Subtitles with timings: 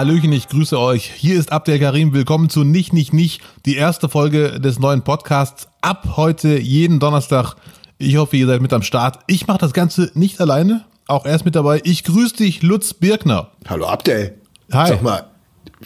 [0.00, 1.12] Hallöchen, ich grüße euch.
[1.14, 2.14] Hier ist Abdel Karim.
[2.14, 5.68] Willkommen zu Nicht, Nicht, Nicht, die erste Folge des neuen Podcasts.
[5.82, 7.54] Ab heute jeden Donnerstag.
[7.98, 9.18] Ich hoffe, ihr seid mit am Start.
[9.26, 10.86] Ich mache das Ganze nicht alleine.
[11.06, 11.82] Auch er ist mit dabei.
[11.84, 13.50] Ich grüße dich, Lutz Birkner.
[13.68, 14.38] Hallo Abdel.
[14.72, 14.88] Hi.
[14.88, 15.26] Sag mal,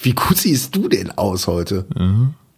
[0.01, 1.85] wie gut siehst du denn aus heute?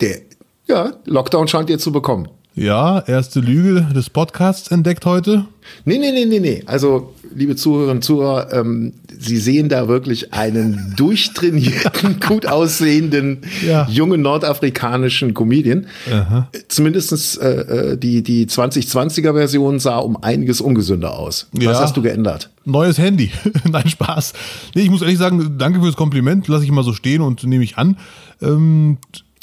[0.03, 0.19] Der,
[0.67, 2.29] ja, Lockdown scheint dir zu bekommen.
[2.59, 5.45] Ja, erste Lüge des Podcasts entdeckt heute.
[5.85, 6.63] Nee, nee, nee, nee, nee.
[6.65, 13.87] Also, liebe Zuhörerinnen und Zuhörer, ähm, Sie sehen da wirklich einen durchtrainierten, gut aussehenden, Ja.
[13.91, 15.87] jungen nordafrikanischen Comedian.
[16.11, 16.51] Aha.
[16.69, 21.49] Zumindest äh, äh, die, die 2020er-Version sah um einiges ungesünder aus.
[21.53, 21.81] Was Ja.
[21.81, 22.51] hast du geändert?
[22.65, 23.31] Neues Handy.
[23.71, 24.33] Nein, Spaß.
[24.75, 26.49] Nee, ich muss ehrlich sagen, danke fürs Kompliment.
[26.49, 27.97] Lass ich mal so stehen und nehme ich an.
[28.41, 28.97] Ähm,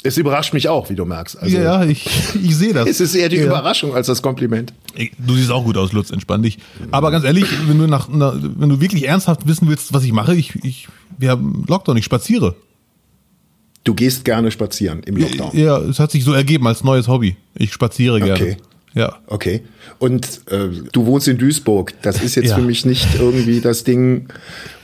[0.06, 1.38] Es überrascht mich auch, wie du merkst.
[1.40, 2.86] Also, ja, ja, ich, ich sehe das.
[2.94, 3.46] Es ist eher die ja.
[3.46, 4.74] Überraschung als das Kompliment.
[5.18, 6.58] Du siehst auch gut aus, Lutz, entspann dich.
[6.90, 10.12] Aber ganz ehrlich, wenn du nach, na, wenn du wirklich ernsthaft wissen willst, was ich
[10.12, 10.88] mache, ich, ich,
[11.18, 12.54] wir haben Lockdown, ich spaziere.
[13.82, 15.56] Du gehst gerne spazieren im Lockdown.
[15.56, 17.36] Ja, es hat sich so ergeben als neues Hobby.
[17.54, 18.34] Ich spaziere gerne.
[18.34, 18.56] Okay.
[18.94, 19.16] Ja.
[19.26, 19.62] Okay.
[19.98, 21.94] Und äh, du wohnst in Duisburg.
[22.02, 22.54] Das ist jetzt Ja.
[22.56, 24.28] für mich nicht irgendwie das Ding,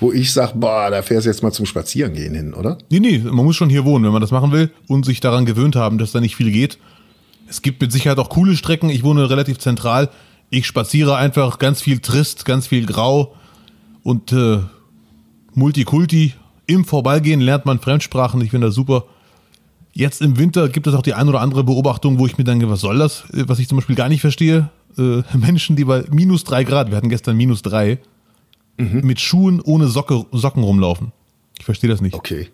[0.00, 2.78] wo ich sage, boah, da fährst du jetzt mal zum Spazierengehen hin, oder?
[2.90, 5.46] Nee, nee, man muss schon hier wohnen, wenn man das machen will und sich daran
[5.46, 6.78] gewöhnt haben, dass da nicht viel geht.
[7.48, 8.90] Es gibt mit Sicherheit auch coole Strecken.
[8.90, 10.08] Ich wohne relativ zentral.
[10.50, 13.36] Ich spaziere einfach ganz viel trist, ganz viel grau
[14.02, 14.58] und äh,
[15.54, 16.34] Multikulti.
[16.66, 18.40] Im Vorbeigehen lernt man Fremdsprachen.
[18.40, 19.04] Ich finde das super.
[19.92, 22.70] Jetzt im Winter gibt es auch die ein oder andere Beobachtung, wo ich mir denke,
[22.70, 23.24] was soll das?
[23.32, 24.70] Äh, Was ich zum Beispiel gar nicht verstehe.
[24.96, 27.98] Äh, Menschen, die bei minus drei Grad, wir hatten gestern minus drei,
[28.78, 31.12] mit Schuhen ohne Socke, Socken rumlaufen.
[31.58, 32.14] Ich verstehe das nicht.
[32.14, 32.48] Okay.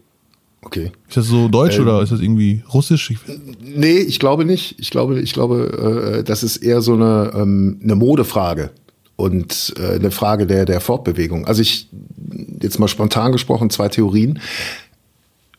[0.63, 0.91] Okay.
[1.07, 3.13] Ist das so deutsch oder ist das irgendwie russisch?
[3.13, 3.19] Ich,
[3.63, 4.75] Nee, ich glaube nicht.
[4.81, 8.71] Ich glaube, ich glaube, äh, das ist eher so eine, ähm, eine Modefrage
[9.15, 11.47] und äh, eine Frage der, der Fortbewegung.
[11.47, 11.89] Also ich,
[12.61, 14.41] jetzt mal spontan gesprochen, zwei Theorien.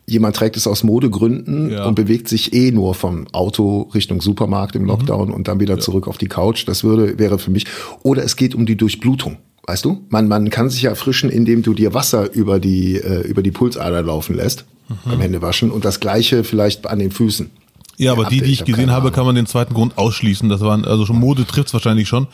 [0.10, 1.86] Jemand trägt es aus Modegründen Ja.
[1.86, 6.08] und bewegt sich eh nur vom Auto Richtung Supermarkt im Lockdown und dann wieder zurück
[6.08, 6.66] auf die Couch.
[6.66, 7.66] Das würde, wäre für mich.
[8.04, 9.38] Oder es geht um die Durchblutung.
[9.66, 10.06] Weißt du?
[10.08, 13.52] Man, man kann sich ja erfrischen, indem du dir Wasser über die, äh, über die
[13.52, 14.64] Pulsader laufen lässt
[15.04, 17.50] beim Händewaschen und das gleiche vielleicht an den Füßen.
[17.98, 20.48] ja, aber Ja, die, die ich ich gesehen habe, kann man den zweiten Grund ausschließen.
[20.48, 22.28] Das waren, also schon Mode trifft es wahrscheinlich schon.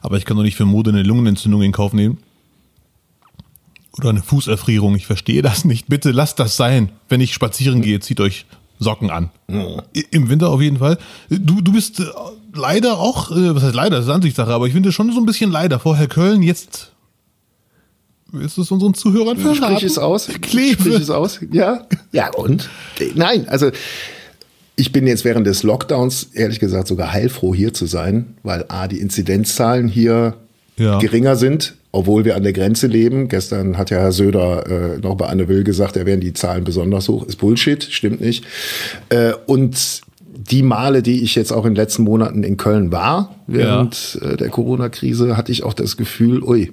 [0.00, 2.16] Aber ich kann doch nicht für Mode eine Lungenentzündung in Kauf nehmen.
[3.98, 4.94] Oder eine Fußerfrierung.
[4.94, 5.88] Ich verstehe das nicht.
[5.88, 6.90] Bitte lasst das sein.
[7.08, 8.46] Wenn ich spazieren gehe, zieht euch
[8.78, 9.30] Socken an.
[9.94, 10.96] I- Im Winter auf jeden Fall.
[11.28, 12.04] Du, du bist äh,
[12.54, 15.26] leider auch, äh, was heißt leider, das ist Ansichtssache, aber ich finde schon so ein
[15.26, 15.78] bisschen leider.
[15.80, 16.92] Vorher Köln, jetzt
[18.32, 19.76] ist es unseren Zuhörern verraten?
[19.76, 20.28] Sprich es aus.
[20.40, 20.80] Kleve.
[20.80, 21.40] Sprich es aus.
[21.50, 21.86] Ja.
[22.12, 22.70] Ja, und?
[23.16, 23.70] Nein, also
[24.76, 28.86] ich bin jetzt während des Lockdowns ehrlich gesagt sogar heilfroh hier zu sein, weil A,
[28.88, 30.36] die Inzidenzzahlen hier
[30.78, 30.98] Ja.
[31.00, 33.28] geringer sind, obwohl wir an der Grenze leben.
[33.28, 36.64] Gestern hat ja Herr Söder äh, noch bei Anne Will gesagt, da wären die Zahlen
[36.64, 37.26] besonders hoch.
[37.26, 38.44] Ist Bullshit, stimmt nicht.
[39.08, 43.34] Äh, und die Male, die ich jetzt auch in den letzten Monaten in Köln war,
[43.46, 46.72] während äh, der Corona-Krise, hatte ich auch das Gefühl, ui,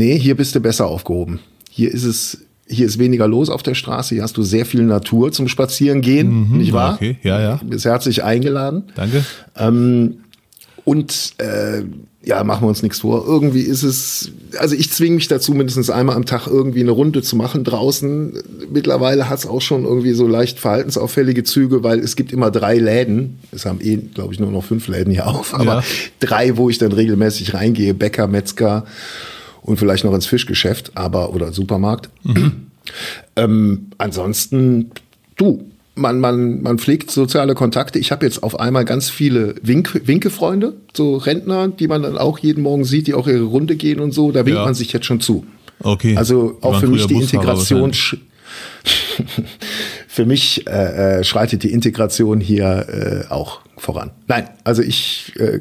[0.00, 1.40] Nee, hier bist du besser aufgehoben.
[1.68, 4.14] Hier ist es, hier ist weniger los auf der Straße.
[4.14, 6.94] Hier hast du sehr viel Natur zum Spazierengehen, nicht wahr?
[6.94, 7.60] okay, ja, ja.
[7.62, 8.84] Bist herzlich eingeladen.
[8.94, 9.22] Danke.
[10.84, 11.82] Und äh,
[12.22, 13.24] ja, machen wir uns nichts vor.
[13.26, 17.22] Irgendwie ist es, also ich zwinge mich dazu, mindestens einmal am Tag irgendwie eine Runde
[17.22, 18.34] zu machen draußen.
[18.70, 22.76] Mittlerweile hat es auch schon irgendwie so leicht verhaltensauffällige Züge, weil es gibt immer drei
[22.76, 23.38] Läden.
[23.52, 25.84] Es haben eh, glaube ich, nur noch fünf Läden hier auf, aber Ja.
[26.20, 27.94] drei, wo ich dann regelmäßig reingehe.
[27.94, 28.84] Bäcker, Metzger
[29.62, 32.10] und vielleicht noch ins Fischgeschäft, aber oder Supermarkt.
[33.36, 34.90] Ähm, ansonsten,
[35.36, 35.69] du,
[36.00, 37.98] man, man, man pflegt soziale Kontakte.
[37.98, 42.38] Ich habe jetzt auf einmal ganz viele Wink, Winkefreunde, so Rentner, die man dann auch
[42.38, 44.32] jeden Morgen sieht, die auch ihre Runde gehen und so.
[44.32, 44.64] Da winkt Ja.
[44.64, 45.46] man sich jetzt schon zu.
[45.82, 46.16] Okay.
[46.16, 47.92] Also auch für mich die Busfahrer Integration.
[50.08, 54.10] für mich äh, äh, schreitet die Integration hier äh, auch voran.
[54.26, 55.60] Nein, also ich äh,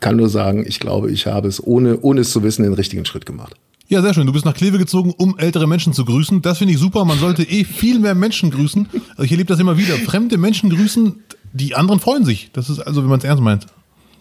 [0.00, 3.04] kann nur sagen, ich glaube, ich habe es ohne, ohne es zu wissen den richtigen
[3.04, 3.54] Schritt gemacht.
[3.90, 4.24] Ja, sehr schön.
[4.24, 6.42] Du bist nach Kleve gezogen, um ältere Menschen zu grüßen.
[6.42, 7.04] Das finde ich super.
[7.04, 8.88] Man sollte eh viel mehr Menschen grüßen.
[9.10, 9.96] Also ich erlebe das immer wieder.
[9.96, 11.16] Fremde Menschen grüßen,
[11.52, 12.50] die anderen freuen sich.
[12.52, 13.66] Das ist also, wenn man es ernst meint.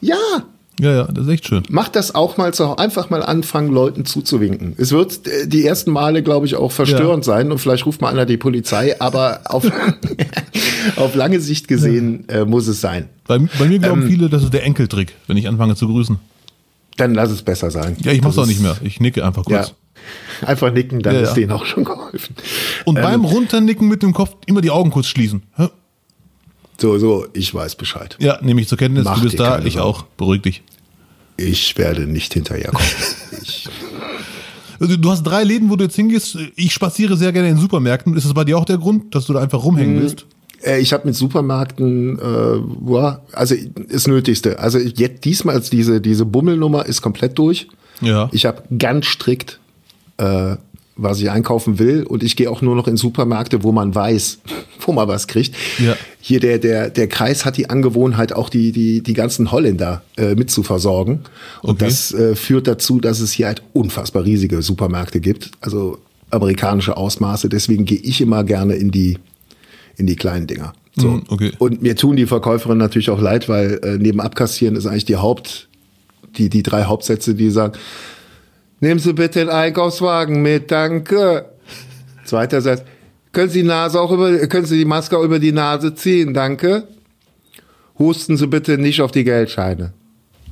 [0.01, 0.15] Ja,
[0.79, 1.61] Ja, ja, das ist echt schön.
[1.69, 4.73] Mach das auch mal so, einfach mal anfangen, Leuten zuzuwinken.
[4.77, 8.09] Es wird äh, die ersten Male, glaube ich, auch verstörend sein und vielleicht ruft mal
[8.09, 9.69] einer die Polizei, aber auf,
[10.95, 13.09] auf lange Sicht gesehen äh, muss es sein.
[13.27, 13.81] Bei, bei mir Ähm.
[13.81, 16.17] glauben viele, das ist der Enkeltrick, wenn ich anfange zu grüßen.
[16.99, 17.97] Dann lass es besser sein.
[18.01, 18.77] Ja, ich mach's Das auch nicht mehr.
[18.83, 19.59] Ich nicke einfach Ja.
[19.59, 19.73] kurz.
[20.41, 21.33] Einfach nicken, dann Ja, ist ja.
[21.35, 22.35] denen auch schon geholfen.
[22.85, 23.03] Und Ähm.
[23.03, 25.43] beim Runternicken mit dem Kopf immer die Augen kurz schließen.
[25.55, 25.67] Hä?
[26.77, 28.15] So, so, ich weiß Bescheid.
[28.19, 29.87] Ja, nehme ich zur Kenntnis, Mach du bist da, ich Sorgen.
[29.89, 30.03] auch.
[30.17, 30.63] Beruhig dich.
[31.35, 32.87] Ich werde nicht hinterherkommen.
[33.41, 33.67] ich,
[34.79, 36.37] Also, du hast drei Läden, wo du jetzt hingehst.
[36.55, 38.15] Ich spaziere sehr gerne in Supermärkten.
[38.15, 40.01] Ist das bei dir auch der Grund, dass du da einfach rumhängen Mhm.
[40.01, 40.25] willst?
[40.63, 43.55] Äh, Ich habe mit Supermärkten, äh, ja, also
[43.91, 44.59] das Nötigste.
[44.59, 47.67] Also jetzt diesmal ist diese diese Bummelnummer ist komplett durch.
[48.01, 48.29] Ja.
[48.31, 49.59] Ich habe ganz strikt,
[50.17, 50.55] äh,
[51.01, 54.39] was ich einkaufen will, und ich gehe auch nur noch in Supermärkte, wo man weiß,
[54.85, 55.55] wo man was kriegt.
[55.79, 55.95] Ja.
[56.21, 60.35] Hier der der der Kreis hat die Angewohnheit, auch die die die ganzen Holländer äh,
[60.35, 61.21] mit zu versorgen.
[61.61, 61.85] Und Okay.
[61.85, 65.51] das äh, führt dazu, dass es hier halt unfassbar riesige Supermärkte gibt.
[65.61, 65.99] Also
[66.31, 67.49] amerikanische Ausmaße.
[67.49, 69.17] Deswegen gehe ich immer gerne in die
[69.99, 70.73] in die kleinen Dinger.
[70.95, 71.07] So.
[71.09, 71.51] Mm, okay.
[71.59, 75.17] Und mir tun die Verkäuferinnen natürlich auch leid, weil äh, neben Abkassieren ist eigentlich die
[75.17, 75.67] Haupt,
[76.37, 77.73] die, die drei Hauptsätze, die sagen,
[78.79, 81.45] nehmen Sie bitte den Einkaufswagen mit, danke.
[82.25, 82.81] Zweiter Satz,
[83.31, 86.33] können Sie die Nase auch über, können Sie die Maske auch über die Nase ziehen,
[86.33, 86.87] danke.
[87.97, 89.93] Husten Sie bitte nicht auf die Geldscheine.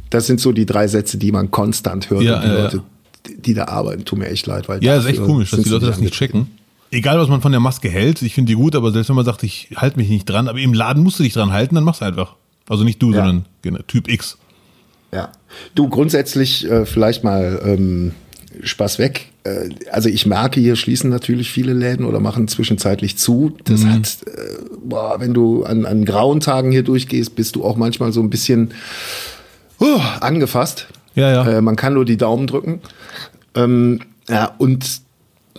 [0.10, 2.22] Das sind so die drei Sätze, die man konstant hört.
[2.24, 2.64] Ja, und die ja, ja.
[2.64, 2.78] Leute,
[3.28, 4.70] die- die da arbeiten, tun mir echt leid.
[4.70, 6.48] Weil Ja, ist echt komisch, dass die Leute das nicht checken.
[6.92, 9.26] Egal, was man von der Maske hält, ich finde die gut, aber selbst wenn man
[9.26, 11.84] sagt, ich halte mich nicht dran, aber im Laden musst du dich dran halten, dann
[11.84, 12.36] mach's einfach.
[12.70, 13.18] Also nicht du, Ja.
[13.18, 14.38] sondern genau, Typ X.
[15.14, 15.32] Ja.
[15.76, 18.12] Du, grundsätzlich äh, vielleicht mal ähm,
[18.64, 19.30] Spaß weg.
[19.44, 23.58] Äh, also ich merke, hier schließen natürlich viele Läden oder machen zwischenzeitlich zu.
[23.66, 23.94] Das Mhm.
[23.94, 24.32] hat, äh,
[24.84, 28.30] boah, wenn du an, an grauen Tagen hier durchgehst, bist du auch manchmal so ein
[28.30, 28.72] bisschen
[29.82, 30.88] uh, angefasst.
[31.16, 31.58] Ja, ja.
[31.58, 32.82] Äh, man kann nur die Daumen drücken.
[33.56, 35.02] Ähm, ja, und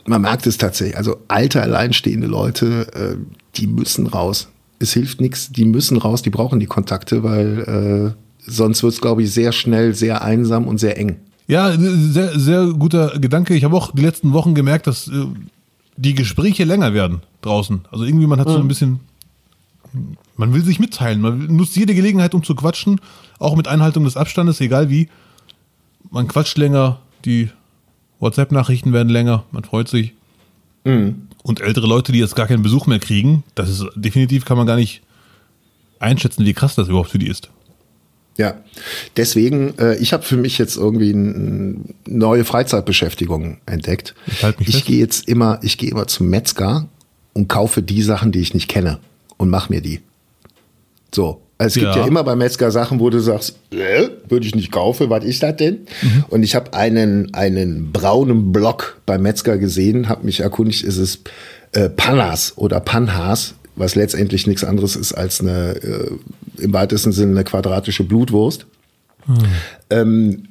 [0.08, 0.96] man merkt es tatsächlich.
[0.96, 3.16] Also alte, alleinstehende Leute, äh,
[3.56, 4.48] die müssen raus.
[4.78, 8.14] Es hilft nichts, die müssen raus, die brauchen die Kontakte, weil
[8.46, 11.16] äh, sonst wird es, glaube ich, sehr schnell sehr einsam und sehr eng.
[11.46, 13.54] Ja, sehr, sehr guter Gedanke.
[13.54, 15.24] Ich habe auch die letzten Wochen gemerkt, dass äh,
[15.96, 17.80] die Gespräche länger werden draußen.
[17.90, 19.00] Also irgendwie man hat so ein bisschen,
[20.36, 21.20] man will sich mitteilen.
[21.20, 23.00] Man nutzt jede Gelegenheit, um zu quatschen,
[23.38, 25.08] auch mit Einhaltung des Abstandes, egal wie.
[26.10, 27.50] Man quatscht länger, die
[28.20, 30.14] WhatsApp-Nachrichten werden länger, man freut sich.
[31.42, 34.66] Und ältere Leute, die jetzt gar keinen Besuch mehr kriegen, das ist definitiv kann man
[34.66, 35.02] gar nicht
[35.98, 37.48] einschätzen, wie krass das überhaupt für die ist.
[38.36, 38.56] Ja,
[39.16, 44.14] deswegen, äh, ich habe für mich jetzt irgendwie eine neue Freizeitbeschäftigung entdeckt.
[44.28, 46.88] Ich halt ich gehe jetzt immer, ich gehe immer zum Metzger
[47.32, 49.00] und kaufe die Sachen, die ich nicht kenne
[49.38, 50.00] und mach mir die.
[51.12, 51.40] So.
[51.60, 52.02] Also es gibt Ja.
[52.02, 55.42] ja immer bei Metzger Sachen, wo du sagst, äh, würde ich nicht kaufen, was ist
[55.42, 55.80] das denn?
[56.02, 56.24] Mhm.
[56.28, 61.18] Und ich habe einen, einen braunen Block beim Metzger gesehen, habe mich erkundigt, ist es
[61.72, 66.10] äh, Panas oder Panhas, was letztendlich nichts anderes ist als eine, äh,
[66.62, 68.66] im weitesten Sinne eine quadratische Blutwurst.
[69.90, 70.44] Ähm,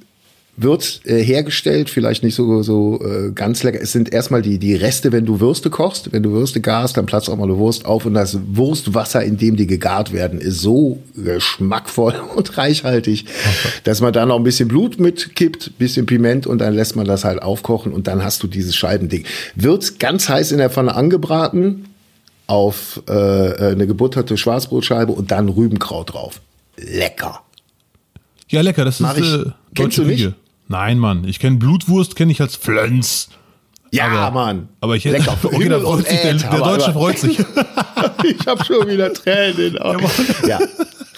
[0.60, 3.80] wird äh, hergestellt, vielleicht nicht so, so äh, ganz lecker.
[3.80, 6.12] Es sind erstmal die, die Reste, wenn du Würste kochst.
[6.12, 9.38] Wenn du Würste garst, dann platzt auch mal eine Wurst auf und das Wurstwasser, in
[9.38, 13.26] dem die gegart werden, ist so geschmackvoll und reichhaltig,
[13.84, 17.24] dass man da noch ein bisschen Blut mitkippt, bisschen Piment und dann lässt man das
[17.24, 19.26] halt aufkochen und dann hast du dieses Scheibending.
[19.56, 21.86] Wird ganz heiß in der Pfanne angebraten
[22.48, 26.42] auf äh, eine gebutterte Schwarzbrotscheibe und dann Rübenkraut drauf.
[26.78, 27.42] Lecker.
[28.50, 29.34] Ja, lecker, das Mach ist ich.
[29.34, 29.38] äh,
[29.76, 30.24] Kennst deutsche du nicht?
[30.24, 30.36] Küche.
[30.68, 33.30] Nein, Mann, ich kenne Blutwurst, kenne ich als Flönz.
[33.92, 34.70] Ja, Aber- Mann.
[34.82, 35.38] Aber ich Lecker.
[35.42, 37.40] okay, Himmel freut der, der Deutsche freut sich.
[38.24, 40.06] ich habe schon wieder Tränen in den Augen.
[40.48, 40.60] Ja.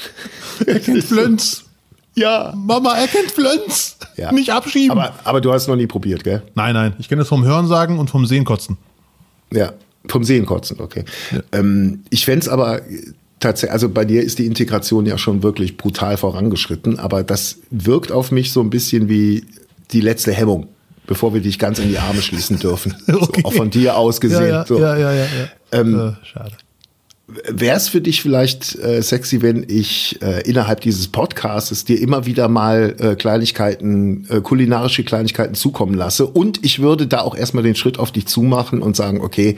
[0.67, 1.63] er kennt Flönz.
[2.15, 2.53] ja.
[2.55, 3.97] Mama, er kennt Flönz.
[4.17, 4.31] ja.
[4.31, 4.91] Nicht abschieben.
[4.91, 6.43] Aber, aber du hast noch nie probiert, gell?
[6.53, 8.77] nein, nein, ich kenne das vom Hörensagen und vom Sehenkotzen.
[9.51, 9.73] Ja.
[10.07, 11.03] Vom Sehen kotzen, okay.
[11.51, 12.81] Ähm, ich fänd's aber
[13.39, 18.11] tatsächlich, also bei dir ist die Integration ja schon wirklich brutal vorangeschritten, aber das wirkt
[18.11, 19.45] auf mich so ein bisschen wie
[19.91, 20.67] die letzte Hemmung,
[21.07, 22.95] bevor wir dich ganz in die Arme schließen dürfen.
[23.07, 23.41] Okay.
[23.41, 24.43] So, auch von dir aus gesehen.
[24.43, 24.79] Ja, ja, so.
[24.79, 25.23] ja, ja, ja.
[25.23, 25.49] ja.
[25.71, 26.51] Ähm, äh, schade.
[27.47, 32.25] Wäre es für dich vielleicht äh, sexy, wenn ich äh, innerhalb dieses Podcasts dir immer
[32.25, 36.25] wieder mal äh, Kleinigkeiten, äh, kulinarische Kleinigkeiten zukommen lasse?
[36.25, 39.57] Und ich würde da auch erstmal den Schritt auf dich zumachen und sagen, okay,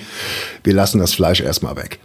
[0.65, 1.99] wir lassen das Fleisch erstmal weg.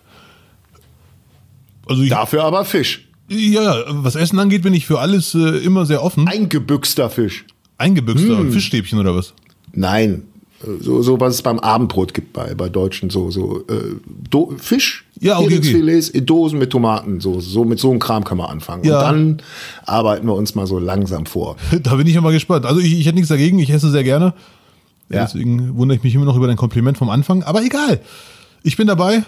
[1.86, 3.08] Also ich, Dafür aber Fisch.
[3.28, 6.26] ja, was Essen angeht, bin ich für alles äh, immer sehr offen.
[6.28, 7.44] Eingebüxter Fisch.
[7.78, 8.52] Eingebüxter Hm.
[8.52, 9.34] Fischstäbchen oder was?
[9.72, 10.22] Nein,
[10.80, 13.96] So, so was es beim Abendbrot gibt bei, bei Deutschen, so, so äh,
[14.30, 15.50] Do Fisch, Ja, okay, okay.
[15.56, 18.82] Heringsfilets in Dosen mit Tomaten, so, so mit so einem Kram kann man anfangen.
[18.84, 18.98] Ja.
[19.00, 19.42] Und dann
[19.84, 21.56] arbeiten wir uns mal so langsam vor.
[21.82, 22.64] Da bin ich ja mal gespannt.
[22.64, 24.32] Also ich, ich hätte nichts dagegen, ich esse sehr gerne.
[25.10, 25.24] Ja.
[25.24, 27.42] Deswegen wundere ich mich immer noch über dein Kompliment vom Anfang.
[27.44, 28.00] Aber egal.
[28.62, 29.24] Ich bin dabei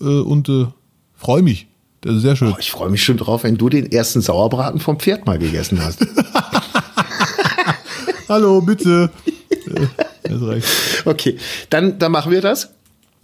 [0.00, 0.66] äh, und äh,
[1.16, 1.66] freue mich.
[2.02, 2.52] Das ist sehr schön.
[2.52, 5.82] Oh, ich freue mich schon drauf, wenn du den ersten Sauerbraten vom Pferd mal gegessen
[5.84, 6.00] hast.
[8.28, 9.10] Hallo, bitte.
[10.24, 10.66] das reicht.
[11.04, 11.38] Okay,
[11.70, 12.70] dann, dann machen wir das.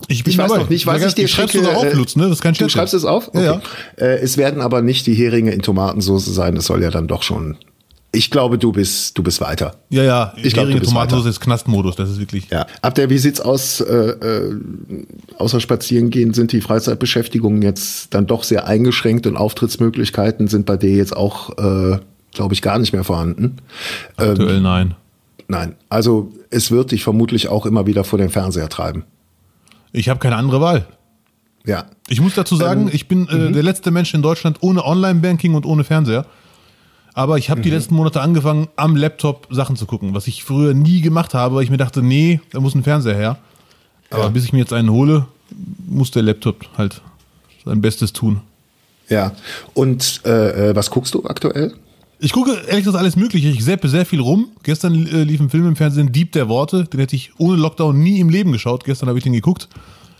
[0.06, 0.62] Ich, Ich weiß dabei.
[0.62, 1.66] noch nicht, was ich dir schreibst schicke.
[1.66, 2.24] du auf, äh, Lutz, ne?
[2.24, 2.72] Das ist kein Du Scherz.
[2.72, 3.30] schreibst es auf?
[3.34, 3.60] Ja, ja.
[3.96, 6.54] Äh, es werden aber nicht die Heringe in Tomatensauce sein.
[6.54, 7.56] Das soll ja dann doch schon.
[8.10, 9.74] Ich glaube, du bist, du bist weiter.
[9.90, 10.32] Ja, ja.
[10.36, 11.96] Ich glaub, du bist Tomatensauce ist Knastmodus.
[11.96, 12.48] Das ist wirklich.
[12.48, 12.66] Ja.
[12.80, 13.80] Abder, wie sieht's aus?
[13.80, 14.60] Äh, äh,
[15.36, 20.96] außer Spazierengehen sind die Freizeitbeschäftigungen jetzt dann doch sehr eingeschränkt und Auftrittsmöglichkeiten sind bei dir
[20.96, 21.98] jetzt auch, äh,
[22.32, 23.58] glaube ich, gar nicht mehr vorhanden.
[24.16, 24.94] Ähm, Aktuell nein.
[25.48, 25.74] nein.
[25.90, 29.04] Also es wird dich vermutlich auch immer wieder vor den Fernseher treiben.
[29.92, 30.86] Ich habe keine andere Wahl.
[31.66, 31.84] Ja.
[32.08, 35.66] Ich muss dazu sagen, ich bin äh, der letzte Mensch in Deutschland ohne Online-Banking und
[35.66, 36.24] ohne Fernseher.
[37.18, 40.72] Aber ich habe die letzten Monate angefangen, am Laptop Sachen zu gucken, was ich früher
[40.72, 43.38] nie gemacht habe, weil ich mir dachte, nee, da muss ein Fernseher her.
[44.10, 45.26] Aber bis ich mir jetzt einen hole,
[45.88, 47.02] muss der Laptop halt
[47.64, 48.42] sein Bestes tun.
[49.08, 49.32] Ja.
[49.74, 51.74] Und äh, äh, was guckst du aktuell?
[52.20, 53.48] Ich gucke ehrlich gesagt alles Mögliche.
[53.48, 54.50] Ich seppe sehr viel rum.
[54.62, 56.84] Gestern äh, lief ein Film im Fernsehen, Dieb der Worte.
[56.84, 58.84] Den hätte ich ohne Lockdown nie im Leben geschaut.
[58.84, 59.68] Gestern habe ich den geguckt.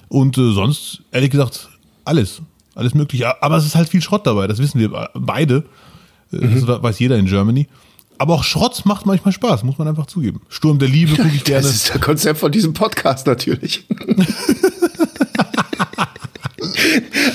[0.09, 1.69] Und äh, sonst, ehrlich gesagt,
[2.05, 2.43] alles.
[2.75, 3.41] Alles Mögliche.
[3.41, 4.49] Aber es ist halt viel Schrott dabei.
[4.49, 5.63] Das wissen wir beide.
[6.33, 7.67] Äh, Das weiß jeder in Germany.
[8.21, 10.41] Aber auch Schrott macht manchmal Spaß, muss man einfach zugeben.
[10.49, 11.63] Sturm der Liebe gucke ich gerne.
[11.63, 13.87] Das ist das Konzept von diesem Podcast natürlich.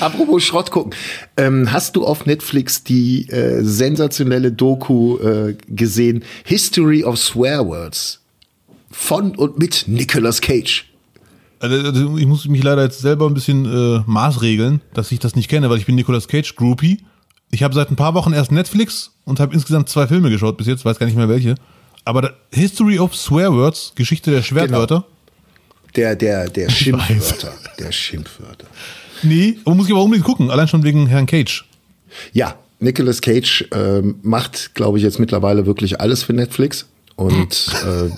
[0.00, 0.92] Apropos Schrott gucken.
[1.36, 6.24] Ähm, hast du auf Netflix die äh, sensationelle Doku äh, gesehen?
[6.44, 8.20] History of Swear Words.
[8.90, 10.86] Von und mit Nicolas Cage.
[11.60, 15.34] Also, also ich muss mich leider jetzt selber ein bisschen äh, maßregeln, dass ich das
[15.34, 16.98] nicht kenne, weil ich bin Nicolas Cage Groupie.
[17.54, 20.66] Ich habe seit ein paar Wochen erst Netflix und habe insgesamt zwei Filme geschaut bis
[20.66, 21.54] jetzt, weiß gar nicht mehr welche.
[22.04, 25.04] Aber da, History of Swear Words, Geschichte der Schwertwörter.
[25.94, 27.52] Der, der, der Schimpfwörter.
[27.78, 28.66] Der Schimpfwörter.
[29.22, 31.64] Nee, aber muss ich aber unbedingt gucken, allein schon wegen Herrn Cage.
[32.32, 38.10] Ja, Nicolas Cage ähm, macht, glaube ich, jetzt mittlerweile wirklich alles für Netflix und äh,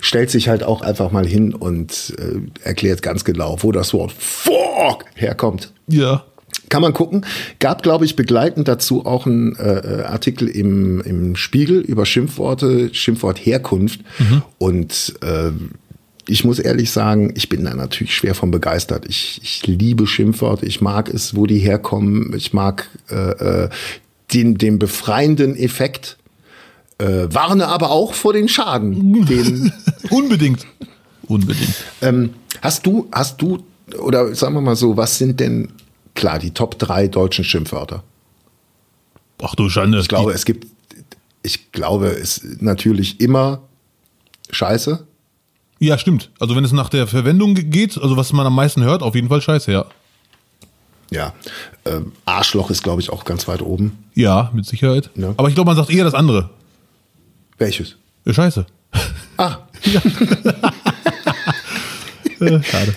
[0.00, 4.12] stellt sich halt auch einfach mal hin und äh, erklärt ganz genau, wo das Wort
[4.12, 5.72] Fuck herkommt.
[5.88, 6.24] Ja.
[6.68, 7.24] Kann man gucken.
[7.60, 14.00] Gab, glaube ich, begleitend dazu auch einen äh, Artikel im, im Spiegel über Schimpfworte, Schimpfwortherkunft.
[14.58, 15.50] Und äh,
[16.28, 19.06] ich muss ehrlich sagen, ich bin da natürlich schwer von begeistert.
[19.08, 22.34] Ich, ich liebe Schimpfworte, ich mag es, wo die herkommen.
[22.36, 23.68] Ich mag äh, äh,
[24.34, 26.18] den, den befreienden Effekt.
[26.98, 29.24] Äh, warne aber auch vor den Schaden.
[29.24, 29.72] Den,
[30.10, 30.66] Unbedingt.
[31.26, 31.84] Unbedingt.
[32.02, 33.58] ähm, hast du, hast du,
[33.98, 35.68] oder sagen wir mal so, was sind denn,
[36.18, 38.02] klar, die Top 3 deutschen Schimpfwörter?
[39.42, 39.98] Ach du Schande.
[40.00, 40.66] Ich glaube, es gibt,
[41.42, 43.60] ich glaube, es natürlich immer
[44.50, 45.06] Scheiße.
[45.78, 46.30] Ja, stimmt.
[46.40, 49.28] Also wenn es nach der Verwendung geht, also was man am meisten hört, auf jeden
[49.28, 49.86] Fall scheiße, ja.
[51.10, 51.32] Ja.
[51.86, 53.96] Ähm, Arschloch ist, glaube ich, auch ganz weit oben.
[54.14, 55.08] Ja, mit Sicherheit.
[55.14, 55.34] Ja.
[55.36, 56.50] Aber ich glaube, man sagt eher das andere.
[57.58, 57.94] Welches?
[58.24, 58.66] Ja, scheiße.
[59.36, 59.58] Ah,
[62.40, 62.94] Äh, Schade.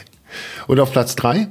[0.67, 1.47] und auf Platz 3?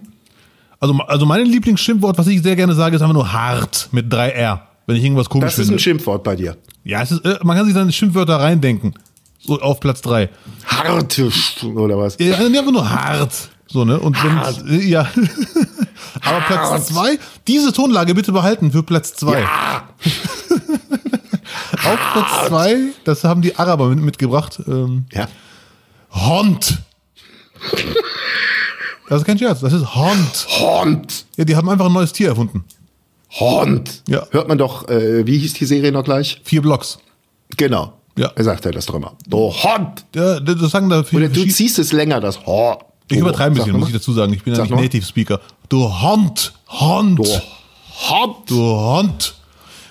[0.80, 4.30] Also, also mein Lieblingsschimpfwort, was ich sehr gerne sage, ist einfach nur hart mit drei
[4.30, 4.66] R.
[4.86, 5.76] Wenn ich irgendwas komisch Das ist finde.
[5.76, 6.56] ein Schimpfwort bei dir.
[6.84, 8.94] ja, es ist, äh, man kann sich seine Schimpfwörter reindenken.
[9.42, 10.30] So auf Platz drei.
[10.66, 12.16] Harte Sch- oder was?
[12.18, 13.32] Ja, einfach nur hart.
[13.68, 14.00] So, ne?
[14.00, 14.64] Und Hart.
[14.66, 15.02] wenn, äh, ja.
[16.22, 16.86] Aber Platz Hart.
[16.86, 19.44] zwei, diese Tonlage bitte behalten für Platz zwei.
[19.44, 19.84] Ah,
[21.84, 25.28] Auf Platz zwei, das haben die Araber mit, mitgebracht, ähm, ja.
[26.12, 26.78] Hond.
[29.10, 30.46] Das ist kein Scherz, das ist Hond.
[30.60, 31.24] Hond.
[31.36, 32.62] Ja, die haben einfach ein neues Tier erfunden.
[33.40, 34.04] Hond.
[34.06, 34.24] Ja.
[34.30, 36.40] Hört man doch, äh, wie hieß die Serie noch gleich?
[36.44, 37.00] Vier Blocks.
[37.56, 37.92] Genau.
[38.16, 38.30] Ja.
[38.36, 39.16] Er sagt ja das doch immer.
[39.26, 40.04] Du Hond.
[40.14, 42.78] Ja, das sagen da viele Oder du ziehst es länger, das Hond.
[43.08, 44.32] Ich übertreibe ein bisschen, muss ich dazu sagen.
[44.32, 44.70] Ich bin ja nicht.
[44.70, 45.40] Native Speaker.
[45.68, 46.52] Du Hond.
[46.68, 47.18] Hond.
[47.18, 48.36] Du Hond.
[48.48, 49.34] Du Hond.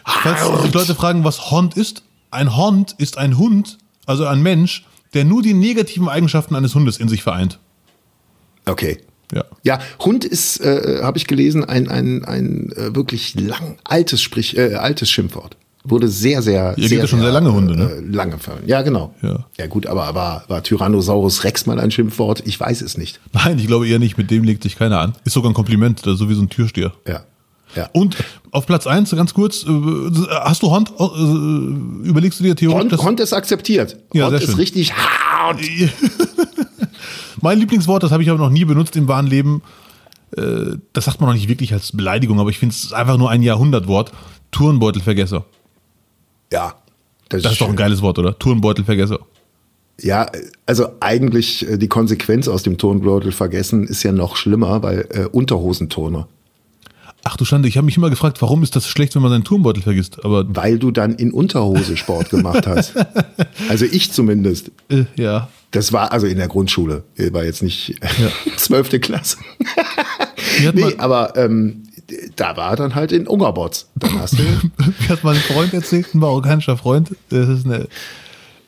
[0.05, 4.85] Falls sich Leute fragen, was Hond ist, ein Hond ist ein Hund, also ein Mensch,
[5.13, 7.59] der nur die negativen Eigenschaften eines Hundes in sich vereint.
[8.65, 9.01] Okay.
[9.33, 9.43] Ja.
[9.63, 14.57] Ja, Hund ist, äh, habe ich gelesen, ein, ein, ein äh, wirklich lang, altes, Sprich,
[14.57, 15.55] äh, altes Schimpfwort.
[15.83, 17.89] Wurde sehr, sehr, Ihr sehr, gibt ja schon sehr lange Hunde, ne?
[17.89, 18.69] Äh, lange verwendet.
[18.69, 19.13] Ja, genau.
[19.21, 19.45] Ja.
[19.57, 22.43] ja, gut, aber war, war Tyrannosaurus Rex mal ein Schimpfwort?
[22.45, 23.19] Ich weiß es nicht.
[23.31, 25.15] Nein, ich glaube eher nicht, mit dem legt sich keiner an.
[25.23, 26.91] Ist sogar ein Kompliment, so wie so ein Türsteher.
[27.07, 27.21] Ja.
[27.75, 27.89] Ja.
[27.93, 28.17] Und
[28.51, 29.69] auf Platz eins ganz kurz, äh,
[30.41, 33.97] hast du Hond, äh, überlegst du dir theoretisch, Hond, Hond ist akzeptiert.
[34.11, 34.55] Ja, Hond sehr ist schön.
[34.55, 35.59] richtig hart.
[37.41, 39.61] Mein Lieblingswort, das habe ich aber noch nie benutzt im wahren Leben.
[40.35, 43.29] Äh, das sagt man noch nicht wirklich als Beleidigung, aber ich finde es einfach nur
[43.29, 44.11] ein Jahrhundertwort.
[44.51, 45.45] Turnbeutelvergesser.
[46.51, 46.73] Ja.
[47.29, 48.37] Das ist doch ein geiles Wort, oder?
[48.37, 49.19] Turnbeutelvergesser.
[50.01, 50.27] Ja,
[50.65, 55.25] also eigentlich äh, die Konsequenz aus dem Turnbeutel vergessen ist ja noch schlimmer, weil äh,
[55.25, 56.27] Unterhosenturner.
[57.31, 59.43] Ach du Schande, ich habe mich immer gefragt, warum ist das schlecht, wenn man seinen
[59.43, 60.25] Turnbeutel vergisst?
[60.25, 62.95] Aber Weil du dann in Unterhose Sport gemacht hast.
[63.69, 64.71] Also ich zumindest.
[64.89, 65.47] äh, ja.
[65.69, 67.99] Das war also in der Grundschule, war jetzt nicht
[68.57, 69.37] zwölfte Klasse.
[70.59, 71.83] Mir hat, Nee, aber ähm,
[72.35, 73.89] da war dann halt in Ungerbots.
[73.95, 74.43] Dann hast du
[74.77, 77.15] mir hat mal ein Freund erzählt, ein marokkanischer Freund.
[77.29, 77.87] Das ist eine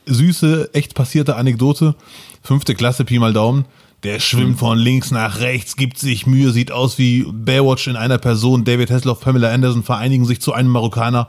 [0.06, 1.96] süße, echt passierte Anekdote.
[2.44, 3.66] Fünfte Klasse, Pi mal Daumen.
[4.04, 8.18] Der schwimmt von links nach rechts, gibt sich Mühe, sieht aus wie Baywatch in einer
[8.18, 8.64] Person.
[8.64, 11.28] David Hasselhoff, Pamela Anderson vereinigen sich zu einem Marokkaner.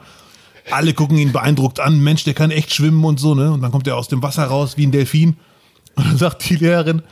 [0.71, 2.00] Alle gucken ihn beeindruckt an.
[2.00, 3.52] Mensch, der kann echt schwimmen und so, ne?
[3.52, 5.37] Und dann kommt er aus dem Wasser raus wie ein Delfin.
[5.95, 7.02] Und dann sagt die Lehrerin,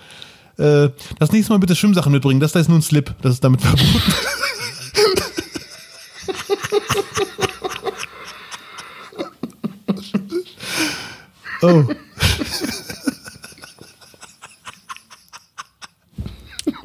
[0.57, 0.89] äh,
[1.19, 2.41] das nächste Mal bitte Schwimmsachen mitbringen.
[2.41, 3.15] Das da ist nur ein Slip.
[3.21, 3.87] Das ist damit verboten.
[11.63, 11.85] Oh.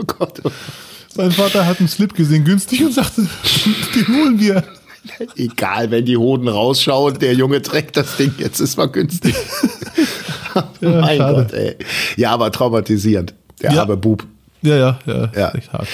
[0.08, 0.42] Gott,
[1.10, 3.28] Sein Vater hat einen Slip gesehen, günstig, und sagte,
[3.96, 4.64] den holen wir.
[5.36, 9.36] egal, wenn die Hoden rausschauen, der Junge trägt das Ding, jetzt ist mal günstig.
[10.82, 11.44] mein schade.
[11.44, 11.76] Gott, ey.
[12.18, 13.34] Ja, aber traumatisierend.
[13.62, 13.82] Der Ja.
[13.82, 14.26] arme Bub.
[14.62, 15.52] Ja, ja, ja, Ja.
[15.54, 15.88] echt hart.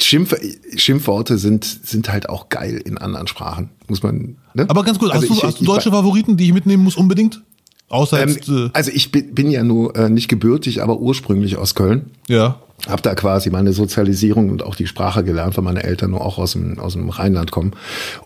[0.00, 0.34] Schimpf,
[0.76, 3.70] Schimpfworte sind, sind halt auch geil in anderen Sprachen.
[3.88, 4.36] Muss man.
[4.54, 4.64] Ne?
[4.68, 6.84] Aber ganz kurz, Also hast, du, ich- hast du ich- deutsche Favoriten, die ich mitnehmen
[6.84, 7.40] muss unbedingt?
[7.88, 11.56] Außer Ähm, jetzt, äh, also ich bin, bin ja nur äh, nicht gebürtig, aber ursprünglich
[11.56, 12.10] aus Köln.
[12.28, 12.60] ja.
[12.88, 16.38] Hab da quasi meine Sozialisierung und auch die Sprache gelernt, weil meine Eltern nur auch
[16.38, 17.72] aus dem, aus dem Rheinland kommen.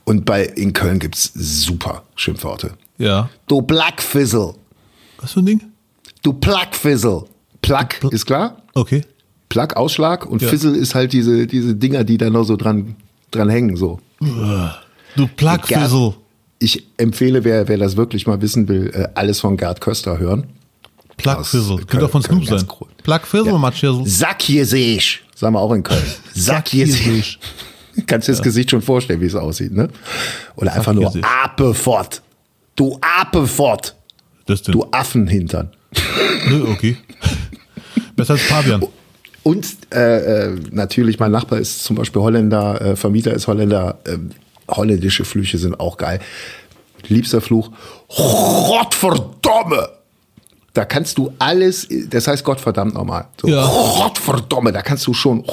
[0.05, 2.73] Und bei in Köln gibt's super Schimpfworte.
[2.99, 3.31] Ja.
[3.47, 4.53] Du Blackfizzle.
[5.19, 5.63] Was für ein Ding?
[6.23, 7.25] Du Plackfizzle.
[7.63, 8.59] Plack ist klar.
[8.75, 9.01] Okay.
[9.49, 10.27] Plack, Ausschlag.
[10.27, 10.49] Und Ja.
[10.49, 12.97] Fizzle ist halt diese, diese Dinger, die da noch so dran,
[13.31, 13.77] dran hängen.
[13.77, 14.01] So.
[15.17, 16.13] Du Plagfizzle.
[16.63, 20.47] Ich empfehle, wer, wer das wirklich mal wissen will, äh, alles von Gerd Köster hören.
[21.17, 21.77] Plagfizzle.
[21.79, 22.57] Das Könnte auch von Snoop sein.
[22.59, 22.89] ganz groß.
[23.03, 23.59] Plagfizzle, Ja.
[23.59, 24.07] Matschhizzle.
[24.07, 25.23] Sack hier seh ich.
[25.35, 26.03] Sagen wir auch in Köln.
[26.35, 27.39] Sack hier seh ich.
[28.07, 29.89] Kannst dir das Gesicht schon vorstellen, wie es aussieht, ne?
[30.57, 31.25] Oder einfach nur seh ich.
[31.25, 32.23] Apefort.
[32.77, 33.95] Du Apefort.
[34.47, 34.73] Das denn?
[34.73, 35.71] Du Affenhintern.
[36.49, 36.97] Nö, okay.
[38.17, 38.83] Besser als Pavian.
[39.43, 43.99] Und äh, äh, natürlich, mein Nachbar ist zum Beispiel Holländer, äh, Vermieter ist Holländer.
[44.05, 44.19] Äh,
[44.73, 46.21] holländische Flüche sind auch geil.
[47.09, 47.71] Liebster Fluch.
[48.09, 49.89] Gottverdomme!
[50.75, 53.27] Da kannst du alles, das heißt Gottverdammt nochmal.
[53.41, 53.67] So, Ja.
[53.67, 55.45] Gottverdomme, da kannst du schon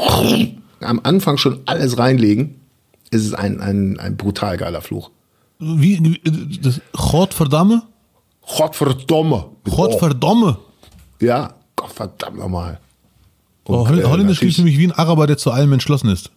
[0.80, 2.56] am Anfang schon alles reinlegen.
[3.12, 5.10] Es ist ein, ein, ein brutal geiler Fluch.
[5.60, 6.22] Wie,
[6.62, 7.82] das Gotverdamme?
[8.58, 9.46] Gottverdomme.
[9.66, 9.78] Mit O.
[9.78, 10.58] Gotverdamme.
[11.20, 12.80] Ja, Gottverdammt nochmal.
[13.66, 16.30] Oh, Holl- äh, Holländisch klingt nämlich wie ein Araber, der zu allem entschlossen ist.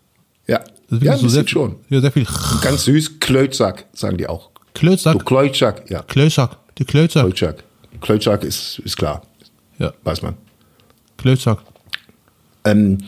[0.48, 0.60] Ja,
[1.00, 1.76] ja ein sehr, schon.
[1.88, 2.26] Ja, sehr viel.
[2.62, 4.50] Ganz süß, Klötsack, sagen die auch.
[4.74, 5.24] Du Klötsack.
[5.24, 6.02] Klötsack, ja.
[6.02, 6.56] Klötsack.
[6.78, 7.24] Die Klötsack.
[7.24, 7.64] Klötsack.
[8.00, 9.22] Klötsack ist, ist klar,
[9.78, 10.34] Ja, weiß man.
[11.18, 11.58] Klötsack.
[12.64, 12.98] Ähm,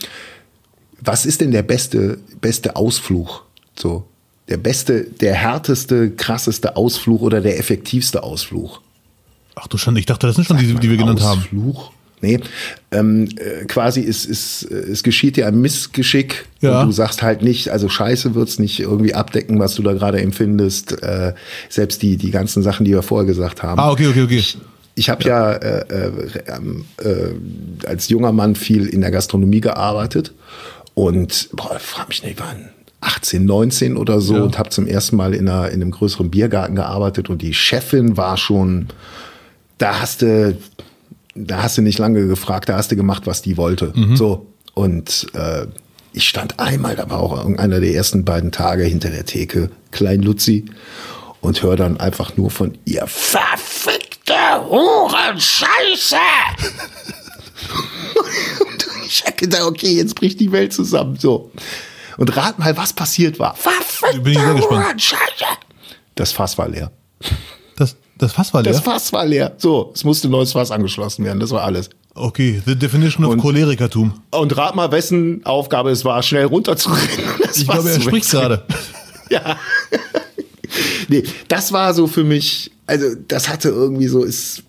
[1.01, 3.45] was ist denn der beste, beste Ausflug?
[3.77, 4.07] So,
[4.49, 8.81] der beste, der härteste, krasseste Ausflug oder der effektivste Ausflug?
[9.55, 11.41] Ach du Schande, ich dachte, das sind schon die, die wir genannt haben.
[11.41, 11.91] Ausflug?
[12.21, 12.41] Nee,
[12.91, 16.81] ähm, äh, quasi es, es, äh, es geschieht dir ein Missgeschick Ja.
[16.81, 20.21] und du sagst halt nicht, also Scheiße wird's nicht irgendwie abdecken, was du da gerade
[20.23, 21.03] empfindest.
[21.03, 21.35] Äh,
[21.69, 23.79] selbst die, die ganzen Sachen, die wir vorher gesagt haben.
[23.79, 24.43] Ah, okay, okay, okay.
[24.95, 26.13] Ich habe ja äh, äh,
[26.47, 30.33] ähm, äh, als junger Mann viel in der Gastronomie gearbeitet
[30.95, 34.43] und boah, frag mich nicht, wann 18, 19 oder so Ja.
[34.45, 38.17] und habe zum ersten Mal in, einer, in einem größeren Biergarten gearbeitet und die Chefin
[38.17, 38.87] war schon,
[39.79, 40.57] da hast du,
[41.35, 43.93] da hast du nicht lange gefragt, da hast du gemacht, was die wollte.
[44.15, 45.67] So und äh,
[46.13, 50.23] ich stand einmal, da war auch einer der ersten beiden Tage hinter der Theke, Klein
[50.23, 50.67] Luzi,
[51.41, 54.35] und höre dann einfach nur von ihr verfickte
[54.69, 56.17] Hurenscheiße.
[58.61, 61.17] und ich hab gedacht, okay, jetzt bricht die Welt zusammen.
[61.19, 61.51] So.
[62.17, 63.55] Und rat mal, was passiert war.
[63.57, 64.61] Verfickte.
[64.61, 65.45] Hurenscheiße.
[66.15, 66.91] Das Fass war leer.
[68.19, 68.73] Das, Fass war leer?
[68.73, 69.53] Das Fass war leer.
[69.59, 71.41] So, es musste ein neues Fass angeschlossen werden.
[71.41, 71.91] Das war alles.
[72.15, 74.15] okay, the definition of Und- Cholerikertum.
[74.31, 77.09] Und rat mal, wessen Aufgabe es war, schnell runterzurennen.
[77.57, 78.63] Ich Fass glaube, er spricht gerade.
[79.31, 79.57] Ja.
[81.09, 84.63] nee, das war so für mich, also das hatte irgendwie so, ist,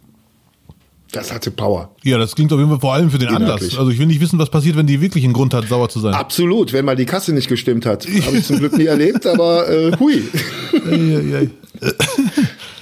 [1.11, 1.91] das hatte Power.
[2.03, 3.41] Ja, das klingt auf jeden Fall vor allem für den Anlass.
[3.61, 3.77] Inhaltlich.
[3.77, 5.99] Also ich will nicht wissen, was passiert, wenn die wirklich einen Grund hat, sauer zu
[5.99, 6.13] sein.
[6.13, 8.07] Absolut, wenn mal die Kasse nicht gestimmt hat.
[8.25, 10.23] Habe ich zum Glück nie erlebt, aber äh, hui.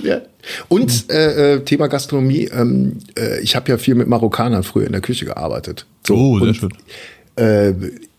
[0.03, 0.21] Ja.
[0.67, 4.91] Und äh, äh, Thema Gastronomie, ähm, äh, ich habe ja viel mit Marokkanern früher in
[4.91, 5.85] der Küche gearbeitet.
[6.05, 6.69] So, oh, sehr und, schön.
[7.35, 7.73] Äh,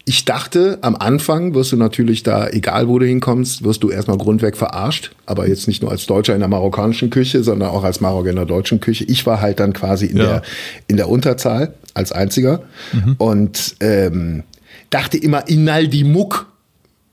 [0.07, 4.19] ich dachte, am Anfang wirst du natürlich da, egal wo du hinkommst, wirst du erstmal
[4.19, 5.13] grundweg verarscht.
[5.25, 8.37] Aber jetzt nicht nur als Deutscher in der marokkanischen Küche, sondern auch als Marokkaner in
[8.37, 9.05] der deutschen Küche.
[9.05, 10.25] Ich war halt dann quasi in, Ja.
[10.25, 10.43] der,
[10.89, 12.63] in der Unterzahl als einziger.
[13.17, 14.43] Und ähm,
[14.91, 16.47] dachte immer, Inaldi Muck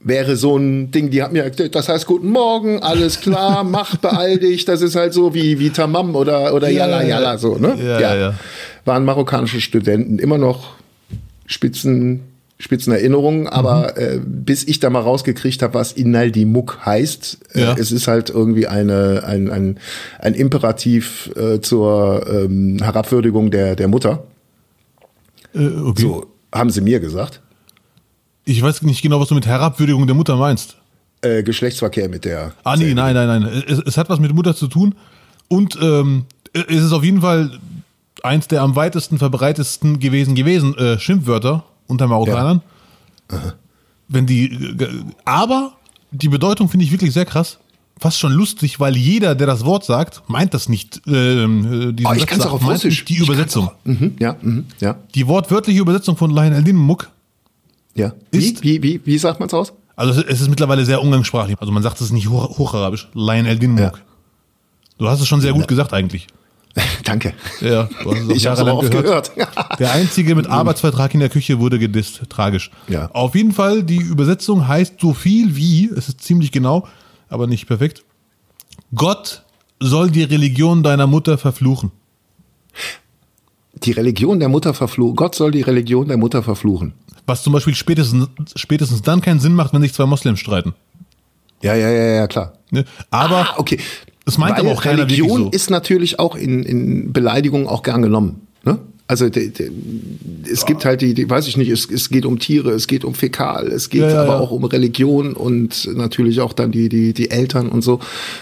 [0.04, 3.98] wäre so ein Ding, die hat mir gesagt, das heißt guten Morgen, alles klar, mach,
[3.98, 7.04] beeil dich, das ist halt so wie, wie Tamam oder, oder Ja, Yalla.
[7.04, 7.76] Yalla, so, ne?
[7.82, 8.34] Ja, ja, ja.
[8.86, 10.72] Waren marokkanische Studenten, immer noch
[11.46, 12.22] Spitzen,
[12.58, 14.02] Spitzenerinnerungen, aber Mhm.
[14.04, 17.74] äh, bis ich da mal rausgekriegt habe, was Inaldi Muck heißt, Ja.
[17.74, 19.80] äh, es ist halt irgendwie eine, ein, ein,
[20.20, 24.24] ein Imperativ äh, zur ähm, Herabwürdigung der, der Mutter.
[25.56, 26.02] Äh, okay.
[26.02, 27.42] So haben sie mir gesagt.
[28.52, 30.76] Ich weiß nicht genau, was du mit Herabwürdigung der Mutter meinst.
[31.22, 32.54] Äh, Geschlechtsverkehr mit der.
[32.64, 33.64] Ah, nee, nein, nein, nein.
[33.68, 34.96] Es, es hat was mit Mutter zu tun.
[35.48, 37.60] Und ähm, es ist auf jeden Fall
[38.24, 42.62] eins der am weitesten verbreitetsten gewesen gewesen äh, Schimpfwörter unter Marokkanern.
[44.08, 44.88] Wenn die, äh,
[45.26, 45.74] aber
[46.12, 47.58] die Bedeutung finde ich wirklich sehr krass.
[48.00, 51.02] Fast schon lustig, weil jeder, der das Wort sagt, meint das nicht.
[51.08, 53.06] Äh, Oh, ich kann es auch auf Russisch.
[53.06, 53.68] Die Übersetzung.
[53.68, 57.10] Auch, mhm, ja, mhm, ja, Die wortwörtliche Übersetzung von Lain al-Din Muck.
[57.96, 58.14] Ja.
[58.32, 59.74] Wie, Ist- wie, wie, wie sagt man's aus?
[59.96, 61.58] Also es- es ist mittlerweile sehr umgangssprachlich.
[61.60, 63.10] Also man sagt es nicht hoch, hocharabisch.
[63.14, 63.86] Lain al-Din Ja.
[63.86, 64.02] Muck.
[64.98, 66.28] Du hast es schon sehr gut gesagt eigentlich.
[67.04, 67.34] Danke.
[67.60, 69.32] Ja, du hast es auch Ich habe oft gehört.
[69.80, 72.22] Der einzige mit Arbeitsvertrag in der Küche wurde gedisst.
[72.30, 72.72] Tragisch.
[72.88, 73.10] Ja.
[73.12, 76.88] Auf jeden Fall, die Übersetzung heißt so viel wie, es ist ziemlich genau,
[77.30, 78.04] aber nicht perfekt.
[78.96, 79.44] Gott
[79.82, 81.92] soll die Religion deiner Mutter verfluchen.
[83.76, 85.16] die Religion der Mutter verfluchen.
[85.16, 86.94] Gott soll die Religion der Mutter verfluchen.
[87.26, 90.74] Was zum Beispiel spätestens, spätestens dann keinen Sinn macht, wenn sich zwei Moslems streiten.
[91.62, 92.54] Ja, ja, ja, ja, klar.
[92.72, 92.86] Ne?
[93.12, 93.80] Aber ah, okay.
[94.26, 95.50] es meint Weil aber auch keiner Religion so.
[95.52, 98.48] ist natürlich auch in, in Beleidigungen auch gern genommen.
[98.64, 98.80] Ne?
[99.08, 99.72] Also de, de,
[100.52, 103.04] es gibt halt die, die, weiß ich nicht, es, es geht um Tiere, es geht
[103.04, 104.40] um Fäkal, es geht Ja, ja, aber ja.
[104.40, 108.00] auch um Religion und natürlich auch dann die, die, die Eltern und so.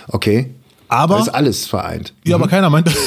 [0.08, 0.52] Okay.
[0.88, 2.14] Aber- Da ist alles vereint.
[2.26, 2.90] Ja, aber keiner meint.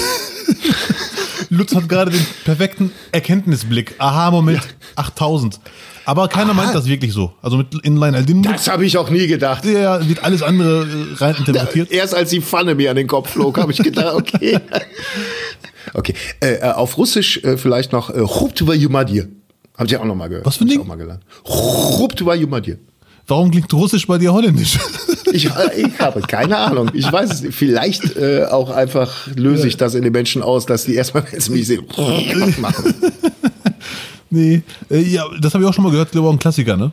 [1.52, 3.94] Lutz hat gerade den perfekten Erkenntnisblick.
[3.98, 4.62] Aha-Moment
[4.96, 5.60] 8000.
[6.06, 7.34] Aber keiner meint das wirklich so.
[7.42, 9.62] Also mit Inline al-Din Das habe ich auch nie gedacht.
[9.64, 11.90] der wird alles andere äh, rein interpretiert.
[11.92, 14.58] Erst als die Pfanne mir an den Kopf flog, habe ich gedacht, okay.
[15.94, 16.14] okay.
[16.40, 19.28] Äh, äh, auf Russisch äh, vielleicht noch äh, Chubtuva Yumadir.
[19.76, 20.46] Habe ich auch noch mal gehört.
[20.46, 20.80] Was für ein Ding?
[20.80, 21.22] auch mal gelernt.
[21.44, 22.78] Chubtuva Yumadir.
[23.32, 24.78] Warum klingt Russisch bei dir holländisch?
[25.34, 26.90] Ich, äh, ich habe keine Ahnung.
[26.92, 27.54] Ich weiß es.
[27.54, 31.40] Vielleicht äh, auch einfach löse ich das in den Menschen aus, dass die erstmal, wenn
[31.40, 31.86] sie mich sehen,
[32.60, 32.92] machen.
[34.30, 34.60] nee.
[34.90, 36.08] Äh, ja, das habe ich auch schon mal gehört.
[36.08, 36.92] Ich glaube auch ein Klassiker, ne?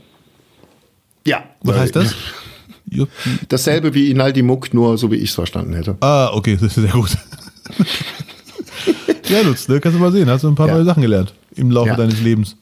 [1.28, 1.44] Ja.
[1.64, 2.16] Was heißt das?
[2.90, 3.10] Jupp.
[3.50, 5.98] Dasselbe wie Inaldi Muck, nur so wie ich es verstanden hätte.
[6.00, 7.12] Ah, okay, das ist sehr gut.
[9.28, 10.30] ja, Lutz, ne, kannst du mal sehen.
[10.30, 10.76] Hast du ein paar Ja.
[10.76, 11.96] neue Sachen gelernt im Laufe Ja.
[11.98, 12.56] deines Lebens.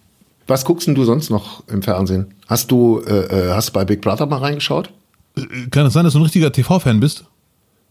[0.48, 2.34] Was guckst denn du sonst noch im Fernsehen?
[2.48, 4.92] Hast du äh, äh, hast bei Big Brother mal reingeschaut?
[5.36, 7.26] Äh, Kann es sein, dass du ein richtiger TV-Fan bist?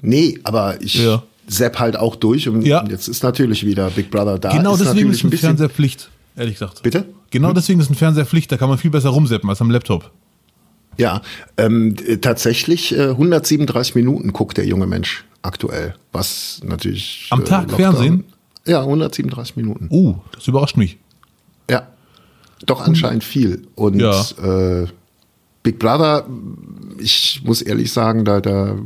[0.00, 1.22] Nee, aber ich Ja.
[1.46, 2.84] sepp halt auch durch und Ja.
[2.88, 4.56] jetzt ist natürlich wieder Big Brother da.
[4.56, 6.82] genau ist deswegen ist ein Fernseher Pflicht, ehrlich gesagt.
[6.82, 7.00] Bitte?
[7.00, 7.04] Hm?
[7.30, 10.10] Genau deswegen ist ein Fernseher Pflicht, da kann man viel besser rumseppen als am Laptop.
[10.96, 11.20] Ja,
[11.58, 17.44] ähm, äh, tatsächlich äh, 137 Minuten guckt der junge Mensch aktuell, was natürlich Am äh,
[17.44, 18.24] Tag Lockdown- Fernsehen?
[18.66, 19.88] Ja, 137 Minuten.
[19.90, 20.96] Oh, das überrascht mich.
[21.70, 21.86] Ja,
[22.64, 23.66] doch anscheinend viel.
[23.74, 24.22] Und Ja.
[24.42, 24.86] äh,
[25.62, 26.26] Big Brother,
[26.98, 28.76] ich muss ehrlich sagen, da, da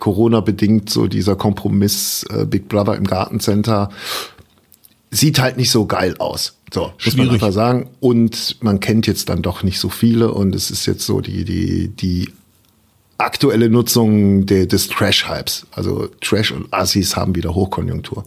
[0.00, 3.90] Corona bedingt so dieser Kompromiss äh, Big Brother im Gartencenter
[5.10, 6.56] sieht halt nicht so geil aus.
[6.72, 7.32] So, muss man Schwierig.
[7.34, 7.88] einfach sagen.
[8.00, 11.44] Und man kennt jetzt dann doch nicht so viele und es ist jetzt so die,
[11.44, 12.30] die, die
[13.16, 15.66] aktuelle Nutzung de, des Trash-Hypes.
[15.70, 18.24] Also Trash und Assis haben wieder Hochkonjunktur.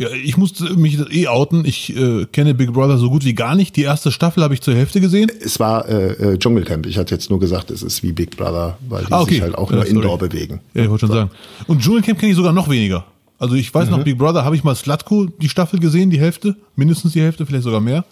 [0.00, 1.64] Ja, ich musste mich eh outen.
[1.64, 3.74] Ich äh, kenne Big Brother so gut wie gar nicht.
[3.74, 5.28] Die erste Staffel habe ich zur Hälfte gesehen.
[5.40, 6.86] Es war äh, äh, Dschungelcamp.
[6.86, 9.34] Ich hatte jetzt nur gesagt, es ist wie Big Brother, weil die Ah, okay.
[9.34, 9.96] sich halt auch Ja, nur sorry.
[9.96, 10.60] indoor bewegen.
[10.72, 11.30] Ja, ich wollte schon sagen.
[11.66, 13.04] Und Dschungelcamp kenne ich sogar noch weniger.
[13.40, 13.96] Also ich weiß Mhm.
[13.96, 17.44] noch, Big Brother habe ich mal Slutko die Staffel gesehen, die Hälfte, mindestens die Hälfte,
[17.44, 18.04] vielleicht sogar mehr.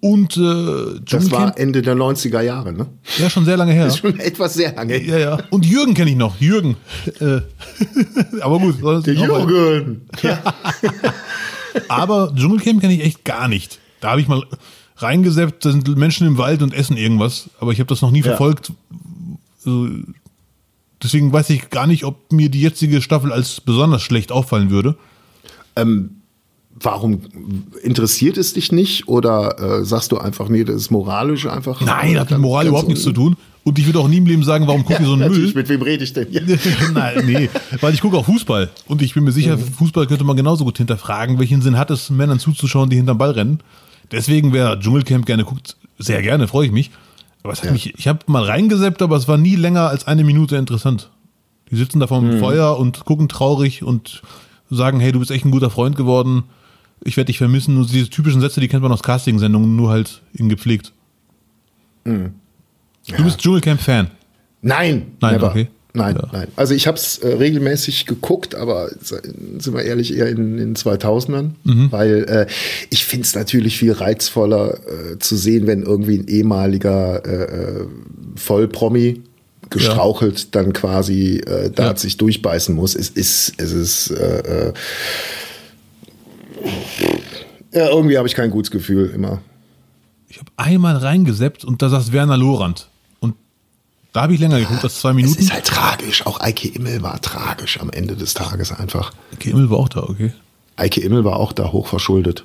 [0.00, 2.86] Und äh, Das war Dschungelcamp, Ende der 90er Jahre, ne?
[3.18, 3.84] ja schon sehr lange her.
[3.84, 4.98] Das ist schon etwas sehr lange.
[5.02, 5.38] Ja, ja.
[5.50, 6.40] Und Jürgen kenne ich noch.
[6.40, 6.76] Jürgen.
[7.20, 7.40] Äh,
[8.40, 9.06] Aber gut.
[9.06, 10.02] Der Jürgen.
[10.22, 10.42] Ja.
[11.88, 13.78] Aber Dschungelcamp kenne ich echt gar nicht.
[14.00, 14.42] Da habe ich mal
[14.96, 17.50] reingesäppt, da sind Menschen im Wald und essen irgendwas.
[17.60, 18.72] Aber ich habe das noch nie verfolgt.
[19.58, 19.88] Also,
[21.02, 24.96] deswegen weiß ich gar nicht, ob mir die jetzige Staffel als besonders schlecht auffallen würde.
[26.80, 27.20] Warum
[27.82, 29.08] interessiert es dich nicht?
[29.08, 31.80] Oder äh, sagst du einfach, nee, das ist moralisch einfach.
[31.80, 33.36] Nein, das hat mit Moral überhaupt nichts zu tun.
[33.62, 35.52] Und ich würde auch nie im Leben sagen, warum gucke ich so einen Müll?
[35.54, 36.28] Mit wem rede ich denn?
[36.30, 36.40] Ja.
[36.94, 38.70] Nein, nee, weil ich gucke auch Fußball.
[38.86, 42.08] Und ich bin mir sicher, Fußball könnte man genauso gut hinterfragen, welchen Sinn hat es,
[42.10, 43.60] Männern zuzuschauen, die hinterm Ball rennen.
[44.10, 46.90] Deswegen, wer Dschungelcamp gerne guckt, sehr gerne, freue ich mich.
[47.42, 47.72] Aber es hat Ja.
[47.72, 51.10] mich, ich habe mal reingeseppt, aber es war nie länger als eine Minute interessant.
[51.70, 54.22] Die sitzen da vorm Feuer und gucken traurig und
[54.70, 56.44] sagen, hey, du bist echt ein guter Freund geworden.
[57.04, 57.76] Ich werde dich vermissen.
[57.78, 60.92] Und diese typischen Sätze, die kennt man aus Casting-Sendungen, nur halt in gepflegt.
[62.04, 64.10] Du bist Dschungelcamp-Fan.
[64.62, 65.48] Nein, Nein, never.
[65.50, 65.68] okay.
[65.92, 66.28] Nein, Ja.
[66.32, 66.48] nein.
[66.54, 71.52] Also ich habe es äh, regelmäßig geguckt, aber sind wir ehrlich, eher in den 2000ern,
[71.64, 71.90] Mhm.
[71.90, 72.46] weil äh,
[72.90, 74.78] ich finde es natürlich viel reizvoller
[75.14, 77.86] äh, zu sehen, wenn irgendwie ein ehemaliger äh, äh,
[78.36, 79.22] Vollpromi
[79.68, 81.96] gestrauchelt dann quasi äh, da Ja.
[81.96, 82.94] sich durchbeißen muss.
[82.94, 84.14] Es ist, es ist
[87.72, 89.40] ja, irgendwie habe ich kein gutes Gefühl immer.
[90.28, 92.88] Ich habe einmal reingeseppt und da saß Werner Lorand.
[93.20, 93.34] Und
[94.12, 95.38] da habe ich länger geguckt, als zwei Es Minuten.
[95.40, 96.24] ist halt tragisch.
[96.26, 99.12] Auch Eike Immel war tragisch am Ende des Tages einfach.
[99.32, 100.32] Okay, Immel war auch da, okay.
[100.76, 102.44] Eike Immel war auch da hochverschuldet.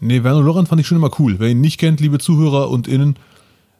[0.00, 1.36] Nee, Werner Lorand fand ich schon immer cool.
[1.38, 3.16] Wer ihn nicht kennt, liebe Zuhörer und Innen,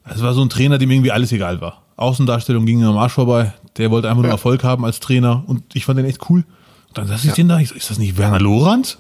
[0.04, 1.82] es war so ein Trainer, dem irgendwie alles egal war.
[1.96, 3.52] Außendarstellung ging ihm am Arsch vorbei.
[3.76, 4.34] Der wollte einfach nur Ja.
[4.34, 6.44] Erfolg haben als Trainer und ich fand den echt cool.
[6.88, 8.98] Und dann saß ich den da, ich so, ist das nicht Werner Lorand?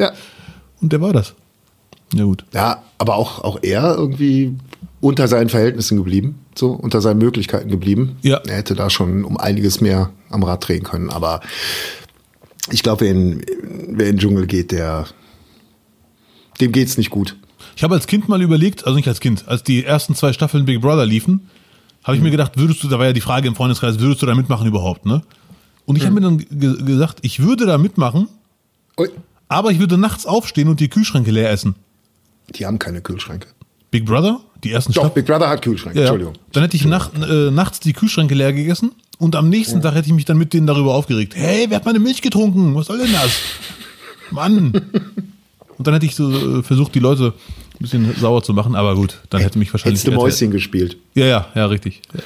[0.00, 0.12] Ja.
[0.80, 1.34] Und der war das.
[2.14, 2.44] Ja gut.
[2.52, 4.56] Ja, aber auch, auch er irgendwie
[5.00, 8.16] unter seinen Verhältnissen geblieben, so unter seinen Möglichkeiten geblieben.
[8.22, 8.38] Ja.
[8.38, 11.40] Er hätte da schon um einiges mehr am Rad drehen können, aber
[12.70, 13.44] ich glaube, wer in,
[13.88, 15.06] wer in den Dschungel geht, der
[16.60, 17.36] dem geht's nicht gut.
[17.76, 20.66] Ich habe als Kind mal überlegt, also nicht als Kind, als die ersten zwei Staffeln
[20.66, 21.48] Big Brother liefen,
[22.04, 24.26] habe ich mir gedacht, würdest du, da war ja die Frage im Freundeskreis, würdest du
[24.26, 25.22] da mitmachen überhaupt, ne?
[25.86, 28.28] Und ich habe mir dann ge gesagt, ich würde da mitmachen,
[28.98, 29.08] Ui,
[29.50, 31.74] aber ich würde nachts aufstehen und die Kühlschränke leer essen.
[32.54, 33.48] die haben keine Kühlschränke.
[33.90, 35.14] Big Brother, die ersten Doch, Staffeln.
[35.14, 36.10] Big Brother hat Kühlschränke, Ja, ja.
[36.12, 36.34] Entschuldigung.
[36.52, 40.06] Dann hätte ich nacht, äh, nachts die Kühlschränke leer gegessen und am nächsten Tag hätte
[40.06, 41.34] ich mich dann mit denen darüber aufgeregt.
[41.36, 42.74] Hey, wer hat meine Milch getrunken?
[42.76, 43.30] Was soll denn das?
[44.30, 44.72] Mann.
[45.76, 47.34] Und dann hätte ich so äh, versucht, die Leute
[47.74, 50.00] ein bisschen sauer zu machen, aber gut, dann hätte mich wahrscheinlich.
[50.00, 50.96] Hättest du Mäuschen gespielt.
[51.14, 52.02] Ja, ja, ja, richtig.
[52.14, 52.20] Ja.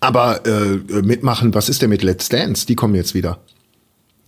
[0.00, 2.64] Aber äh, mitmachen, was ist denn mit Let's Dance?
[2.66, 3.38] Die kommen jetzt wieder.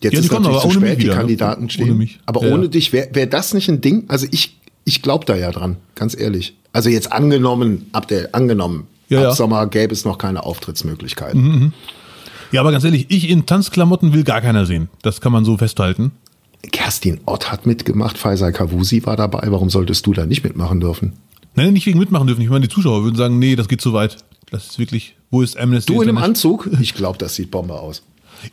[0.03, 1.19] Jetzt Ja, die ist kommen natürlich aber zu spät, die wieder, ne?
[1.19, 1.85] Kandidaten stehen.
[1.91, 2.19] Ohne mich.
[2.27, 4.05] Aber Ja, ohne dich, wäre wär das nicht ein Ding?
[4.09, 6.57] Also ich, ich glaube da ja dran, ganz ehrlich.
[6.73, 9.31] Also jetzt angenommen, Abdel, angenommen, Ja, ab.
[9.31, 9.37] Mhm.
[9.37, 11.73] Sommer gäbe es noch keine Auftrittsmöglichkeiten.
[12.51, 14.89] ja, aber ganz ehrlich, ich in Tanzklamotten will gar keiner sehen.
[15.03, 16.13] Das kann man so festhalten.
[16.71, 19.47] Kerstin Ott hat mitgemacht, Faisal Kavusi war dabei.
[19.51, 21.15] Warum solltest du da nicht mitmachen dürfen?
[21.55, 22.41] Nein, nicht wegen mitmachen dürfen.
[22.41, 24.17] Ich meine, die Zuschauer würden sagen, nee, das geht zu weit.
[24.51, 25.93] Das ist wirklich, wo ist Amnesty?
[25.93, 26.19] Du in einem?
[26.19, 26.69] Anzug?
[26.81, 28.03] Ich glaube, das sieht Bombe aus.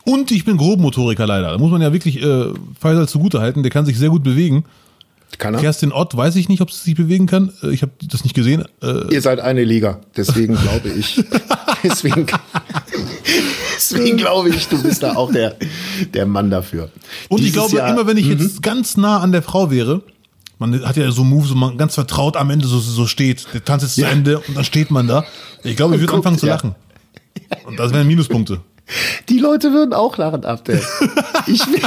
[0.04, 1.50] Und ich bin Grobmotoriker leider.
[1.52, 2.46] Da muss man ja wirklich äh,
[2.78, 3.62] Faisal zugutehalten.
[3.62, 4.64] Der kann sich sehr gut bewegen.
[5.38, 5.60] Kann er?
[5.60, 7.52] Kerstin Ott weiß ich nicht, ob sie sich bewegen kann.
[7.62, 8.64] Äh, Ich habe das nicht gesehen.
[8.82, 11.22] Äh, Ihr seid eine Liga, deswegen glaube ich.
[11.84, 12.26] deswegen,
[13.76, 15.56] deswegen glaube ich, du bist da auch der,
[16.14, 16.90] der Mann dafür.
[17.28, 20.02] und ich Dieses glaube, Jahr- immer wenn ich jetzt ganz nah an der Frau wäre,
[20.58, 23.46] man hat ja so Moves, wo man ganz vertraut am Ende so, so steht.
[23.54, 24.06] Der Tanz ist Ja.
[24.08, 25.24] zu Ende und dann steht man da.
[25.64, 26.54] Ich glaube, ich würde anfangen zu ja.
[26.54, 26.74] lachen.
[27.64, 28.60] Und das wären Minuspunkte.
[29.28, 30.82] Die Leute würden auch lachen, Abdel.
[31.46, 31.82] Ich bin,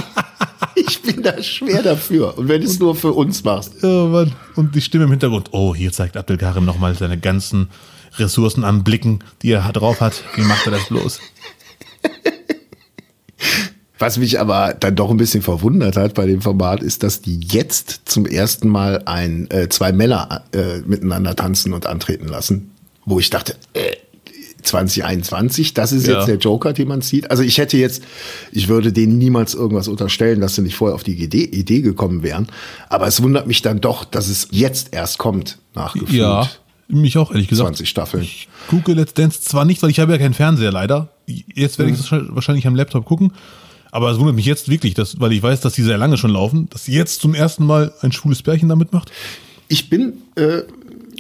[0.76, 2.38] ich bin da schwer dafür.
[2.38, 3.74] Und wenn du es nur für uns machst.
[3.82, 4.34] Ja, Mann.
[4.56, 5.50] Und die Stimme im Hintergrund.
[5.52, 7.70] Oh, hier zeigt Abdelkarim nochmal seine ganzen
[8.18, 10.24] Ressourcen an Blicken, die er drauf hat.
[10.36, 11.20] Wie macht er das bloß?
[14.00, 17.39] Was mich aber dann doch ein bisschen verwundert hat bei dem Format, ist, dass die
[17.39, 22.72] jetzt zum ersten Mal ein, äh, zwei Männer äh, miteinander tanzen und antreten lassen.
[23.06, 23.96] Wo ich dachte, äh,
[24.63, 26.17] 2021, das ist Ja.
[26.17, 27.30] jetzt der Joker, den man sieht.
[27.32, 28.04] Also ich hätte jetzt,
[28.52, 32.23] ich würde denen niemals irgendwas unterstellen, dass sie nicht vorher auf die Idee, Idee gekommen
[32.23, 32.47] wären.
[32.89, 36.49] Aber es wundert mich dann doch, dass es jetzt erst kommt, nach gefühlt Ja,
[36.88, 37.67] mich auch, ehrlich gesagt.
[37.67, 38.23] 20 Staffeln.
[38.23, 41.10] Ich gucke Let's Dance zwar nicht, weil ich habe ja keinen Fernseher leider.
[41.28, 43.34] Jetzt werde ich das wahrscheinlich am Laptop gucken.
[43.91, 46.32] Aber es wundert mich jetzt wirklich, dass, weil ich weiß, dass die sehr lange schon
[46.32, 49.12] laufen, dass jetzt zum ersten Mal ein schwules Pärchen da mitmacht.
[49.67, 50.13] Ich bin.
[50.36, 50.63] Äh,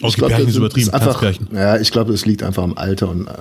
[0.09, 1.47] Okay, glaub, Pärchen das ist übertrieben, einfach, Tanzpärchen.
[1.53, 3.31] Ja, ich glaube, es liegt einfach am Alter und äh,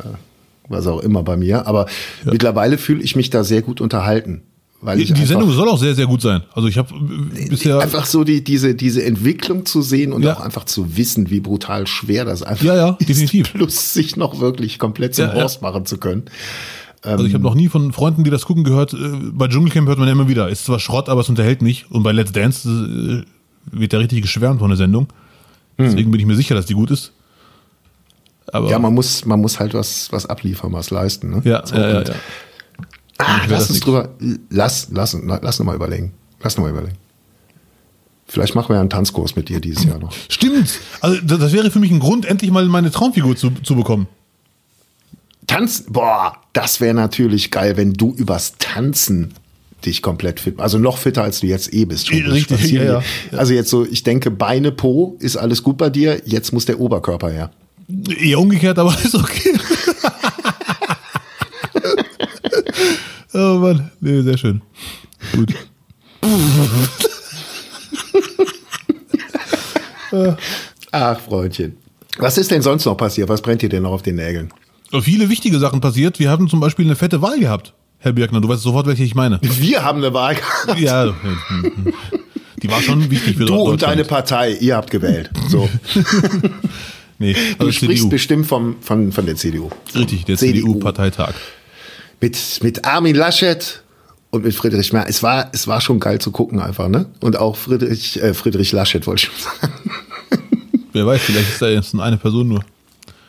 [0.68, 1.66] was auch immer bei mir.
[1.66, 1.86] Aber
[2.24, 4.42] mittlerweile fühle ich mich da sehr gut unterhalten.
[4.84, 6.42] Weil Die, ich die einfach, Sendung soll auch sehr, sehr gut sein.
[6.54, 6.92] Also ich habe
[7.36, 7.78] äh, bisher.
[7.78, 10.34] einfach so die, diese, diese Entwicklung zu sehen und Ja.
[10.36, 13.52] auch einfach zu wissen, wie brutal schwer das einfach Ja, ja, ist, definitiv.
[13.54, 15.42] plus sich noch wirklich komplett zum Ja, ja.
[15.42, 16.24] Horst machen zu können.
[17.02, 18.92] Also ich habe noch nie von Freunden, die das gucken, gehört.
[18.92, 18.96] Äh,
[19.32, 21.86] bei Dschungelcamp hört man ja immer wieder, ist zwar Schrott, aber es unterhält mich.
[21.90, 23.24] Und bei Let's Dance
[23.72, 25.06] äh, wird da richtig geschwärmt von der Sendung.
[25.78, 27.12] Deswegen bin ich mir sicher, dass die gut ist.
[28.52, 31.30] Aber Ja, man muss, man muss halt was, was abliefern, was leisten.
[31.30, 31.40] Ne?
[31.44, 32.14] ja, So, ja, ja, und- ja.
[33.18, 33.86] Ah, lass das uns nicht.
[33.86, 34.08] drüber,
[34.50, 36.12] lass, lass, lass noch mal überlegen.
[36.42, 36.96] Lass noch mal überlegen.
[38.26, 40.12] Vielleicht machen wir ja einen Tanzkurs mit dir dieses Jahr noch.
[40.28, 40.80] Stimmt.
[41.00, 44.08] Also das, das wäre für mich ein Grund, endlich mal meine Traumfigur zu, zu bekommen.
[45.46, 49.34] Tanz, boah, das wäre natürlich geil, wenn du übers Tanzen
[49.86, 52.08] dich komplett fit, also noch fitter als du jetzt eh bist.
[52.08, 53.02] Schon Richtig, ja, ja.
[53.32, 56.22] Also jetzt so, ich denke, Beine, Po ist alles gut bei dir.
[56.24, 57.50] Jetzt muss der Oberkörper her.
[58.18, 59.52] Eher umgekehrt, aber ist okay.
[63.34, 64.62] oh Mann, nee, sehr schön.
[65.32, 65.54] Gut.
[70.90, 71.76] Ach, Freundchen.
[72.18, 73.28] Was ist denn sonst noch passiert?
[73.28, 74.52] Was brennt dir denn noch auf den Nägeln?
[75.00, 76.18] Viele wichtige Sachen passiert.
[76.18, 78.40] Wir hatten zum Beispiel eine fette Wahl gehabt, Herr Birkner.
[78.40, 79.38] Du weißt sofort, welche ich meine.
[79.42, 80.78] Wir haben eine Wahl gehabt.
[80.80, 81.14] Ja, hm,
[81.48, 81.94] hm.
[82.62, 85.30] die war schon wichtig für Du und deine Partei, ihr habt gewählt.
[85.48, 85.68] So.
[87.18, 88.08] Nee, Du also sprichst CDU.
[88.08, 89.70] bestimmt vom, von, von der CDU.
[89.94, 90.72] Richtig, der CDU.
[90.72, 91.34] CDU-Parteitag.
[92.20, 93.84] Mit, mit Armin Laschet
[94.30, 95.08] und mit Friedrich Merz.
[95.08, 97.06] Es war, es war schon geil zu gucken einfach, ne?
[97.20, 99.72] Und auch Friedrich, äh, Friedrich Laschet, wollte ich schon sagen.
[100.92, 102.64] Wer weiß, vielleicht ist da jetzt eine Person nur.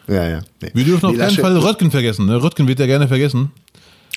[0.07, 0.41] Ja, ja.
[0.59, 0.71] Nee.
[0.73, 2.25] Wir dürfen auf Nee, keinen Laschet- Fall Röttgen vergessen.
[2.25, 2.41] Ne?
[2.41, 3.51] Röttgen wird ja gerne vergessen.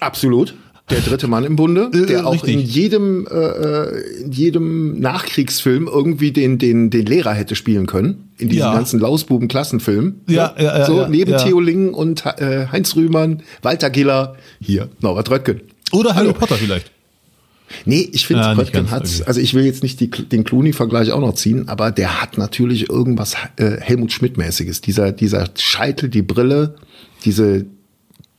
[0.00, 0.54] Absolut.
[0.88, 2.54] Der dritte Mann im Bunde, Äh, der auch richtig.
[2.54, 8.30] in jedem, äh, äh, in jedem Nachkriegsfilm irgendwie den, den, den Lehrer hätte spielen können.
[8.38, 8.74] In diesen Ja.
[8.74, 10.20] ganzen Lausbuben-Klassenfilmen.
[10.28, 10.62] Ja, Ne?
[10.64, 11.36] ja, ja, So, ja, neben.
[11.38, 15.60] Theo Lingen und äh, Heinz Rühmann, Walter Giller, hier, Norbert Röttgen.
[15.92, 16.38] Oder Harry Hallo.
[16.38, 16.92] Potter vielleicht.
[17.84, 21.20] Nee, ich finde, Ja, Röttgen hat, also ich will jetzt nicht die, den Clooney-Vergleich auch
[21.20, 24.82] noch ziehen, aber der hat natürlich irgendwas äh, Helmut Schmidt-mäßiges.
[24.82, 26.76] Dieser, dieser Scheitel, die Brille,
[27.24, 27.66] diese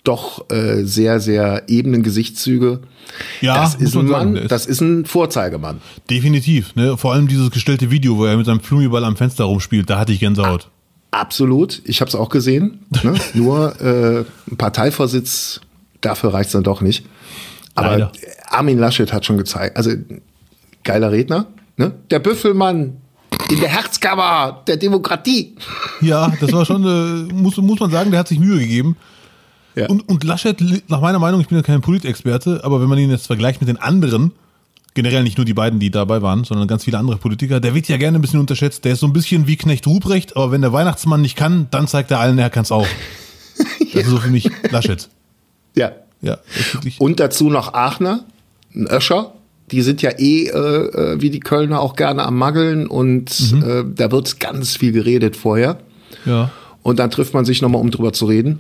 [0.08, 2.80] doch äh, sehr, sehr ebenen Gesichtszüge.
[3.42, 5.82] Ja, das ist ein man sagen, Mann, ist- das ist ein Vorzeigemann.
[6.10, 6.76] Definitiv.
[6.76, 6.98] Ne?
[6.98, 10.12] Vor allem dieses gestellte Video, wo er mit seinem Flumiball am Fenster rumspielt, da hatte
[10.14, 10.70] ich Gänsehaut.
[11.12, 12.80] Absolut, ich habe es auch gesehen.
[13.04, 13.16] Ne?
[13.34, 15.62] Nur äh, ein Parteivorsitz,
[16.02, 17.06] dafür reicht's dann doch nicht.
[17.76, 18.12] Aber Leider.
[18.50, 19.92] Armin Laschet hat schon gezeigt, also
[20.84, 21.46] geiler Redner,
[21.78, 21.94] ne?
[22.12, 22.98] Der Büffelmann
[23.52, 25.56] in der Herzkammer der Demokratie.
[26.02, 26.84] Ja, das war schon,
[27.30, 28.96] äh, muss, muss man sagen, der hat sich Mühe gegeben.
[29.78, 29.88] Ja.
[29.88, 30.58] Und, und Laschet,
[30.90, 33.70] nach meiner Meinung, ich bin ja kein Politexperte, aber wenn man ihn jetzt vergleicht mit
[33.70, 34.32] den anderen,
[34.96, 37.88] generell nicht nur die beiden, die dabei waren, sondern ganz viele andere Politiker, der wird
[37.88, 38.84] ja gerne ein bisschen unterschätzt.
[38.86, 41.88] Der ist so ein bisschen wie Knecht Ruprecht, aber wenn der Weihnachtsmann nicht kann, dann
[41.88, 42.88] zeigt er allen, er kann's auch.
[43.94, 45.08] Das ist so für mich Laschet.
[45.76, 45.92] Ja.
[46.22, 46.38] Ja.
[47.00, 48.26] Und dazu noch Aachener,
[48.76, 49.34] ein Öscher.
[49.72, 53.64] Die sind ja eh, äh, äh, wie die Kölner, auch gerne am Maggeln und Mhm.
[53.64, 55.80] äh, da wird ganz viel geredet vorher.
[56.26, 56.52] Ja.
[56.84, 58.60] Und dann trifft man sich nochmal, um drüber zu reden.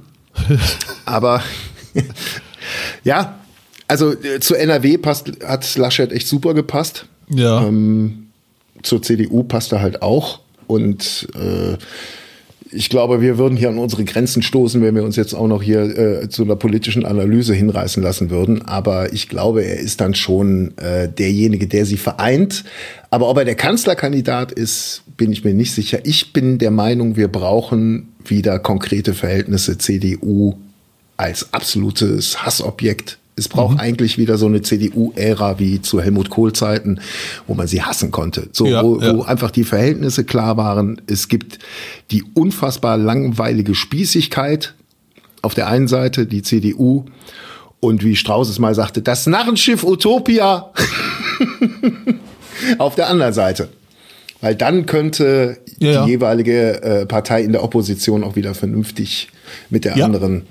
[1.05, 1.41] Aber
[3.03, 3.39] ja,
[3.87, 7.05] also äh, zur NRW passt, hat Laschet echt super gepasst.
[7.29, 7.65] Ja.
[7.65, 8.27] Ähm,
[8.83, 10.39] zur CDU passt er halt auch.
[10.67, 11.77] Und äh,
[12.71, 15.63] ich glaube, wir würden hier an unsere Grenzen stoßen, wenn wir uns jetzt auch noch
[15.63, 18.61] hier äh, zu einer politischen Analyse hinreißen lassen würden.
[18.63, 22.65] Aber ich glaube, er ist dann schon äh, derjenige, der sie vereint.
[23.09, 25.99] Aber ob er der Kanzlerkandidat ist, bin ich mir nicht sicher.
[26.05, 30.53] Ich bin der Meinung, wir brauchen wieder konkrete Verhältnisse CDU
[31.17, 33.17] als absolutes Hassobjekt.
[33.35, 33.79] Es braucht Mhm.
[33.79, 36.99] eigentlich wieder so eine CDU-Ära wie zu Helmut Kohl-Zeiten,
[37.45, 38.49] wo man sie hassen konnte.
[38.51, 39.15] So, Ja, wo, ja.
[39.15, 40.99] wo einfach die Verhältnisse klar waren.
[41.07, 41.59] Es gibt
[42.11, 44.73] die unfassbar langweilige Spießigkeit
[45.43, 47.05] auf der einen Seite, die CDU,
[47.79, 50.71] und wie Strauß es mal sagte, das Narrenschiff Utopia
[52.79, 53.69] auf der anderen Seite.
[54.41, 56.05] Weil dann könnte Ja, ja.
[56.05, 59.29] die jeweilige äh, Partei in der Opposition auch wieder vernünftig
[59.69, 60.05] mit der Ja.
[60.05, 60.43] anderen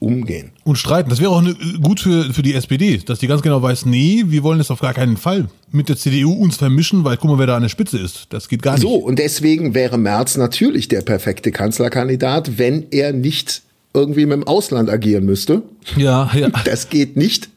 [0.00, 0.50] umgehen.
[0.64, 1.08] Und streiten.
[1.08, 4.24] Das wäre auch eine, gut für, für die SPD, dass die ganz genau weiß, nee,
[4.26, 7.38] wir wollen es auf gar keinen Fall mit der CDU uns vermischen, weil guck mal,
[7.38, 8.26] wer da an der Spitze ist.
[8.30, 8.82] Das geht gar nicht.
[8.82, 13.62] So, und deswegen wäre Merz natürlich der perfekte Kanzlerkandidat, wenn er nicht
[13.94, 15.62] irgendwie mit dem Ausland agieren müsste.
[15.96, 16.48] Ja, ja.
[16.64, 17.48] Das geht nicht.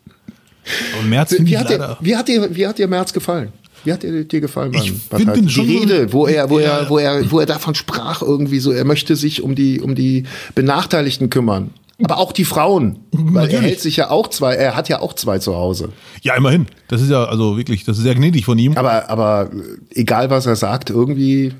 [1.01, 3.49] Und finde Wie hat, dir, wie, hat dir, wie hat dir Merz gefallen?
[3.87, 6.49] Wie hat dir, dir gefallen Ich Partei- find den Die schon so- Rede, wo er,
[6.49, 9.79] wo er, wo er, wo er davon sprach, irgendwie so, er möchte sich um die,
[9.79, 10.23] um die
[10.55, 11.69] Benachteiligten kümmern.
[12.03, 12.97] Aber auch die Frauen.
[13.11, 15.89] Weil er hält sich ja auch zwei, er hat ja auch zwei zu Hause.
[16.21, 16.67] Ja, immerhin.
[16.89, 18.73] Das ist ja also wirklich, das ist sehr gnädig von ihm.
[18.77, 19.49] Aber, aber
[19.95, 21.53] egal was er sagt, irgendwie,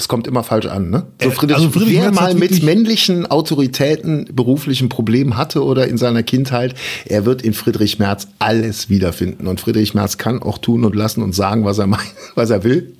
[0.00, 1.06] es kommt immer falsch an, ne?
[1.20, 5.98] So Äh, Friedrich, also Friedrich wer mal mit männlichen Autoritäten beruflichen Problemen hatte oder in
[5.98, 9.46] seiner Kindheit, er wird in Friedrich Merz alles wiederfinden.
[9.46, 12.64] Und Friedrich Merz kann auch tun und lassen und sagen, was er meint, was er
[12.64, 12.96] will.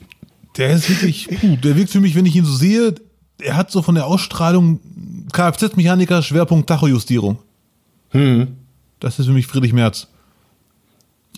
[0.58, 2.94] Der ist wirklich, puh, der wirkt für mich, wenn ich ihn so sehe,
[3.38, 4.80] er hat so von der Ausstrahlung
[5.32, 7.38] Kfz-Mechaniker, Schwerpunkt Tachojustierung.
[8.10, 8.48] Hm.
[8.98, 10.06] Das ist für mich Friedrich Merz.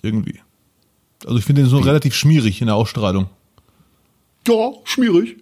[0.03, 0.41] Irgendwie.
[1.25, 3.29] Also ich finde ihn so relativ schmierig in der Ausstrahlung.
[4.49, 5.37] Ja, schmierig.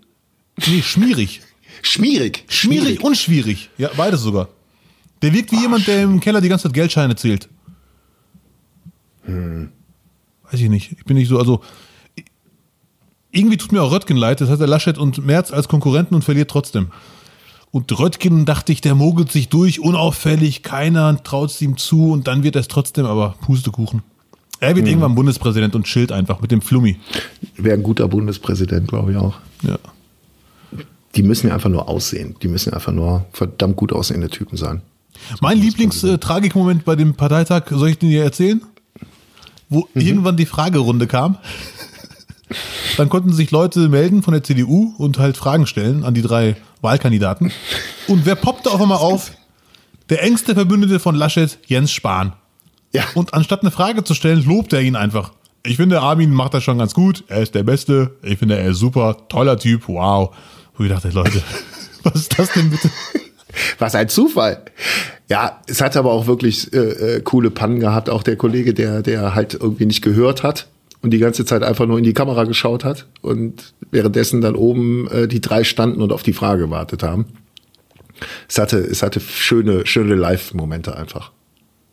[0.66, 1.40] Nee, schmierig.
[1.82, 2.44] Schmierig.
[2.48, 3.70] Schmierig und schwierig.
[3.78, 4.48] Ja, beides sogar.
[5.22, 7.48] Der wirkt wie jemand, der im Keller die ganze Zeit Geldscheine zählt.
[9.24, 10.92] Weiß ich nicht.
[10.92, 11.62] Ich bin nicht so, also.
[13.32, 14.40] irgendwie tut mir auch Röttgen leid.
[14.40, 16.88] Das hat er Laschet und Merz als Konkurrenten und verliert trotzdem.
[17.70, 22.26] Und Röttgen dachte ich, der mogelt sich durch, unauffällig, keiner traut es ihm zu und
[22.26, 24.02] dann wird er es trotzdem, aber Pustekuchen.
[24.58, 26.96] Er wird irgendwann Bundespräsident und chillt einfach mit dem Flummi.
[27.56, 29.38] Wäre ein guter Bundespräsident, glaube ich auch.
[29.62, 29.78] Ja.
[31.16, 32.36] Die müssen ja einfach nur aussehen.
[32.42, 34.82] Die müssen einfach nur verdammt gut aussehende Typen sein.
[35.40, 38.62] Mein Lieblings-Tragikmoment bei dem Parteitag, soll ich den dir erzählen?
[39.68, 41.38] Wo irgendwann die Fragerunde kam.
[42.96, 46.56] Dann konnten sich Leute melden von der CDU und halt Fragen stellen an die drei
[46.80, 47.52] Wahlkandidaten.
[48.08, 49.32] Und wer poppte auf einmal auf?
[50.08, 52.32] Der engste Verbündete von Laschet, Jens Spahn.
[52.92, 53.04] Ja.
[53.14, 55.32] Und anstatt eine Frage zu stellen, lobt er ihn einfach.
[55.62, 57.22] Ich finde, Armin macht das schon ganz gut.
[57.28, 58.16] Er ist der Beste.
[58.22, 59.28] Ich finde, er ist super.
[59.28, 59.86] Toller Typ.
[59.86, 60.34] Wow.
[60.80, 61.42] Wo ich dachte, Leute,
[62.04, 62.88] was ist das denn bitte?
[63.78, 64.62] Was ein Zufall.
[65.28, 66.78] Ja, es hat aber auch wirklich äh,
[67.16, 68.08] äh, coole Pannen gehabt.
[68.08, 70.68] Auch der Kollege, der, der halt irgendwie nicht gehört hat
[71.02, 75.06] und die ganze Zeit einfach nur in die Kamera geschaut hat und währenddessen dann oben
[75.08, 77.26] äh, die drei standen und auf die Frage gewartet haben.
[78.48, 81.30] Es hatte, es hatte schöne, schöne Live-Momente einfach.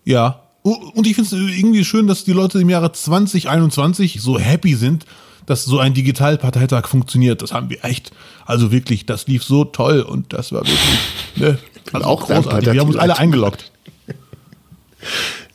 [0.06, 0.44] Ja.
[0.62, 5.06] Und ich finde es irgendwie schön, dass die Leute im Jahre 2021 so happy sind,
[5.48, 7.42] dass so ein Digitalparteitag funktioniert.
[7.42, 8.12] Das haben wir echt,
[8.46, 11.00] also wirklich, das lief so toll und das war wirklich,
[11.36, 11.58] ne,
[11.92, 12.74] also Auch großartig.
[12.74, 13.72] Wir haben uns alle eingeloggt.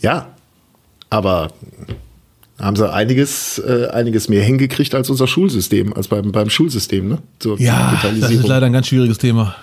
[0.01, 0.28] Ja,
[1.11, 1.53] aber
[2.59, 7.18] haben sie einiges, äh, einiges mehr hingekriegt als unser Schulsystem, als beim, beim Schulsystem, ne?
[7.38, 9.55] Zur Ja, das ist leider ein ganz schwieriges Thema.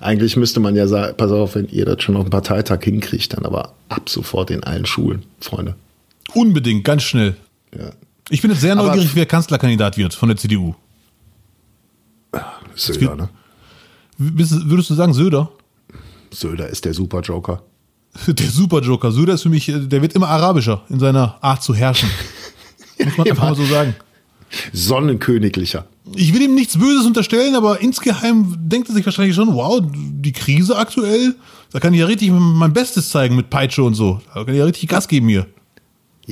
[0.00, 3.32] Eigentlich müsste man ja sagen, pass auf, wenn ihr das schon auf dem Parteitag hinkriegt,
[3.34, 5.76] dann aber ab sofort in allen Schulen, Freunde.
[6.34, 7.36] Unbedingt, ganz schnell.
[7.76, 7.92] Ja.
[8.32, 10.74] Ich bin jetzt sehr Aber- neugierig, wer Kanzlerkandidat wird von der CDU.
[12.74, 13.28] Söder, ne?
[14.16, 15.50] Würdest du sagen Söder?
[16.30, 17.62] Söder ist der Superjoker.
[18.26, 19.10] Der Superjoker.
[19.12, 22.08] Söder ist für mich, der wird immer arabischer in seiner Art zu herrschen.
[23.04, 23.94] Muss man einfach mal so sagen.
[24.72, 25.84] Sonnenköniglicher.
[26.14, 30.32] Ich will ihm nichts Böses unterstellen, aber insgeheim denkt er sich wahrscheinlich schon, wow, die
[30.32, 31.34] Krise aktuell,
[31.70, 34.20] da kann ich ja richtig mein Bestes zeigen mit Peitsche und so.
[34.34, 35.46] Da kann ich ja richtig Gas geben hier.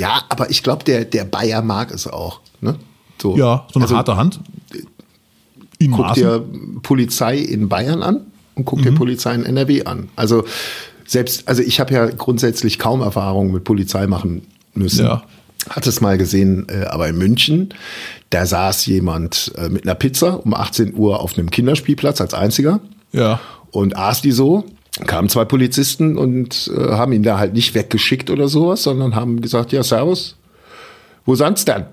[0.01, 2.41] Ja, aber ich glaube, der, der Bayer mag es auch.
[2.61, 2.77] Ne?
[3.21, 3.37] So.
[3.37, 4.41] Ja, so eine Also, harte Hand.
[5.79, 6.23] In Guck Maßen.
[6.23, 6.45] dir
[6.83, 10.09] Polizei in Bayern an und guck dir Polizei in NRW an.
[10.17, 10.45] Also
[11.07, 15.05] selbst, also ich habe ja grundsätzlich kaum Erfahrung mit Polizei machen müssen.
[15.07, 15.23] Ja.
[15.69, 17.75] Hat es mal gesehen, äh, aber in München,
[18.31, 22.81] da saß jemand äh, mit einer Pizza um 18 Uhr auf einem Kinderspielplatz als einziger
[23.13, 23.41] Ja.
[23.71, 24.65] und aß die so.
[25.07, 29.41] Kamen zwei Polizisten und äh, haben ihn da halt nicht weggeschickt oder sowas, sondern haben
[29.41, 30.37] gesagt, ja, servus,
[31.25, 31.87] wo sind's denn?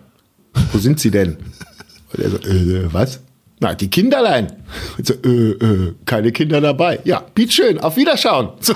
[0.72, 1.38] Wo sind sie denn?
[2.14, 3.20] Und er so, äh, was?
[3.60, 4.48] Na, die Kinderlein.
[4.98, 7.00] Und so, äh, äh, keine Kinder dabei.
[7.04, 8.50] Ja, schön, auf Wiederschauen.
[8.62, 8.74] So.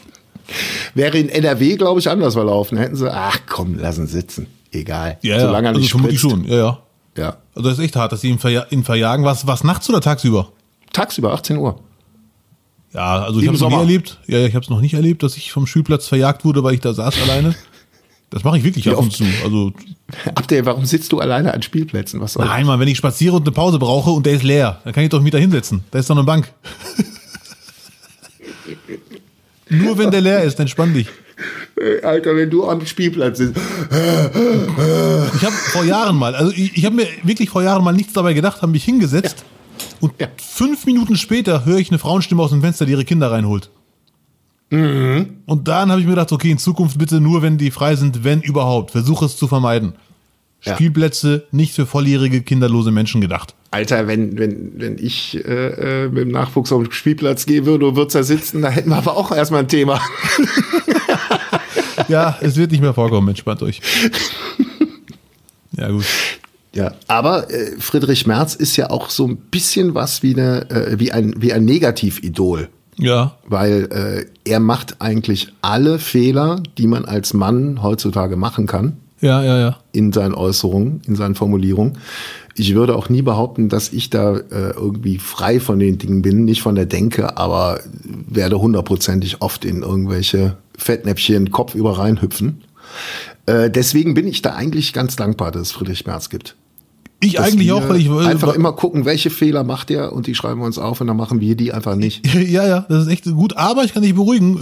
[0.94, 2.78] Wäre in NRW, glaube ich, anders verlaufen.
[2.78, 4.46] Hätten sie, ach komm, lassen sitzen.
[4.72, 5.18] Egal.
[5.22, 5.40] Ja, ja.
[5.40, 6.36] Solange er also nicht vermutlich spritzt.
[6.36, 6.44] schon.
[6.44, 6.78] Ja, ja.
[7.16, 7.36] Ja.
[7.54, 9.24] Also das ist echt hart, dass sie ihn, verja ihn verjagen.
[9.24, 10.52] Was, was nachts oder tagsüber?
[10.92, 11.80] Tagsüber, 18 Uhr.
[12.92, 14.18] Ja, also ich habe es noch nie erlebt.
[14.26, 16.80] Ja, ich habe es noch nicht erlebt, dass ich vom Spielplatz verjagt wurde, weil ich
[16.80, 17.54] da saß alleine.
[18.30, 19.24] Das mache ich wirklich ab und zu.
[19.44, 19.72] Also
[20.34, 22.20] Abdel, warum sitzt du alleine an Spielplätzen?
[22.20, 24.80] Was soll nein, mal, wenn ich spaziere und eine Pause brauche und der ist leer,
[24.84, 25.82] dann kann ich doch mich da hinsetzen.
[25.90, 26.48] Da ist doch eine Bank.
[29.68, 31.08] Nur wenn der leer ist, entspann dich.
[32.02, 33.56] Alter, wenn du am Spielplatz sitzt.
[33.56, 38.12] Ich habe vor Jahren mal, also ich, ich habe mir wirklich vor Jahren mal nichts
[38.12, 39.44] dabei gedacht, habe mich hingesetzt
[40.00, 40.28] und Ja.
[40.36, 43.70] fünf Minuten später höre ich eine Frauenstimme aus dem Fenster, die ihre Kinder reinholt.
[44.70, 45.38] Mhm.
[45.46, 48.22] Und dann habe ich mir gedacht, okay, in Zukunft bitte nur, wenn die frei sind,
[48.24, 48.92] wenn überhaupt.
[48.92, 49.94] Versuche es zu vermeiden.
[50.62, 50.74] Ja.
[50.74, 53.54] Spielplätze nicht für volljährige, kinderlose Menschen gedacht.
[53.70, 57.86] Alter, wenn, wenn, wenn ich äh, äh, mit dem Nachwuchs auf den Spielplatz gehen würde
[57.86, 60.00] und würde da sitzen, da hätten wir aber auch erstmal ein Thema.
[62.08, 63.80] Ja, es wird nicht mehr vorkommen, entspannt euch.
[65.76, 66.04] Ja, gut.
[66.74, 70.98] Ja, aber äh, Friedrich Merz ist ja auch so ein bisschen was wie, eine, äh,
[70.98, 72.68] wie ein, wie ein Negatividol.
[72.96, 78.98] Ja, Weil äh, er macht eigentlich alle Fehler, die man als Mann heutzutage machen kann,
[79.20, 79.78] ja, ja, ja.
[79.92, 81.98] in seinen Äußerungen, in seinen Formulierungen.
[82.56, 86.44] Ich würde auch nie behaupten, dass ich da äh, irgendwie frei von den Dingen bin,
[86.44, 92.62] nicht von der Denke, aber werde hundertprozentig oft in irgendwelche Fettnäpfchen kopfüber reinhüpfen.
[93.46, 96.56] Äh, deswegen bin ich da eigentlich ganz dankbar, dass es Friedrich Merz gibt.
[97.22, 100.60] Ich eigentlich auch, weil ich einfach immer gucken, welche Fehler macht er und die schreiben
[100.60, 102.26] wir uns auf und dann machen wir die einfach nicht.
[102.34, 103.56] Ja, ja, das ist echt gut.
[103.58, 104.56] Aber ich kann dich beruhigen.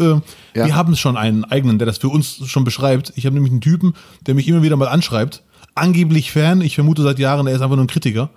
[0.54, 0.66] Äh, Ja.
[0.66, 3.12] Wir haben schon einen eigenen, der das für uns schon beschreibt.
[3.16, 3.94] Ich habe nämlich einen Typen,
[4.26, 5.42] der mich immer wieder mal anschreibt.
[5.76, 6.60] Angeblich Fan.
[6.60, 8.30] Ich vermute seit Jahren, er ist einfach nur ein Kritiker.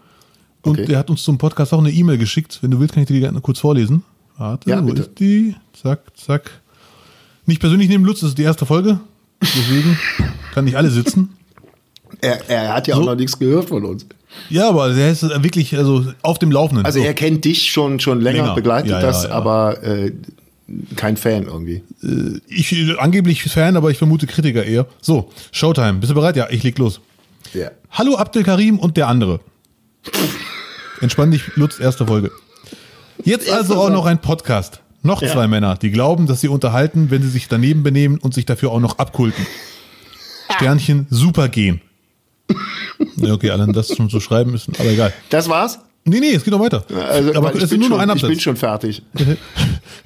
[0.62, 0.86] Und Okay.
[0.86, 2.60] der hat uns zum Podcast auch eine E-Mail geschickt.
[2.62, 4.04] Wenn du willst, kann ich dir die gerne kurz vorlesen.
[4.38, 5.02] Warte, Ja, wo bitte.
[5.02, 5.56] ist die?
[5.74, 6.52] Zack, zack.
[7.48, 9.00] Nicht persönlich nehmen, Lutz, das ist die erste Folge.
[9.42, 9.98] Deswegen
[10.54, 11.30] kann nicht alle sitzen.
[12.20, 13.06] Er, er hat ja auch So.
[13.06, 14.06] noch nichts gehört von uns.
[14.50, 16.86] Ja, aber der ist wirklich also auf dem Laufenden.
[16.86, 17.06] Also So.
[17.06, 18.56] er kennt dich schon, schon länger, Länger.
[18.56, 19.32] begleitet Ja, ja, das, ja.
[19.32, 20.12] aber äh,
[20.96, 21.84] kein Fan irgendwie.
[22.48, 24.86] ich äh, angeblich Fan, aber ich vermute Kritiker eher.
[25.02, 25.94] So, Showtime.
[25.96, 26.36] Bist du bereit?
[26.38, 27.02] Ja, ich leg los.
[27.54, 27.72] Ja.
[27.92, 29.40] Hallo Abdel Karim und der andere.
[31.02, 32.32] Entspann dich, Lutz, erste Folge.
[33.24, 34.82] Jetzt also auch noch ein Podcast.
[35.04, 35.30] Noch Ja.
[35.32, 38.72] zwei Männer, die glauben, dass sie unterhalten, wenn sie sich daneben benehmen und sich dafür
[38.72, 39.46] auch noch abkulten.
[40.56, 41.82] Sternchen, super gehen.
[43.18, 45.14] Ja, okay, allein das schon zu schreiben ist, aber egal.
[45.30, 45.80] Das war's?
[46.04, 46.84] Nee, nee, es geht noch weiter.
[47.10, 48.42] Also, aber es ist bin nur noch schon, ein ich bin Absatz.
[48.44, 49.04] schon fertig.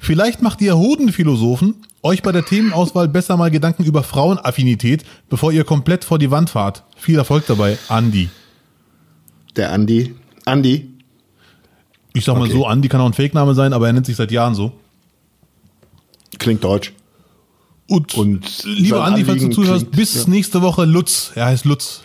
[0.00, 5.64] Vielleicht macht ihr Hodenphilosophen euch bei der Themenauswahl besser mal Gedanken über Frauenaffinität, bevor ihr
[5.64, 6.82] komplett vor die Wand fahrt.
[6.96, 8.28] Viel Erfolg dabei, Andi.
[9.56, 10.14] Der Andi.
[10.44, 10.90] Andi.
[12.12, 12.52] Ich sag mal Okay.
[12.52, 14.72] so, Andi kann auch ein Fake-Name sein, aber er nennt sich seit Jahren so.
[16.38, 16.92] Klingt deutsch.
[17.88, 20.30] Und, Und lieber Andi, falls du zuhörst, klingt- bis ja.
[20.30, 21.32] nächste Woche Lutz.
[21.34, 22.02] Er heißt Lutz.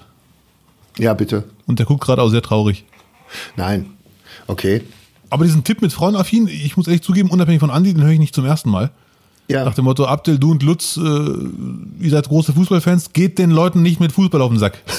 [0.98, 1.44] Ja, bitte.
[1.68, 2.86] Und der guckt gerade auch sehr traurig.
[3.56, 3.92] Nein.
[4.48, 4.82] Okay.
[5.30, 8.20] Aber diesen Tipp mit Frauenaffin, ich muss ehrlich zugeben, unabhängig von Andi, den höre ich
[8.20, 8.92] nicht zum ersten Mal.
[9.48, 9.64] Ja.
[9.66, 13.82] Nach dem Motto, Abdel, du und Lutz, äh, ihr seid große Fußballfans, geht den Leuten
[13.82, 14.78] nicht mit Fußball auf den Sack.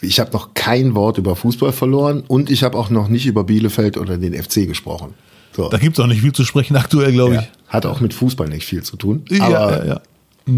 [0.00, 3.42] Ich habe noch kein Wort über Fußball verloren und ich habe auch noch nicht über
[3.42, 5.14] Bielefeld oder den FC gesprochen.
[5.56, 5.68] So.
[5.70, 7.40] Da gibt's auch nicht viel zu sprechen aktuell, glaube Ja.
[7.40, 7.48] ich.
[7.66, 9.24] Hat auch mit Fußball nicht viel zu tun.
[9.28, 10.00] Ja, Aber ja, ja.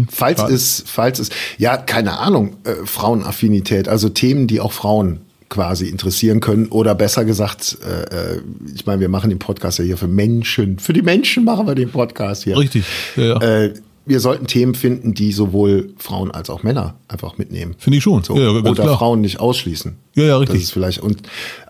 [0.09, 0.53] Falls schade.
[0.53, 6.39] es, falls es, ja, keine Ahnung, äh, Frauenaffinität, also Themen, die auch Frauen quasi interessieren
[6.39, 8.41] können oder besser gesagt, äh, äh,
[8.73, 11.75] ich meine, wir machen den Podcast ja hier für Menschen, für die Menschen machen wir
[11.75, 12.57] den Podcast hier.
[12.57, 12.85] Richtig.
[13.17, 13.41] Ja, ja.
[13.41, 13.73] Äh,
[14.05, 17.75] wir sollten Themen finden, die sowohl Frauen als auch Männer einfach mitnehmen.
[17.77, 18.23] Finde ich schon.
[18.23, 18.35] So.
[18.35, 18.97] Ja, Oder klar.
[18.97, 19.95] Frauen nicht ausschließen.
[20.15, 20.63] Ja, ja, Das richtig.
[20.63, 21.21] ist vielleicht und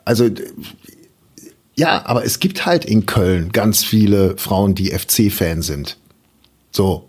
[0.05, 0.30] also
[1.76, 5.97] ja, aber es gibt halt in Köln ganz viele Frauen, die FC-Fan sind.
[6.72, 7.07] So.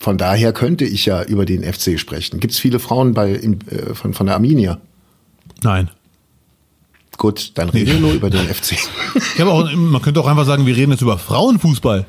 [0.00, 2.40] Von daher könnte ich ja über den FC sprechen.
[2.40, 4.78] Gibt es viele Frauen bei, im, äh, von, von der Arminia?
[5.62, 5.90] Nein.
[7.18, 8.76] Gut, dann reden wir nur über den FC.
[9.36, 12.06] Ich auch, man könnte auch einfach sagen, wir reden jetzt über Frauenfußball.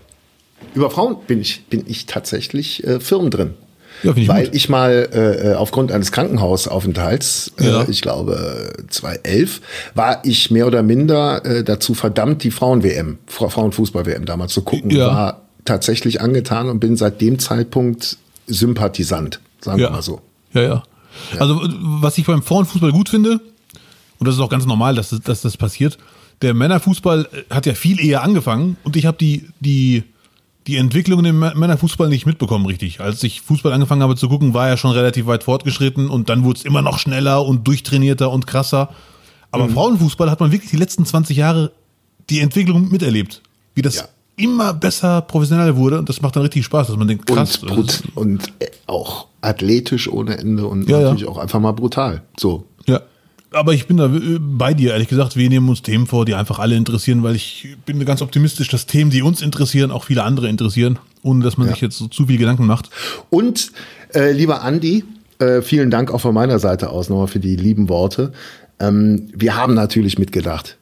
[0.73, 3.55] über Frauen bin ich, bin ich tatsächlich äh, firm drin.
[4.03, 4.55] Ja, ich Weil gut.
[4.55, 5.09] ich mal
[5.51, 7.83] äh, aufgrund eines Krankenhausaufenthalts, Ja.
[7.83, 9.61] äh, ich glaube äh, 2011,
[9.95, 14.91] war ich mehr oder minder äh, dazu verdammt, die Frauen-WM, Fra Frauenfußball-WM damals zu gucken.
[14.91, 15.07] Ja.
[15.07, 19.91] War tatsächlich angetan und bin seit dem Zeitpunkt Sympathisant, sagen wir Ja.
[19.91, 20.21] mal so.
[20.53, 20.83] Ja, ja.
[21.39, 23.39] Also, was ich beim Frauenfußball gut finde,
[24.19, 25.97] und das ist auch ganz normal, dass das, dass das passiert,
[26.41, 30.03] der Männerfußball äh, hat ja viel eher angefangen und ich habe die, die,
[30.67, 32.99] die Entwicklung im Mä- Männerfußball nicht mitbekommen, richtig.
[33.01, 36.43] Als ich Fußball angefangen habe zu gucken, war er schon relativ weit fortgeschritten und dann
[36.43, 38.89] wurde es immer noch schneller und durchtrainierter und krasser.
[39.51, 39.73] Aber Mhm.
[39.73, 41.71] Frauenfußball hat man wirklich die letzten 20 Jahre
[42.29, 43.41] die Entwicklung miterlebt.
[43.75, 44.03] Wie das Ja.
[44.41, 47.57] Immer besser professionell wurde und das macht dann richtig Spaß, dass man denkt, krass.
[47.57, 51.03] und, brut und äh, auch athletisch ohne Ende und Ja, ja.
[51.09, 52.21] natürlich auch einfach mal brutal.
[52.39, 52.65] So.
[52.87, 53.01] Ja.
[53.53, 55.35] Aber ich bin da äh, bei dir, ehrlich gesagt.
[55.35, 58.85] Wir nehmen uns Themen vor, die einfach alle interessieren, weil ich bin ganz optimistisch, dass
[58.85, 61.73] Themen, die uns interessieren, auch viele andere interessieren, ohne dass man Ja.
[61.73, 62.89] sich jetzt so zu viel Gedanken macht.
[63.29, 63.71] Und
[64.13, 65.03] äh, lieber Andi,
[65.39, 68.31] äh, vielen Dank auch von meiner Seite aus nochmal für die lieben Worte.
[68.79, 70.77] Ähm, wir haben natürlich mitgedacht.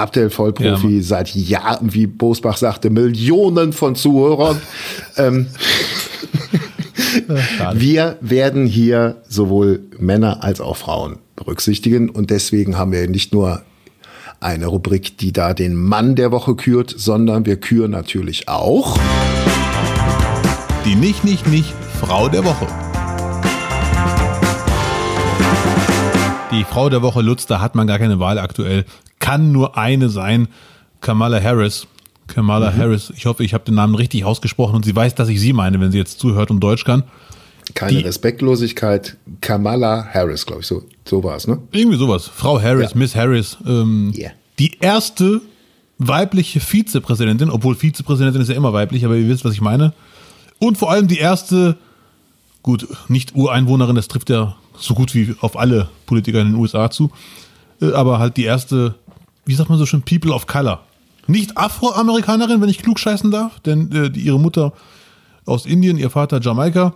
[0.00, 1.02] Abdel Ja, Vollprofi, Mann.
[1.02, 4.60] seit Jahren, wie Bosbach sagte, Millionen von Zuhörern.
[5.16, 5.46] ähm,
[7.74, 13.62] wir werden hier sowohl Männer als auch Frauen berücksichtigen und deswegen haben wir nicht nur
[14.40, 18.98] eine Rubrik, die da den Mann der Woche kürt, sondern wir küren natürlich auch.
[20.86, 22.66] Die nicht, nicht, nicht Frau der Woche.
[26.52, 28.84] Die Frau der Woche Lutz, da hat man gar keine Wahl aktuell.
[29.20, 30.48] Kann nur eine sein.
[31.00, 31.86] Kamala Harris.
[32.26, 33.12] Kamala Harris.
[33.16, 35.80] Ich hoffe, ich habe den Namen richtig ausgesprochen und sie weiß, dass ich sie meine,
[35.80, 37.04] wenn sie jetzt zuhört und Deutsch kann.
[37.74, 39.16] Keine Die- Respektlosigkeit.
[39.40, 41.58] Kamala Harris, glaube ich, so, so war es, ne?
[41.70, 42.26] Irgendwie sowas.
[42.32, 42.96] Frau Harris, Ja.
[42.98, 43.56] Miss Harris.
[43.66, 44.32] Ähm, Yeah.
[44.58, 45.40] Die erste
[45.98, 49.92] weibliche Vizepräsidentin, obwohl Vizepräsidentin ist ja immer weiblich, aber ihr wisst, was ich meine.
[50.58, 51.76] Und vor allem die erste,
[52.62, 56.90] gut, nicht Ureinwohnerin, das trifft ja so gut wie auf alle Politiker in den USA
[56.90, 57.10] zu,
[57.82, 58.94] äh, aber halt die erste,
[59.50, 60.80] wie sagt man so schön, People of Color.
[61.26, 64.72] Nicht Afroamerikanerin, wenn ich klug scheißen darf, denn äh, die, ihre Mutter
[65.44, 66.94] aus Indien, ihr Vater Jamaika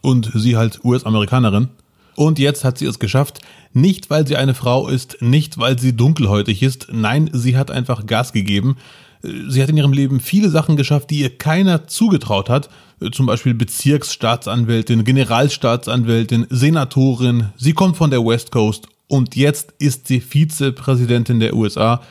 [0.00, 1.68] und sie halt US-Amerikanerin.
[2.14, 3.40] Und jetzt hat sie es geschafft,
[3.74, 8.06] nicht weil sie eine Frau ist, nicht weil sie dunkelhäutig ist, nein, sie hat einfach
[8.06, 8.78] Gas gegeben.
[9.22, 12.70] Äh, Sie hat in ihrem Leben viele Sachen geschafft, die ihr keiner zugetraut hat.
[13.02, 17.50] Äh, Zum Beispiel Bezirksstaatsanwältin, Generalstaatsanwältin, Senatorin.
[17.58, 22.02] Sie kommt von der West Coast und jetzt ist sie Vizepräsidentin der USA.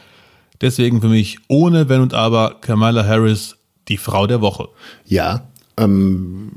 [0.61, 4.69] Deswegen für mich ohne Wenn und Aber Kamala Harris die Frau der Woche.
[5.05, 6.51] Ja, ähm,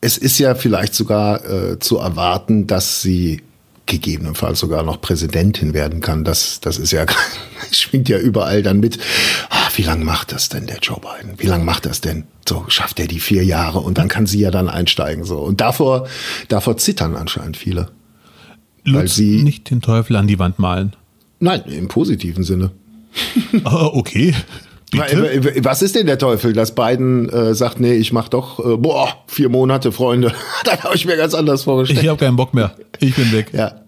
[0.00, 3.42] es ist ja vielleicht sogar äh, zu erwarten, dass sie
[3.86, 6.24] gegebenenfalls sogar noch Präsidentin werden kann.
[6.24, 7.06] Das, das ist ja,
[7.70, 8.98] schwingt ja überall dann mit.
[9.50, 11.38] Ah, wie lange macht das denn der Joe Biden?
[11.38, 12.24] Wie lange macht das denn?
[12.48, 15.24] So schafft er die vier Jahre und dann kann sie ja dann einsteigen.
[15.24, 16.08] So und davor,
[16.48, 17.90] davor zittern anscheinend viele.
[18.84, 20.92] Lutz, sie nicht den Teufel an die Wand malen.
[21.40, 22.70] Nein, im positiven Sinne.
[23.64, 24.34] Ah, okay.
[24.90, 25.64] Bitte?
[25.64, 29.08] Was ist denn der Teufel, dass Biden äh, sagt, nee, ich mach doch, äh, boah,
[29.26, 30.32] vier Monate, Freunde.
[30.64, 32.02] das habe ich mir ganz anders vorgestellt.
[32.02, 32.74] Ich habe keinen Bock mehr.
[33.00, 33.50] Ich bin weg.
[33.52, 33.80] Ja.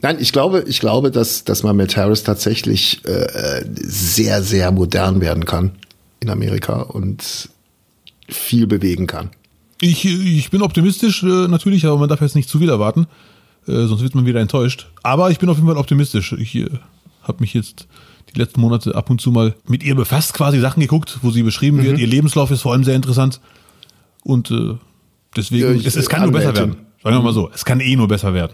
[0.00, 5.20] Nein, ich glaube, ich glaube, dass, dass man mit Harris tatsächlich äh, sehr, sehr modern
[5.20, 5.72] werden kann
[6.20, 7.48] in Amerika und
[8.28, 9.30] viel bewegen kann.
[9.80, 13.06] Ich, ich bin optimistisch äh, natürlich, aber man darf jetzt nicht zu viel erwarten,
[13.66, 14.88] äh, sonst wird man wieder enttäuscht.
[15.02, 16.32] Aber ich bin auf jeden Fall optimistisch.
[16.32, 16.68] Ich äh,
[17.22, 17.86] habe mich jetzt
[18.34, 21.42] die letzten Monate ab und zu mal mit ihr befasst, quasi Sachen geguckt, wo sie
[21.42, 21.84] beschrieben mhm.
[21.84, 21.98] wird.
[21.98, 23.40] Ihr Lebenslauf ist vor allem sehr interessant.
[24.24, 24.74] Und äh,
[25.36, 26.32] deswegen, ja, es, es, kann Anwältin.
[26.32, 26.86] nur besser werden.
[27.02, 28.52] Sagen wir mal so, es kann eh nur besser werden.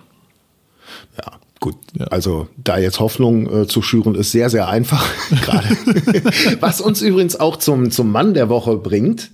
[1.19, 1.77] Ja, gut.
[1.99, 2.07] Ja.
[2.07, 5.07] Also da jetzt Hoffnung äh, zu schüren, ist sehr, sehr einfach
[5.43, 5.69] gerade.
[6.61, 9.31] Was uns übrigens auch zum, zum Mann der Woche bringt.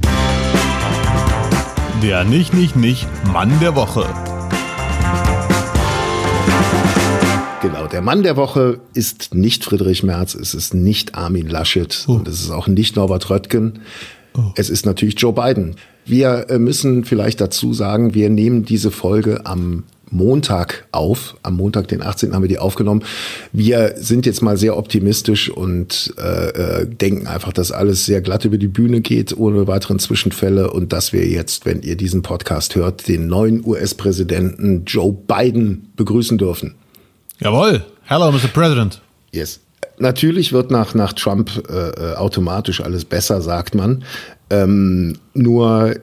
[2.03, 4.07] Der nicht, nicht, nicht Mann der Woche.
[7.65, 12.13] Genau, der Mann der Woche ist nicht Friedrich Merz, es ist nicht Armin Laschet oh.
[12.13, 13.79] und es ist auch nicht Norbert Röttgen.
[14.37, 14.53] Oh.
[14.55, 15.77] Es ist natürlich Joe Biden.
[16.05, 21.37] Wir äh, müssen vielleicht dazu sagen, wir nehmen diese Folge am Montag auf.
[21.43, 22.35] Am Montag, den 18.
[22.35, 23.03] haben wir die aufgenommen.
[23.55, 28.45] Wir sind jetzt mal sehr optimistisch und äh, äh, denken einfach, dass alles sehr glatt
[28.45, 32.75] über die Bühne geht, ohne weiteren Zwischenfälle und dass wir jetzt, wenn ihr diesen Podcast
[32.75, 36.75] hört, den neuen US-Präsidenten Joe Biden begrüßen dürfen.
[37.45, 37.85] Jawohl.
[38.05, 38.49] Hello, Mr.
[38.49, 39.03] President.
[39.31, 39.61] Yes.
[39.99, 44.03] Natürlich wird nach, nach Trump äh, äh, automatisch alles besser, sagt man.
[44.49, 45.95] Ähm, nur,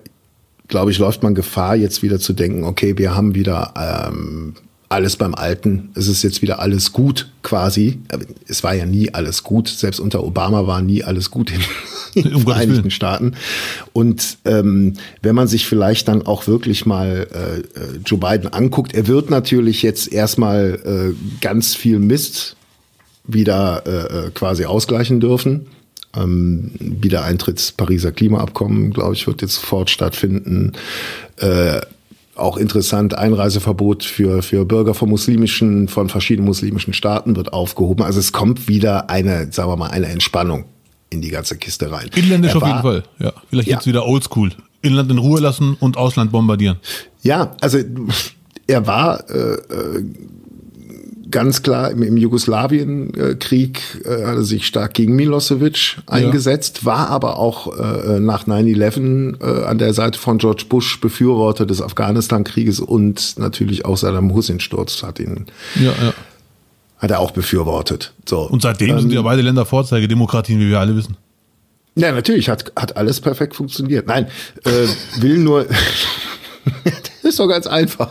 [0.67, 4.53] glaube ich, läuft man Gefahr, jetzt wieder zu denken, okay, wir haben wieder ähm,
[4.91, 5.89] alles beim Alten.
[5.95, 7.99] Es ist jetzt wieder alles gut quasi.
[8.47, 9.67] Es war ja nie alles gut.
[9.69, 13.33] Selbst unter Obama war nie alles gut in, den Vereinigten Staaten.
[13.93, 18.93] Und ähm, wenn man sich vielleicht dann auch wirklich mal äh, äh, Joe Biden anguckt,
[18.93, 22.57] er wird natürlich jetzt erstmal äh, ganz viel Mist
[23.23, 25.67] wieder äh, äh quasi ausgleichen dürfen.
[26.13, 30.73] Ähm, Wiedereintritts Pariser Klimaabkommen, glaube ich, wird jetzt sofort stattfinden.
[31.37, 31.79] Äh,
[32.35, 38.03] auch interessant, Einreiseverbot für, für Bürger von muslimischen, von verschiedenen muslimischen Staaten wird aufgehoben.
[38.03, 40.65] Also es kommt wieder eine, sagen wir mal, eine Entspannung
[41.09, 42.09] in die ganze Kiste rein.
[42.15, 43.33] Inländisch auf jeden Fall, ja.
[43.49, 43.75] Vielleicht ja.
[43.75, 44.51] jetzt wieder oldschool.
[44.81, 46.77] Inland in Ruhe lassen und Ausland bombardieren.
[47.21, 47.77] Ja, also
[48.67, 50.05] er war äh, äh
[51.31, 56.85] ganz klar im, im Jugoslawienkrieg äh, hat er sich stark gegen Milosevic eingesetzt, ja.
[56.85, 61.81] war aber auch äh, nach 9-11 äh, an der Seite von George Bush Befürworter des
[61.81, 65.45] Afghanistan-Krieges und natürlich auch Saddam Hussein-Sturz hat ihn.
[65.75, 66.13] Ja, ja.
[66.97, 68.13] Hat er auch befürwortet.
[68.29, 68.41] So.
[68.41, 71.17] Und seitdem ähm, sind ja beide Länder Vorzeigedemokratien, wie wir alle wissen.
[71.95, 74.07] Ja, natürlich, hat, hat alles perfekt funktioniert.
[74.07, 74.27] Nein,
[74.63, 74.87] äh,
[75.21, 75.65] will nur,
[77.23, 78.09] ist doch ganz einfach.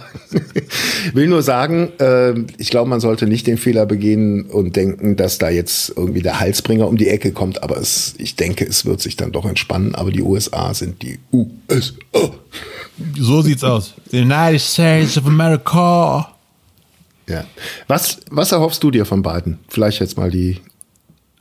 [1.12, 5.38] Will nur sagen, äh, ich glaube, man sollte nicht den Fehler begehen und denken, dass
[5.38, 7.62] da jetzt irgendwie der Halsbringer um die Ecke kommt.
[7.62, 9.94] Aber es, ich denke, es wird sich dann doch entspannen.
[9.94, 11.94] Aber die USA sind die USA.
[13.18, 13.94] So sieht's aus.
[14.10, 16.34] The United States of America.
[17.28, 17.44] Ja.
[17.86, 19.58] Was, was erhoffst du dir von beiden?
[19.68, 20.58] Vielleicht jetzt mal die.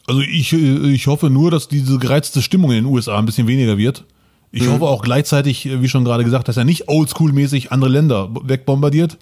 [0.06, 3.78] Also ich, ich hoffe nur, dass diese gereizte Stimmung in den USA ein bisschen weniger
[3.78, 4.04] wird.
[4.52, 4.74] Ich mhm.
[4.74, 9.18] hoffe auch gleichzeitig, äh, wie schon gerade gesagt, dass er nicht oldschool-mäßig andere Länder wegbombardiert.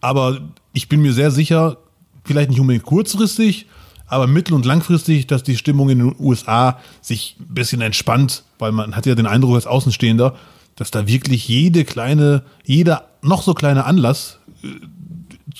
[0.00, 0.40] Aber
[0.72, 1.76] ich bin mir sehr sicher,
[2.24, 3.66] vielleicht nicht unbedingt kurzfristig,
[4.06, 8.72] aber mittel- und langfristig, dass die Stimmung in den USA sich ein bisschen entspannt, weil
[8.72, 10.36] man hat ja den Eindruck als Außenstehender,
[10.76, 14.68] dass da wirklich jede kleine, jeder noch so kleine Anlass äh,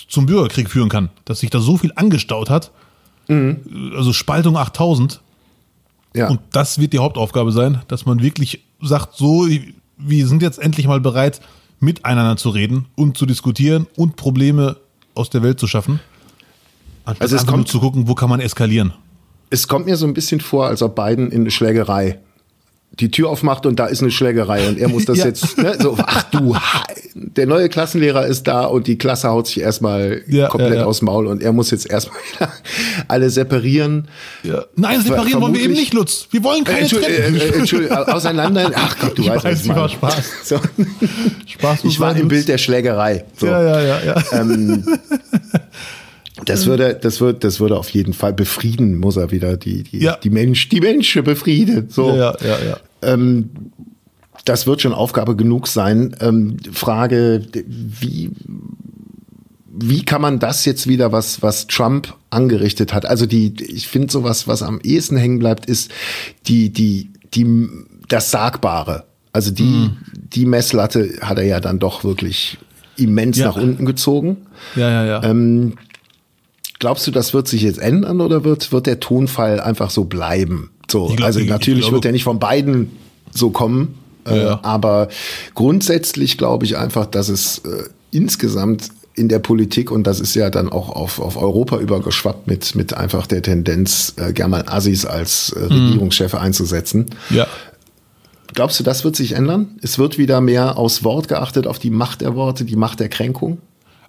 [0.07, 2.71] zum Bürgerkrieg führen kann, dass sich da so viel angestaut hat.
[3.27, 3.93] Mhm.
[3.95, 5.21] Also Spaltung 8000.
[6.15, 6.29] Ja.
[6.29, 9.47] Und das wird die Hauptaufgabe sein, dass man wirklich sagt, so,
[9.97, 11.41] wir sind jetzt endlich mal bereit,
[11.79, 14.77] miteinander zu reden und zu diskutieren und Probleme
[15.15, 15.99] aus der Welt zu schaffen.
[17.05, 18.93] Also es kommt zu gucken, wo kann man eskalieren.
[19.49, 22.19] Es kommt mir so ein bisschen vor, als ob Biden in eine Schlägerei
[22.99, 25.25] die Tür aufmacht und da ist eine Schlägerei und er muss das ja.
[25.25, 26.55] jetzt, ne, so, ach du,
[27.15, 30.99] der neue Klassenlehrer ist da und die Klasse haut sich erstmal ja, komplett ja, aus
[30.99, 32.19] dem Maul und er muss jetzt erstmal
[33.07, 34.07] alle separieren.
[34.75, 36.27] Nein, separieren wollen wir eben nicht, Lutz.
[36.31, 38.71] Wir wollen keine Entschuldigung, äh, äh, Entschuldigung, auseinander.
[38.75, 40.31] Ach Gott, du ich weißt, weiß, was ich war Spaß.
[40.43, 40.59] So.
[41.47, 43.25] Spaß ich war im Bild der Schlägerei.
[43.37, 43.47] So.
[43.47, 43.99] Ja, ja, ja.
[44.03, 44.23] ja.
[44.33, 44.83] Ähm,
[46.45, 49.99] das würde, das würde, das würde auf jeden Fall befrieden, muss er wieder die, die,
[49.99, 50.17] ja.
[50.17, 51.87] die Mensch, die Menschen befrieden.
[51.89, 52.15] So.
[52.15, 52.77] Ja, ja, ja.
[53.01, 53.49] Ähm,
[54.45, 56.15] das wird schon Aufgabe genug sein.
[56.19, 58.31] Ähm, Frage, wie,
[59.73, 63.05] wie kann man das jetzt wieder, was, was Trump angerichtet hat?
[63.05, 65.91] Also die, ich finde sowas, was am ehesten hängen bleibt, ist
[66.47, 67.67] die, die, die,
[68.09, 69.05] das Sagbare.
[69.31, 69.97] Also die, mhm.
[70.13, 72.57] die Messlatte hat er ja dann doch wirklich
[72.97, 73.47] immens ja.
[73.47, 74.37] nach unten gezogen.
[74.75, 75.23] Ja, ja, ja.
[75.23, 75.73] Ähm,
[76.83, 80.69] glaubst du, das wird sich jetzt ändern oder wird, wird der Tonfall einfach so bleiben?
[80.91, 82.91] So, glaub, also ich, natürlich ich wird er nicht von beiden
[83.31, 83.95] so kommen,
[84.27, 84.59] äh, ja.
[84.63, 85.07] aber
[85.55, 90.49] grundsätzlich glaube ich einfach, dass es äh, insgesamt in der Politik und das ist ja
[90.49, 95.05] dann auch auf, auf Europa übergeschwappt mit, mit einfach der Tendenz, äh, gerne mal Assis
[95.05, 95.85] als äh, mhm.
[95.85, 97.05] Regierungschefe einzusetzen.
[97.29, 97.47] Ja.
[98.53, 99.77] Glaubst du, das wird sich ändern?
[99.81, 103.07] Es wird wieder mehr aufs Wort geachtet, auf die Macht der Worte, die Macht der
[103.07, 103.59] Kränkung?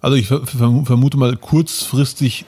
[0.01, 2.47] Also ich vermute mal kurzfristig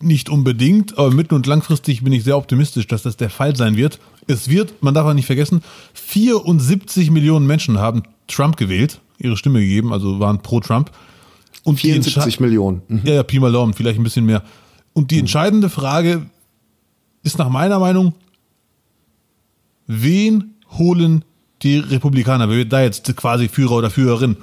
[0.00, 3.76] nicht unbedingt, aber mittel- und langfristig bin ich sehr optimistisch, dass das der Fall sein
[3.76, 3.98] wird.
[4.26, 5.62] Es wird, man darf auch nicht vergessen,
[5.94, 10.90] 74 Millionen Menschen haben Trump gewählt, ihre Stimme gegeben, also waren pro Trump.
[11.64, 12.82] Und 74 Millionen.
[12.88, 13.00] Mhm.
[13.04, 14.42] Ja, ja, Pi mal Daumen, vielleicht ein bisschen mehr.
[14.92, 15.20] Und die mhm.
[15.20, 16.26] entscheidende Frage
[17.22, 18.14] ist nach meiner Meinung,
[19.86, 21.24] wen holen
[21.62, 22.48] die Republikaner?
[22.48, 24.36] Wer wird da jetzt quasi Führer oder Führerin?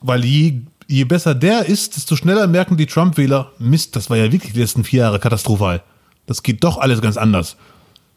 [0.00, 4.30] Weil je, je besser der ist, desto schneller merken die Trump-Wähler, Mist, das war ja
[4.30, 5.82] wirklich die letzten vier Jahre katastrophal.
[6.26, 7.56] Das geht doch alles ganz anders.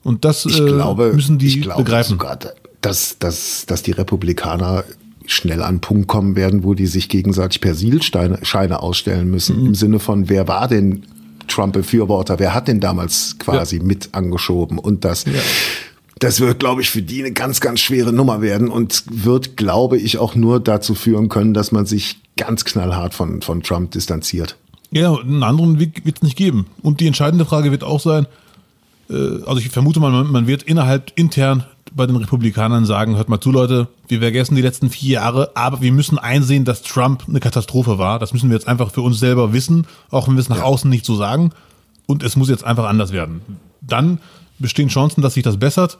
[0.04, 2.12] Und das ich äh, glaube, müssen die ich glaube begreifen.
[2.12, 2.40] Sogar,
[2.82, 4.84] dass, dass, dass die Republikaner
[5.26, 9.60] schnell an einen Punkt kommen werden, wo die sich gegenseitig Persilscheine ausstellen müssen.
[9.60, 9.68] Mhm.
[9.68, 11.06] Im Sinne von, wer war denn
[11.48, 12.40] Trump-Befürworter?
[12.40, 13.84] Wer hat denn damals quasi ja.
[13.84, 14.80] mit angeschoben?
[14.80, 15.32] Und das, ja.
[16.20, 19.98] Das wird, glaube ich, für die eine ganz, ganz schwere Nummer werden und wird, glaube
[19.98, 24.58] ich, auch nur dazu führen können, dass man sich ganz knallhart von, von Trump distanziert.
[24.92, 26.68] Ja, einen anderen Weg wird es nicht geben.
[26.82, 28.26] Und die entscheidende Frage wird auch sein,
[29.10, 29.14] äh,
[29.46, 33.52] also ich vermute mal, man wird innerhalb intern bei den Republikanern sagen, hört mal zu,
[33.52, 37.98] Leute, wir vergessen die letzten vier Jahre, aber wir müssen einsehen, dass Trump eine Katastrophe
[37.98, 38.20] war.
[38.20, 40.64] Das müssen wir jetzt einfach für uns selber wissen, auch wenn wir es nach ja.
[40.64, 41.52] außen nicht so sagen.
[42.06, 43.42] Und es muss jetzt einfach anders werden.
[43.82, 44.20] Dann
[44.60, 45.98] bestehen Chancen, dass sich das bessert.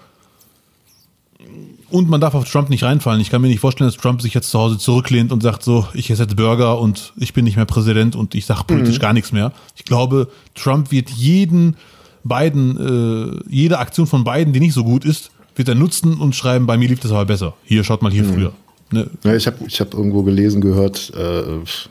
[1.90, 3.22] Und man darf auf Trump nicht reinfallen.
[3.22, 5.88] Ich kann mir nicht vorstellen, dass Trump sich jetzt zu Hause zurücklehnt und sagt so,
[5.94, 9.02] ich esse jetzt Burger und ich bin nicht mehr Präsident und ich sage politisch mhm.
[9.02, 9.54] gar nichts mehr.
[9.76, 11.78] Ich glaube, Trump wird jeden
[12.26, 16.36] beiden, äh, jede Aktion von beiden, die nicht so gut ist, wird er nutzen und
[16.36, 17.54] schreiben, bei mir lief das aber besser.
[17.64, 18.34] Hier, schaut mal hier mhm.
[18.34, 18.54] früher.
[18.92, 19.10] Ne?
[19.24, 21.44] Ja, ich habe ich hab irgendwo gelesen, gehört, äh,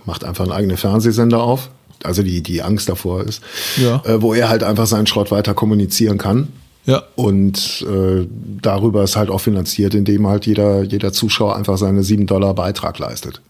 [0.04, 1.70] macht einfach einen eigenen Fernsehsender auf.
[2.06, 3.42] Also die, die Angst davor ist,
[3.76, 4.02] ja.
[4.04, 6.48] äh, wo er halt einfach seinen Schrott weiter kommunizieren kann.
[6.86, 7.02] Ja.
[7.16, 8.26] Und äh,
[8.62, 12.98] darüber ist halt auch finanziert, indem halt jeder, jeder Zuschauer einfach seine 7 Dollar Beitrag
[12.98, 13.42] leistet.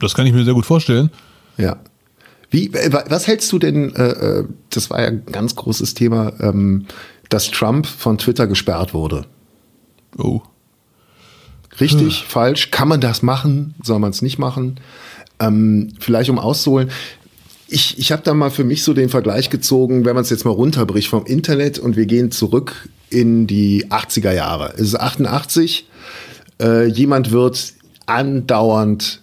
[0.00, 1.10] Das kann ich mir sehr gut vorstellen.
[1.56, 1.76] Ja.
[2.50, 6.86] Wie, was hältst du denn, äh, äh, das war ja ein ganz großes Thema, ähm,
[7.28, 9.26] dass Trump von Twitter gesperrt wurde.
[10.18, 10.42] Oh.
[11.80, 12.26] Richtig, hm.
[12.28, 12.70] falsch?
[12.70, 13.74] Kann man das machen?
[13.82, 14.76] Soll man es nicht machen?
[15.40, 16.90] Ähm, vielleicht um auszuholen.
[17.68, 20.44] Ich, ich habe da mal für mich so den Vergleich gezogen, wenn man es jetzt
[20.44, 24.74] mal runterbricht vom Internet und wir gehen zurück in die 80er Jahre.
[24.74, 25.88] Es ist 88.
[26.60, 27.74] Äh, jemand wird
[28.06, 29.22] andauernd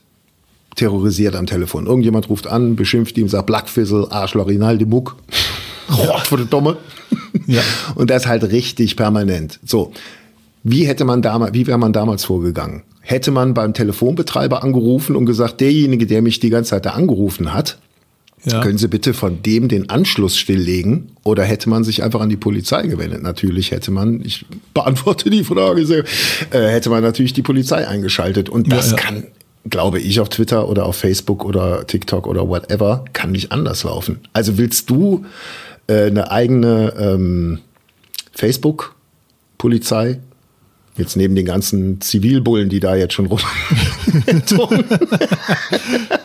[0.75, 1.85] terrorisiert am Telefon.
[1.85, 5.17] Irgendjemand ruft an, beschimpft ihn, sagt Blackfizzle, Arschloch, Rinaldi Muck.
[5.89, 6.77] Rot für die Dumme.
[7.47, 7.61] Ja.
[7.95, 9.59] Und das halt richtig permanent.
[9.65, 9.91] So.
[10.63, 12.83] Wie hätte man damals, wie wäre man damals vorgegangen?
[13.01, 17.53] Hätte man beim Telefonbetreiber angerufen und gesagt, derjenige, der mich die ganze Zeit da angerufen
[17.53, 17.79] hat,
[18.45, 18.61] ja.
[18.61, 21.11] können Sie bitte von dem den Anschluss stilllegen?
[21.23, 23.21] Oder hätte man sich einfach an die Polizei gewendet?
[23.23, 26.03] Natürlich hätte man, ich beantworte die Frage sehr,
[26.51, 28.49] äh, hätte man natürlich die Polizei eingeschaltet.
[28.49, 29.03] Und das ja, ja.
[29.03, 29.23] kann,
[29.69, 34.19] glaube ich, auf Twitter oder auf Facebook oder TikTok oder whatever, kann nicht anders laufen.
[34.33, 35.25] Also willst du
[35.87, 37.59] äh, eine eigene ähm,
[38.31, 40.19] Facebook-Polizei.
[41.01, 43.39] Jetzt neben den ganzen Zivilbullen, die da jetzt schon rum.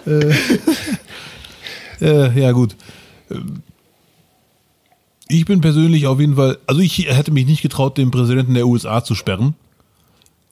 [0.07, 0.35] äh,
[2.03, 2.77] äh, ja, gut.
[5.29, 8.67] Ich bin persönlich auf jeden Fall, also ich hätte mich nicht getraut, den Präsidenten der
[8.67, 9.55] USA zu sperren.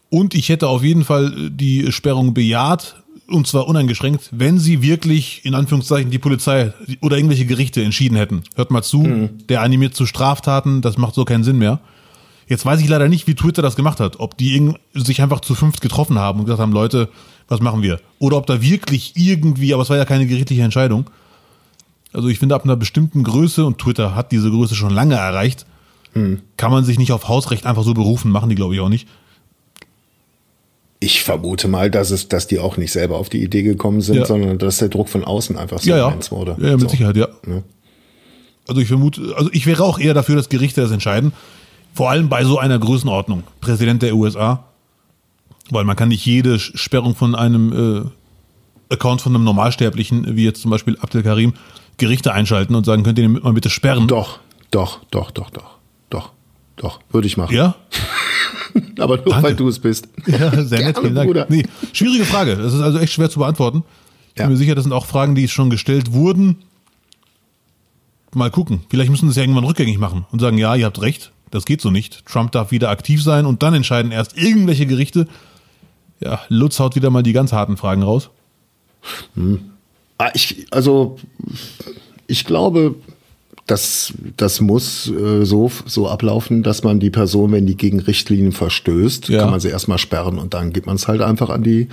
[0.09, 2.97] Und ich hätte auf jeden Fall die Sperrung bejaht,
[3.29, 6.73] und zwar uneingeschränkt, wenn sie wirklich, in Anführungszeichen, die Polizei
[7.03, 8.43] oder irgendwelche Gerichte entschieden hätten.
[8.55, 9.47] Hört mal zu, mhm.
[9.51, 11.81] der animiert zu Straftaten, das macht so keinen Sinn mehr.
[12.47, 14.21] Jetzt weiß ich leider nicht, wie Twitter das gemacht hat.
[14.21, 17.09] Ob die sich einfach zu fünft getroffen haben und gesagt haben, Leute,
[17.49, 18.01] was machen wir?
[18.19, 21.11] Oder ob da wirklich irgendwie, aber es war ja keine gerichtliche Entscheidung.
[22.13, 25.67] Also ich finde, ab einer bestimmten Größe, und Twitter hat diese Größe schon lange erreicht,
[26.15, 26.41] mhm.
[26.57, 29.09] kann man sich nicht auf Hausrecht einfach so berufen, machen die glaube ich auch nicht
[31.05, 34.17] ich vermute mal, dass es, dass die auch nicht selber auf die Idee gekommen sind,
[34.17, 34.27] ja.
[34.27, 36.31] sondern dass der Druck von außen einfach so ja, ja.
[36.31, 36.57] wurde.
[36.61, 36.89] Ja, mit so.
[36.89, 37.29] Sicherheit, ja.
[37.47, 37.63] ja.
[38.67, 41.33] Also ich vermute, also ich wäre auch eher dafür, dass Gerichte das entscheiden.
[41.95, 43.45] Vor allem bei so einer Größenordnung.
[43.61, 44.65] Präsident der USA.
[45.71, 48.05] Weil man kann nicht jede Sperrung von einem,
[48.91, 51.55] äh, Account von einem Normalsterblichen, wie jetzt zum Beispiel Abdel Karim,
[51.97, 54.07] Gerichte einschalten und sagen, könnt ihr den mal bitte sperren?
[54.09, 54.41] Doch,
[54.71, 55.79] doch, doch, doch, doch,
[56.11, 56.31] doch,
[56.77, 57.55] doch, würde ich machen.
[57.57, 57.77] Ja?
[58.99, 59.43] Aber nur Danke.
[59.43, 60.09] weil du es bist.
[60.27, 61.49] Ja, sehr nett, vielen Dank.
[61.49, 62.57] Nee, schwierige Frage.
[62.57, 63.85] Das ist also echt schwer zu beantworten.
[64.35, 64.47] Ich Ja.
[64.47, 66.57] bin mir sicher, das sind auch Fragen, die schon gestellt wurden.
[68.35, 68.81] Mal gucken.
[68.91, 71.65] Vielleicht müssen sie es ja irgendwann rückgängig machen und sagen, ja, ihr habt recht, das
[71.65, 72.27] geht so nicht.
[72.27, 75.27] Trump darf wieder aktiv sein und dann entscheiden erst irgendwelche Gerichte.
[76.21, 78.29] Ja, Lutz haut wieder mal die ganz harten Fragen raus.
[80.19, 81.19] Ah, ich, also,
[82.27, 82.95] ich glaube,
[83.67, 88.53] das, das muss äh, so, so ablaufen, dass man die Person, wenn die gegen Richtlinien
[88.53, 89.41] verstößt, Ja.
[89.41, 91.89] kann man sie erstmal sperren und dann gibt man es halt einfach an die,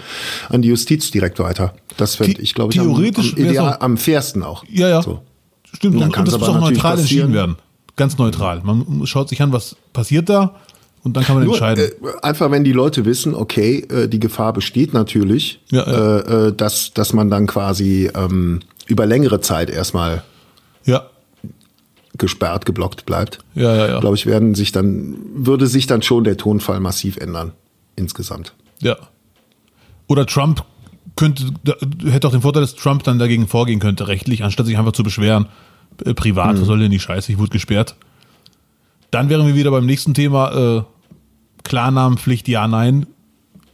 [0.49, 1.73] an die Justiz direkt weiter.
[1.97, 4.63] Das fände The- ich, glaube ich, am, theoretisch am, ideal, auch- am fairsten auch.
[4.69, 5.01] Ja, ja.
[5.01, 5.21] So.
[5.73, 7.55] Stimmt, Und dann und, das muss auch neutral entschieden werden.
[7.95, 8.61] Ganz neutral.
[8.63, 10.55] Man schaut sich an, was passiert da
[11.03, 11.85] und dann kann man Nur, entscheiden.
[12.03, 16.17] äh, einfach, wenn die Leute wissen, okay, äh, die Gefahr besteht natürlich, Ja, ja.
[16.19, 20.23] Äh, äh, dass, dass man dann quasi ähm, über längere Zeit erstmal
[20.85, 21.05] ja,
[22.17, 23.39] gesperrt, geblockt bleibt.
[23.55, 23.99] ja, ja, ja.
[23.99, 27.53] glaube ich, werden sich dann, würde sich dann schon der Tonfall massiv ändern.
[27.95, 28.53] Insgesamt.
[28.79, 28.97] Ja.
[30.07, 30.63] Oder Trump
[31.15, 31.45] könnte,
[32.05, 35.03] hätte auch den Vorteil, dass Trump dann dagegen vorgehen könnte, rechtlich, anstatt sich einfach zu
[35.03, 35.47] beschweren.
[36.05, 37.95] Äh, privat, was soll denn die Scheiße, ich wurde gesperrt.
[39.11, 40.83] Dann wären wir wieder beim nächsten Thema, äh,
[41.63, 43.05] Klarnamenpflicht, ja, nein.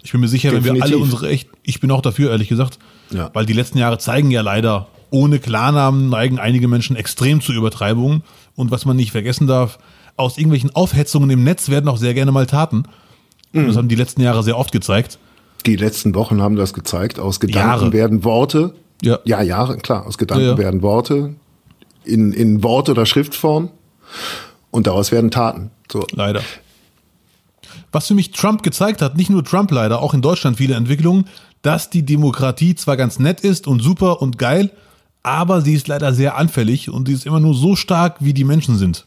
[0.03, 1.03] Ich bin mir sicher, wenn wir alle Definitiv.
[1.13, 2.80] unsere echt, ich bin auch dafür, ehrlich gesagt,
[3.11, 3.30] Ja.
[3.34, 8.24] weil die letzten Jahre zeigen ja leider, ohne Klarnamen neigen einige Menschen extrem zu Übertreibungen.
[8.55, 9.80] Und was man nicht vergessen darf,
[10.15, 12.84] aus irgendwelchen Aufhetzungen im Netz werden auch sehr gerne mal Taten.
[13.53, 13.68] Mhm.
[13.68, 15.20] Das haben die letzten Jahre sehr oft gezeigt.
[15.65, 17.20] Die letzten Wochen haben das gezeigt.
[17.20, 17.93] Aus Gedanken Jahre.
[17.93, 18.74] werden Worte.
[19.01, 19.20] Ja.
[19.26, 20.05] ja, Jahre, klar.
[20.07, 20.57] Aus Gedanken Ja, ja.
[20.57, 21.36] werden Worte
[22.07, 23.69] in, in Wort- oder Schriftform.
[24.71, 25.71] Und daraus werden Taten.
[25.91, 26.05] So.
[26.11, 26.41] Leider.
[27.91, 31.25] Was für mich Trump gezeigt hat, nicht nur Trump leider, auch in Deutschland viele Entwicklungen,
[31.61, 34.71] dass die Demokratie zwar ganz nett ist und super und geil,
[35.23, 38.43] aber sie ist leider sehr anfällig und sie ist immer nur so stark, wie die
[38.43, 39.05] Menschen sind.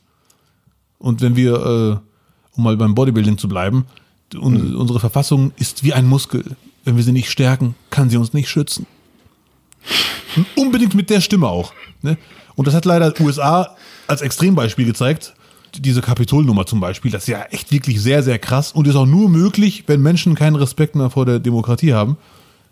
[0.99, 3.87] Und wenn wir, äh, um mal beim Bodybuilding zu bleiben,
[4.35, 6.57] un unsere Verfassung ist wie ein Muskel.
[6.85, 8.87] Wenn wir sie nicht stärken, kann sie uns nicht schützen.
[10.57, 11.73] Unbedingt mit der Stimme auch.
[12.03, 12.17] Ne?
[12.55, 13.77] Und das hat leider USA
[14.07, 15.35] als Extrembeispiel gezeigt.
[15.77, 19.07] Diese Kapitolnummer zum Beispiel, das ist ja echt wirklich sehr, sehr krass und ist auch
[19.07, 22.17] nur möglich, wenn Menschen keinen Respekt mehr vor der Demokratie haben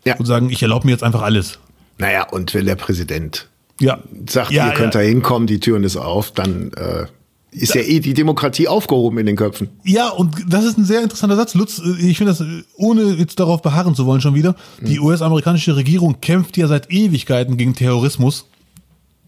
[0.05, 0.15] Ja.
[0.17, 1.59] und sagen, ich erlaube mir jetzt einfach alles.
[1.97, 3.47] Naja, und wenn der Präsident
[3.79, 3.99] Ja.
[4.29, 7.05] sagt, ja, ihr könnt da hinkommen, die Türen ist auf, dann äh,
[7.51, 9.69] ist ja eh die Demokratie aufgehoben in den Köpfen.
[9.83, 11.81] Ja, und das ist ein sehr interessanter Satz, Lutz.
[11.99, 16.21] Ich finde das, äh, ohne jetzt darauf beharren zu wollen schon wieder, die US-amerikanische Regierung
[16.21, 18.45] kämpft ja seit Ewigkeiten gegen Terrorismus.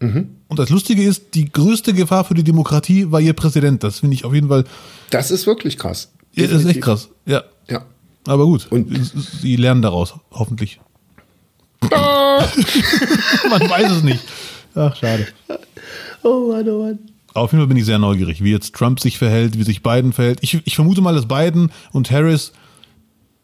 [0.00, 3.84] Und das Lustige ist, die größte Gefahr für die Demokratie war ihr Präsident.
[3.84, 4.64] Das finde ich auf jeden Fall,
[5.10, 6.10] Das ist wirklich krass.
[6.34, 7.08] ja, das ist echt krass.
[7.24, 7.44] Ja.
[7.70, 7.84] Ja.
[8.26, 8.88] Aber gut, Und-
[9.40, 10.80] sie lernen daraus, hoffentlich.
[11.82, 14.20] Man weiß es nicht.
[14.74, 15.26] Ach, schade.
[16.22, 16.98] Oh Mann, oh Mann.
[17.34, 20.12] Auf jeden Fall bin ich sehr neugierig, wie jetzt Trump sich verhält, wie sich Biden
[20.12, 20.38] verhält.
[20.42, 22.52] Ich, ich vermute mal, dass Biden und Harris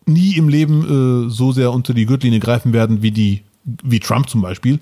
[0.06, 4.28] nie im Leben äh, so sehr unter die Gürtellinie greifen werden wie die, wie Trump
[4.28, 4.80] zum Beispiel.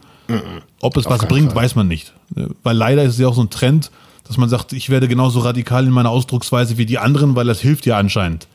[0.80, 1.62] Ob es was bringt, Fall.
[1.62, 2.12] weiß man nicht.
[2.36, 3.90] Äh, Weil leider ist es ja auch so ein Trend,
[4.26, 7.60] dass man sagt, ich werde genauso radikal in meiner Ausdrucksweise wie die anderen, weil das
[7.60, 8.48] hilft ja anscheinend.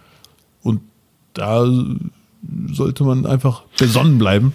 [0.64, 0.82] Und
[1.34, 1.66] da
[2.72, 4.54] sollte man einfach besonnen bleiben.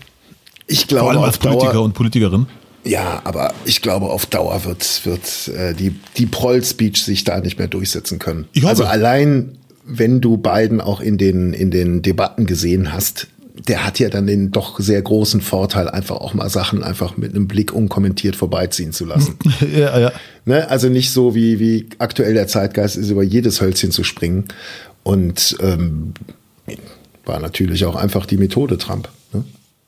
[0.67, 2.47] Ich Vor glaube, allem als auf Dauer, Politiker und Politikerin.
[2.87, 7.59] Ja, aber ich glaube, auf Dauer wird, wird äh, die, die Proll-Speech sich da nicht
[7.59, 8.47] mehr durchsetzen können.
[8.63, 13.27] Also allein, wenn du Biden auch in den, in den Debatten gesehen hast,
[13.67, 17.35] der hat ja dann den doch sehr großen Vorteil, einfach auch mal Sachen einfach mit
[17.35, 19.37] einem Blick unkommentiert vorbeiziehen zu lassen.
[19.77, 20.13] ja, ja.
[20.45, 20.69] ne?
[20.69, 24.45] Also nicht so, wie, wie aktuell der Zeitgeist ist, über jedes Hölzchen zu springen.
[25.03, 26.13] Und ähm,
[27.25, 29.09] war natürlich auch einfach die Methode Trump.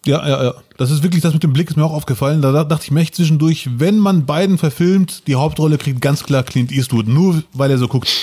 [0.06, 0.54] Ja, ja, ja.
[0.76, 2.40] Das ist wirklich, das mit dem Blick ist mir auch aufgefallen.
[2.40, 6.42] Da dachte ich mir echt zwischendurch, wenn man Biden verfilmt, die Hauptrolle kriegt ganz klar
[6.44, 8.08] Clint Eastwood, nur weil er so guckt.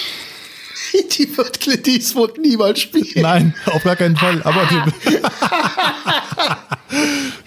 [1.17, 3.07] Die wird Clint Eastwood niemals spielen.
[3.21, 4.41] Nein, auf gar keinen Fall.
[4.43, 4.61] Aber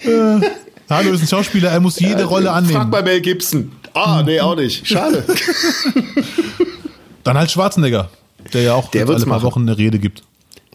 [0.03, 0.39] äh,
[0.89, 2.89] Hallo ist ein Schauspieler, er muss jede Rolle Frag annehmen.
[2.89, 3.71] mal Mel Gibson.
[3.93, 4.87] Ah, nee, auch nicht.
[4.87, 5.23] Schade.
[7.23, 8.09] Dann halt Schwarzenegger,
[8.53, 9.43] der ja auch Der alle paar machen.
[9.43, 10.23] Wochen eine Rede gibt.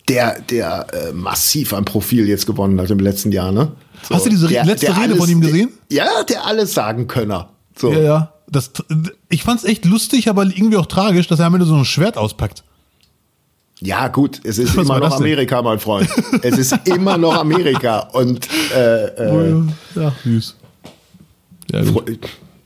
[0.09, 3.73] Der, der äh, massiv an Profil jetzt gewonnen hat im letzten Jahr, ne?
[4.07, 5.71] So, Hast du diese der, letzte der Rede von ihm gesehen?
[5.91, 7.49] Ja, der alles sagen könner.
[7.75, 7.91] So.
[7.93, 8.33] Ja, ja.
[8.47, 8.71] Das,
[9.31, 12.19] ich fand's echt lustig, aber irgendwie auch tragisch, dass er am Ende so ein Schwert
[12.19, 12.63] auspackt.
[13.81, 15.27] Ja, gut, es ist Was immer noch das denn?
[15.27, 16.09] Amerika, mein Freund.
[16.43, 18.01] es ist immer noch Amerika.
[18.13, 19.63] Und äh, äh,
[19.95, 20.57] ja, süß.
[21.73, 21.83] Ja,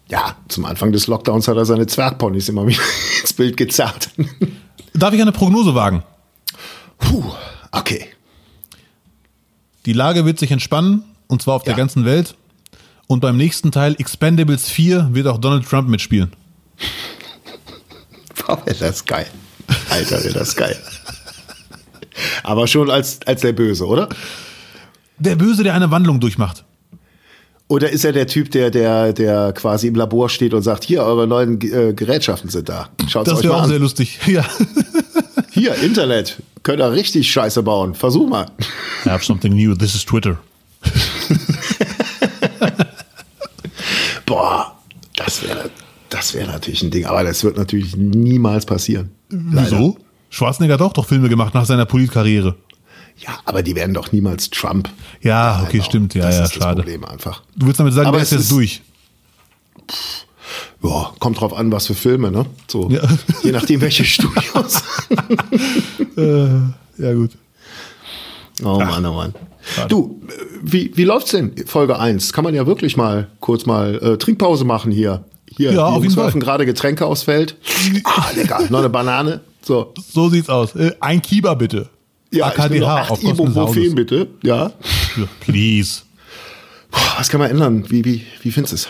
[0.08, 2.82] ja, zum Anfang des Lockdowns hat er seine Zwergponys immer wieder
[3.20, 4.10] ins Bild gezerrt.
[4.94, 6.02] Darf ich eine Prognose wagen?
[6.98, 7.24] Puh,
[7.72, 8.06] okay.
[9.86, 11.04] Die Lage wird sich entspannen.
[11.30, 11.76] und zwar auf der Ja.
[11.78, 12.34] ganzen Welt.
[13.06, 16.32] Und beim nächsten Teil Expendables 4 wird auch Donald Trump mitspielen.
[18.46, 19.26] Boah, wäre das geil.
[19.90, 20.76] Alter, wäre das geil.
[22.42, 24.08] Aber schon als, als der Böse, oder?
[25.18, 26.64] Der Böse, der eine Wandlung durchmacht.
[27.68, 31.02] Oder ist er der Typ, der, der, der quasi im Labor steht und sagt, hier,
[31.02, 32.88] eure neuen äh, Gerätschaften sind da.
[33.08, 33.68] Schaut Das wäre auch an.
[33.68, 34.18] sehr lustig.
[34.26, 34.44] Ja.
[35.58, 36.36] Hier, Internet.
[36.62, 37.94] Könnt ihr richtig Scheiße bauen.
[37.94, 38.46] Versuch mal.
[39.04, 39.74] I have something new.
[39.74, 40.38] This is Twitter.
[44.26, 44.76] Boah,
[45.16, 45.70] das wäre
[46.10, 47.04] das wäre natürlich ein Ding.
[47.06, 49.10] Aber das wird natürlich niemals passieren.
[49.30, 49.70] Leider.
[49.72, 49.98] Wieso?
[50.30, 52.56] Schwarzenegger hat auch doch Filme gemacht nach seiner Politkarriere.
[53.18, 54.88] Ja, aber die werden doch niemals Trump.
[55.22, 55.84] Ja, okay, Genau.
[55.84, 56.14] stimmt.
[56.14, 56.82] Ja, das ja, ist das schade.
[56.82, 57.42] Problem einfach.
[57.56, 58.82] Du willst damit sagen, Aber der es ist jetzt durch.
[60.82, 62.46] Ja, kommt drauf an, was für Filme, ne?
[62.68, 63.02] So, Ja.
[63.42, 64.82] je nachdem, welche Studios.
[66.98, 67.30] Ja, gut.
[68.64, 69.34] Oh Mann, oh Mann.
[69.88, 71.52] Du, äh, wie, wie läuft's denn?
[71.66, 72.32] Folge 1.
[72.32, 75.24] Kann man ja wirklich mal kurz mal äh, Trinkpause machen hier.
[75.56, 76.32] Hier, Ja, auf jeden Fall.
[76.32, 77.56] gerade Getränke aufs Feld.
[78.04, 78.60] Ah, lecker.
[78.70, 79.40] Noch eine Banane.
[79.62, 79.94] So.
[80.12, 80.74] So sieht's aus.
[80.74, 81.88] Äh, Ein Kiba bitte.
[82.32, 84.26] Ja, ich AKDH acht auf Kosten des Ibuprofen bitte.
[84.42, 84.72] Ja.
[85.40, 86.02] Please.
[87.16, 87.84] Was kann man ändern?
[87.88, 88.88] Wie, wie, wie findest du es?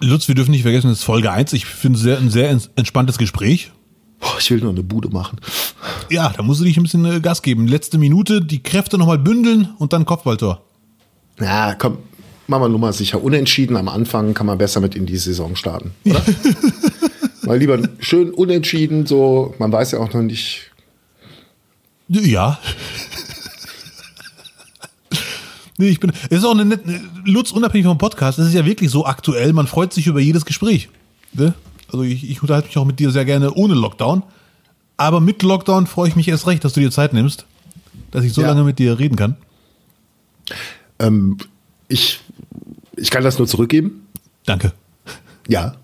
[0.00, 1.52] Lutz, wir dürfen nicht vergessen, es ist Folge 1.
[1.52, 3.70] Ich finde es sehr, ein sehr ents- entspanntes Gespräch.
[4.38, 5.38] Ich will nur eine Bude machen.
[6.10, 7.66] Ja, da musst du dich ein bisschen äh, Gas geben.
[7.68, 10.62] Letzte Minute, die Kräfte nochmal bündeln und dann Kopfballtor.
[11.38, 11.98] Na, komm,
[12.46, 13.22] machen wir nur mal sicher.
[13.22, 16.22] Unentschieden am Anfang kann man besser mit in die Saison starten, oder?
[17.42, 20.72] Mal lieber schön unentschieden, so, man weiß ja auch noch nicht.
[22.08, 22.58] Ja.
[25.78, 26.12] Nee, ich bin.
[26.30, 27.00] Es ist auch eine nette.
[27.24, 30.44] Lutz, unabhängig vom Podcast, es ist ja wirklich so aktuell, man freut sich über jedes
[30.44, 30.88] Gespräch.
[31.32, 31.54] Ne?
[31.88, 34.22] Also ich, ich unterhalte mich auch mit dir sehr gerne ohne Lockdown.
[34.96, 37.44] Aber mit Lockdown freue ich mich erst recht, dass du dir Zeit nimmst,
[38.10, 38.48] dass ich so Ja.
[38.48, 39.36] lange mit dir reden kann.
[40.98, 41.36] Ähm,
[41.88, 42.20] ich,
[42.96, 44.06] ich kann das nur zurückgeben.
[44.46, 44.72] Danke.
[45.48, 45.74] Ja.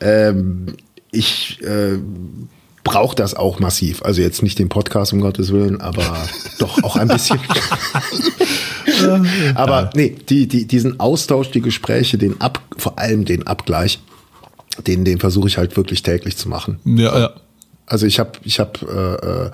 [0.00, 0.76] Ähm,
[1.12, 1.98] ich äh,
[2.86, 4.02] brauche das auch massiv.
[4.02, 6.04] Also jetzt nicht den Podcast, um Gottes Willen, aber
[6.58, 7.38] doch auch ein bisschen.
[9.54, 13.98] aber nee, die, die, diesen Austausch, die Gespräche, den Ab, vor allem den Abgleich,
[14.86, 16.78] den, den versuche ich halt wirklich täglich zu machen.
[16.84, 17.30] Ja, ja.
[17.86, 19.50] Also ich habe ich hab, äh, äh,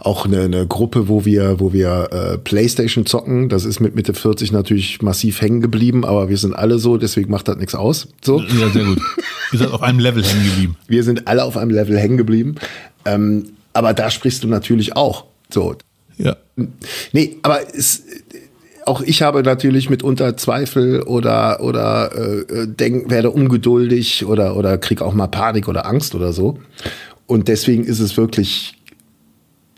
[0.00, 3.48] auch eine, eine Gruppe, wo wir, wo wir äh, Playstation zocken.
[3.48, 7.30] Das ist mit Mitte 40 natürlich massiv hängen geblieben, aber wir sind alle so, deswegen
[7.30, 8.08] macht das nichts aus.
[8.22, 8.40] So.
[8.40, 9.00] Ja, sehr gut.
[9.52, 10.76] Ihr seid auf einem Level hängen geblieben.
[10.86, 12.56] Wir sind alle auf einem Level hängen geblieben.
[13.04, 15.24] Ähm, aber da sprichst du natürlich auch.
[15.52, 15.74] So.
[16.18, 16.36] Ja.
[17.12, 18.02] Nee, aber es,
[18.86, 24.78] auch ich habe natürlich mitunter Zweifel oder, oder äh, äh, denk, werde ungeduldig oder, oder
[24.78, 26.58] krieg auch mal Panik oder Angst oder so.
[27.30, 28.74] Und deswegen ist es wirklich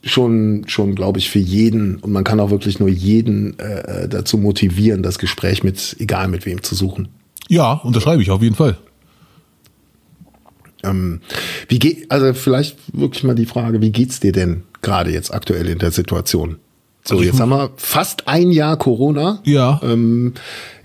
[0.03, 4.39] schon, schon glaube ich, für jeden, und man kann auch wirklich nur jeden äh, dazu
[4.39, 7.09] motivieren, das Gespräch mit, egal mit wem zu suchen.
[7.51, 8.79] Ja, unterschreibe ich auf jeden Fall.
[10.83, 11.21] Ähm,
[11.69, 15.69] wie geht, also vielleicht wirklich mal die Frage, wie geht's dir denn gerade jetzt aktuell
[15.69, 16.57] in der Situation?
[17.05, 19.41] So, Also jetzt haben wir fast ein Jahr Corona.
[19.45, 19.81] Ja.
[19.83, 20.35] Ähm,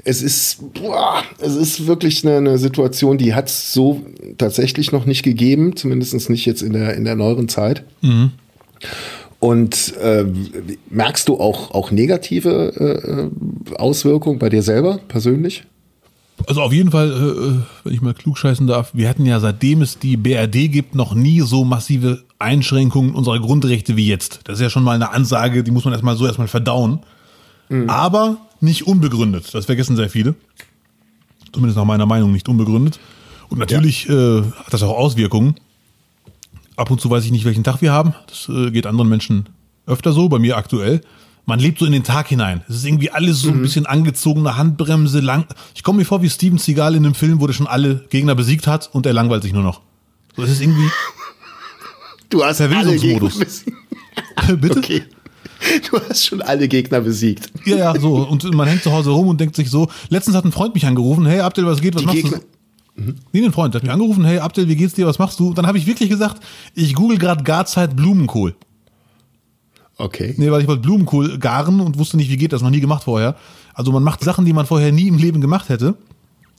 [0.04, 4.02] es ist, boah, es ist wirklich eine, eine Situation, die hat es so
[4.38, 7.84] tatsächlich noch nicht gegeben, zumindest nicht jetzt in der, in der neueren Zeit.
[8.02, 8.32] Mhm.
[9.40, 10.26] Und äh,
[10.90, 13.30] merkst du auch, auch negative
[13.70, 15.66] äh, Auswirkungen bei dir selber persönlich?
[16.48, 20.00] Also auf jeden Fall, äh, wenn ich mal klugscheißen darf, wir hatten ja seitdem es
[20.00, 24.42] die BRD gibt, noch nie so massive Einschränkungen unserer Grundrechte wie jetzt.
[24.44, 27.00] Das ist ja schon mal eine Ansage, die muss man erstmal so erstmal verdauen.
[27.88, 29.54] Aber nicht unbegründet.
[29.54, 30.36] Das vergessen sehr viele.
[31.52, 33.00] Zumindest nach meiner Meinung nicht unbegründet.
[33.50, 35.56] Und natürlich äh, hat das auch Auswirkungen.
[36.76, 38.14] Ab und zu weiß ich nicht, welchen Tag wir haben.
[38.28, 39.50] Das äh, geht anderen Menschen
[39.86, 41.02] öfter so, bei mir aktuell.
[41.46, 42.62] Man lebt so in den Tag hinein.
[42.68, 45.46] Es ist irgendwie alles so ein bisschen angezogene Handbremse, lang.
[45.76, 48.36] Ich komme mir vor wie Steven Seagal in einem Film, wo der schon alle Gegner
[48.36, 49.82] besiegt hat und er langweilt sich nur noch.
[50.36, 50.90] So, es ist irgendwie.
[52.30, 53.40] Du hast alle Gegner Verwesungsmodus.
[53.40, 54.62] besiegt.
[54.62, 54.80] Bitte?
[54.80, 55.04] Okay.
[55.90, 57.52] Du hast schon alle Gegner besiegt.
[57.66, 58.16] Ja, ja, so.
[58.18, 59.90] Und man hängt zu Hause rum und denkt sich so.
[60.10, 62.40] Letztens hat ein Freund mich angerufen, hey Abdel, was geht, was Die machst Gegner-
[62.96, 63.14] du?
[63.32, 65.54] Nee, ein Freund hat mich angerufen, hey Abdel, wie geht's dir, was machst du?
[65.54, 66.42] Dann habe ich wirklich gesagt,
[66.76, 68.56] ich google gerade Garzeit Blumenkohl.
[69.98, 70.36] Okay.
[70.38, 73.04] Nee, weil ich wollte Blumenkohl garen und wusste nicht, wie geht das, noch nie gemacht
[73.04, 73.36] vorher.
[73.74, 75.96] Also man macht Sachen, die man vorher nie im Leben gemacht hätte.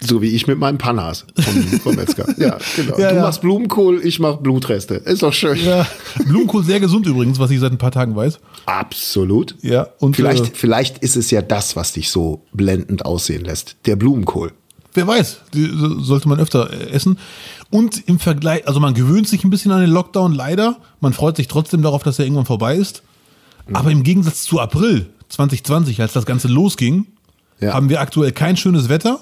[0.01, 2.27] So wie ich mit meinem Panas vom, vom Metzger.
[2.39, 2.99] Ja, genau.
[2.99, 3.23] Ja, du ja.
[3.23, 4.95] machst Blumenkohl, ich mach Blutreste.
[4.95, 5.59] Ist doch schön.
[5.65, 5.87] Ja,
[6.27, 8.39] Blumenkohl sehr gesund übrigens, was ich seit ein paar Tagen weiß.
[8.67, 9.57] Absolut.
[9.63, 13.77] Ja, und Vielleicht, äh, vielleicht ist es ja das, was dich so blendend aussehen lässt.
[13.87, 14.53] Der Blumenkohl.
[14.95, 17.19] wer weiß, die so- sollte man öfter äh, essen.
[17.71, 20.77] Und im Vergleich, also man gewöhnt sich ein bisschen an den Lockdown, leider.
[21.01, 23.03] Man freut sich trotzdem darauf, dass er irgendwann vorbei ist.
[23.73, 27.07] Aber im Gegensatz zu April 2020, als das Ganze losging,
[27.61, 29.21] haben wir aktuell kein schönes Wetter,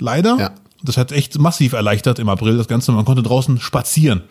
[0.00, 0.36] leider.
[0.38, 0.50] Ja.
[0.82, 2.92] Das hat echt massiv erleichtert im April das Ganze.
[2.92, 4.22] Man konnte draußen spazieren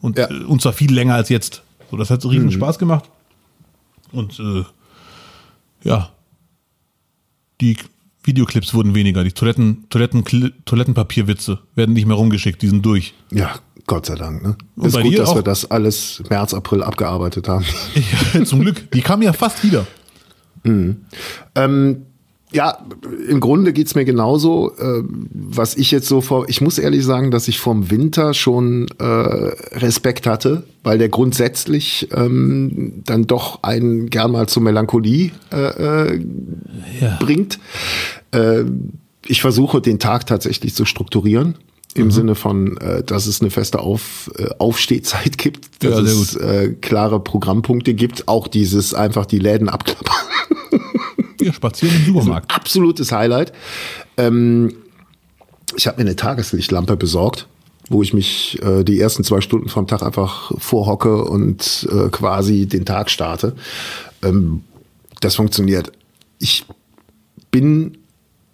[0.00, 0.28] und, Ja.
[0.30, 0.42] Mhm.
[0.42, 1.62] äh, und zwar viel länger als jetzt.
[1.90, 3.04] So, das hat riesen Spaß gemacht.
[4.12, 4.64] Und äh,
[5.84, 6.10] ja,
[7.60, 7.76] die
[8.24, 9.24] Videoclips wurden weniger.
[9.24, 10.24] Die Toiletten, Toiletten,
[10.64, 13.14] Toilettenpapierwitze werden nicht mehr rumgeschickt, die sind durch.
[13.30, 13.54] Ja,
[13.86, 14.42] Gott sei Dank.
[14.42, 14.56] Ne?
[14.76, 15.34] Und Ist gut, dass auch?
[15.36, 17.64] wir das alles März, April abgearbeitet haben.
[18.34, 18.90] Ja, zum Glück.
[18.92, 19.86] Die kamen ja fast wieder.
[20.64, 22.06] Ähm,
[22.52, 22.78] ja,
[23.28, 24.72] im Grunde geht's mir genauso.
[24.80, 28.88] Ähm, was ich jetzt so vor, ich muss ehrlich sagen, dass ich vom Winter schon
[28.98, 35.56] äh, Respekt hatte, weil der grundsätzlich ähm, dann doch einen gern mal zur Melancholie äh,
[36.14, 36.20] äh,
[37.00, 37.16] Ja.
[37.20, 37.58] bringt.
[38.32, 38.64] Äh,
[39.26, 41.56] ich versuche den Tag tatsächlich zu strukturieren.
[41.94, 46.34] Im Sinne von, äh, dass es eine feste Auf, äh, Aufstehzeit gibt, dass Ja, es
[46.36, 50.16] äh, klare Programmpunkte gibt, auch dieses einfach die Läden abklappern
[51.40, 52.54] Ja, spazieren im Supermarkt.
[52.54, 53.52] absolutes Highlight.
[54.16, 54.74] Ähm,
[55.76, 57.46] ich habe mir eine Tageslichtlampe besorgt,
[57.88, 62.66] wo ich mich äh, die ersten zwei Stunden vom Tag einfach vorhocke und äh, quasi
[62.66, 63.54] den Tag starte.
[64.22, 64.62] Ähm,
[65.20, 65.92] das funktioniert.
[66.38, 66.64] Ich
[67.50, 67.98] bin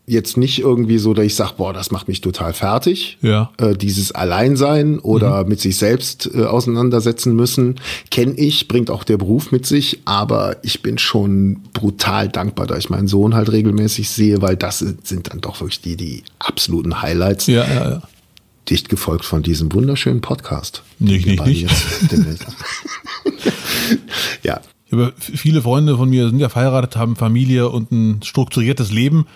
[0.08, 3.18] jetzt nicht irgendwie so, dass ich sage, boah, das macht mich total fertig.
[3.20, 3.50] Ja.
[3.58, 7.76] Äh, dieses Alleinsein oder mit sich selbst äh, auseinandersetzen müssen,
[8.10, 12.76] kenne ich, bringt auch der Beruf mit sich, aber ich bin schon brutal dankbar, da
[12.78, 17.02] ich meinen Sohn halt regelmäßig sehe, weil das sind dann doch wirklich die, die absoluten
[17.02, 18.02] Highlights, Ja, ja, ja.
[18.70, 20.82] dicht gefolgt von diesem wunderschönen Podcast.
[20.98, 21.66] Nicht, nicht, nicht.
[24.42, 28.90] ja, Ich habe viele Freunde von mir sind ja verheiratet, haben Familie und ein strukturiertes
[28.90, 29.26] Leben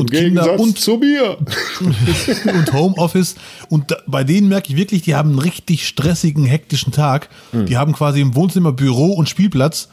[0.00, 1.38] und Kinder und, zu mir.
[2.44, 3.34] und Homeoffice.
[3.68, 7.28] Und da, bei denen merke ich wirklich, die haben einen richtig stressigen, hektischen Tag.
[7.52, 7.66] Hm.
[7.66, 9.88] Die haben quasi im Wohnzimmer Büro und Spielplatz.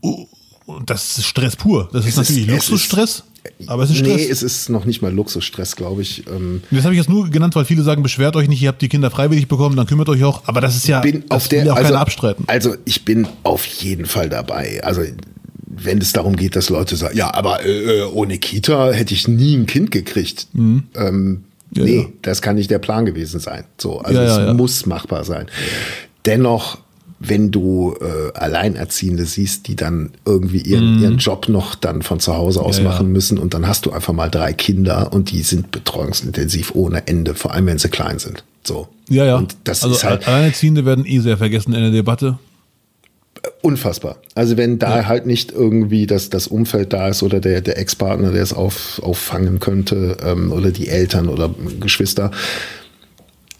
[0.00, 0.26] Oh,
[0.66, 1.88] Und das ist Stress pur.
[1.92, 3.24] Das ist Es natürlich ist- es Luxusstress,
[3.66, 4.16] aber es ist Stress.
[4.16, 6.26] Nee, es ist noch nicht mal Luxusstress, glaube ich.
[6.28, 8.82] Ähm, das habe ich jetzt nur genannt, weil viele sagen, beschwert euch nicht, ihr habt
[8.82, 10.42] die Kinder freiwillig bekommen, dann kümmert euch auch.
[10.46, 12.44] Aber das ist ja, bin auf der, will ja auch also, keiner abstreiten.
[12.46, 14.80] Also ich bin auf jeden Fall dabei.
[14.84, 15.02] Also
[15.70, 19.54] wenn es darum geht, dass Leute sagen, ja, aber äh, ohne Kita hätte ich nie
[19.56, 20.46] ein Kind gekriegt.
[20.54, 21.44] Ähm, Mhm.
[21.74, 22.06] Ja, nee, ja.
[22.22, 23.64] das kann nicht der Plan gewesen sein.
[23.76, 25.46] So, also Ja, es muss machbar sein.
[26.24, 26.78] Dennoch,
[27.20, 32.34] wenn du äh, Alleinerziehende siehst, die dann irgendwie ihren, ihren Job noch dann von zu
[32.34, 32.84] Hause aus Mhm.
[32.84, 37.06] Machen müssen und dann hast du einfach mal drei Kinder und die sind betreuungsintensiv ohne
[37.06, 38.44] Ende, vor allem wenn sie klein sind.
[38.64, 38.88] So.
[39.10, 39.36] Ja, ja.
[39.36, 42.38] Und das also ist halt Alleinerziehende werden eh sehr vergessen in der Debatte.
[43.62, 44.16] Unfassbar.
[44.34, 48.32] Also wenn da halt nicht irgendwie das, das Umfeld da ist oder der, der Ex-Partner,
[48.32, 52.30] der es auf, auffangen könnte ähm, oder die Eltern oder Geschwister.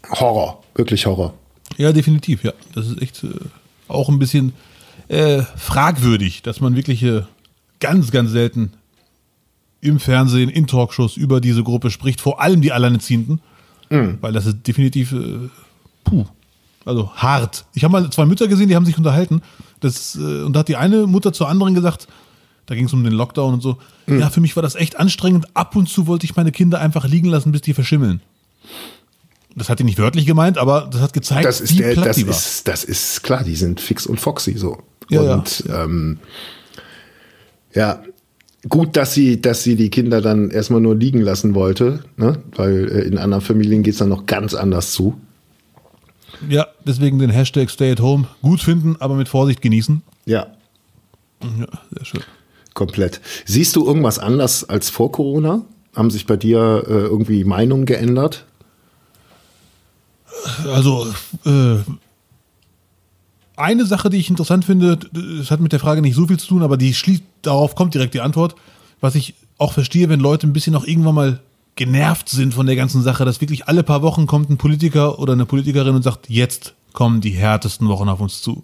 [0.09, 1.33] Horror, wirklich Horror.
[1.77, 2.53] Ja, definitiv, ja.
[2.73, 3.29] Das ist echt äh,
[3.87, 4.53] auch ein bisschen
[5.07, 7.21] äh, fragwürdig, dass man wirklich äh,
[7.79, 8.73] ganz, ganz selten
[9.81, 13.39] im Fernsehen, in Talkshows über diese Gruppe spricht, vor allem die Alleinerziehenden,
[13.89, 15.49] weil das ist definitiv, äh,
[16.03, 16.25] puh,
[16.85, 17.65] also hart.
[17.73, 19.41] Ich habe mal zwei Mütter gesehen, die haben sich unterhalten
[19.79, 22.07] das, äh, und da hat die eine Mutter zur anderen gesagt,
[22.65, 23.77] da ging es um den Lockdown und so,
[24.07, 25.47] ja, für mich war das echt anstrengend.
[25.55, 28.21] Ab und zu wollte ich meine Kinder einfach liegen lassen, bis die verschimmeln.
[29.55, 32.17] Das hat die nicht wörtlich gemeint, aber das hat gezeigt, Das ist wie der, das
[32.19, 34.77] ist, das ist klar, die sind fix und foxy so.
[35.09, 35.33] Ja, ja.
[35.33, 36.19] und Ähm,
[37.73, 38.03] ja,
[38.67, 42.39] gut, dass sie, dass sie die Kinder dann erstmal nur liegen lassen wollte, ne?
[42.55, 45.19] weil äh, in anderen Familien geht's dann noch ganz anders zu.
[46.47, 50.01] Ja, deswegen den Hashtag Stay at Home gut finden, aber mit Vorsicht genießen.
[50.25, 50.47] Ja,
[51.41, 51.65] Ja,
[51.95, 52.21] sehr schön.
[52.73, 53.19] komplett.
[53.45, 55.61] Siehst du irgendwas anders als vor Corona?
[55.95, 58.45] Haben sich bei dir äh, irgendwie Meinungen geändert?
[60.65, 61.07] Also,
[61.45, 61.77] äh,
[63.57, 66.47] eine Sache, die ich interessant finde, das hat mit der Frage nicht so viel zu
[66.47, 68.55] tun, aber die schließt, darauf kommt direkt die Antwort.
[69.01, 71.39] Was ich auch verstehe, wenn Leute ein bisschen auch irgendwann mal
[71.75, 75.33] genervt sind von der ganzen Sache, dass wirklich alle paar Wochen kommt ein Politiker oder
[75.33, 78.63] eine Politikerin und sagt, jetzt kommen die härtesten Wochen auf uns zu.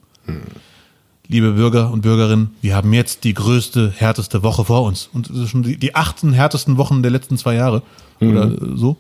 [1.28, 5.10] Liebe Bürger und Bürgerinnen, wir haben jetzt die größte, härteste Woche vor uns.
[5.12, 7.82] Und das ist schon die, die achten härtesten Wochen der letzten zwei Jahre
[8.20, 8.98] oder äh, so.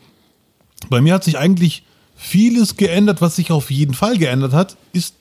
[0.90, 1.84] Bei mir hat sich eigentlich
[2.15, 3.22] vieles geändert.
[3.22, 5.15] Was sich auf jeden Fall geändert hat, ist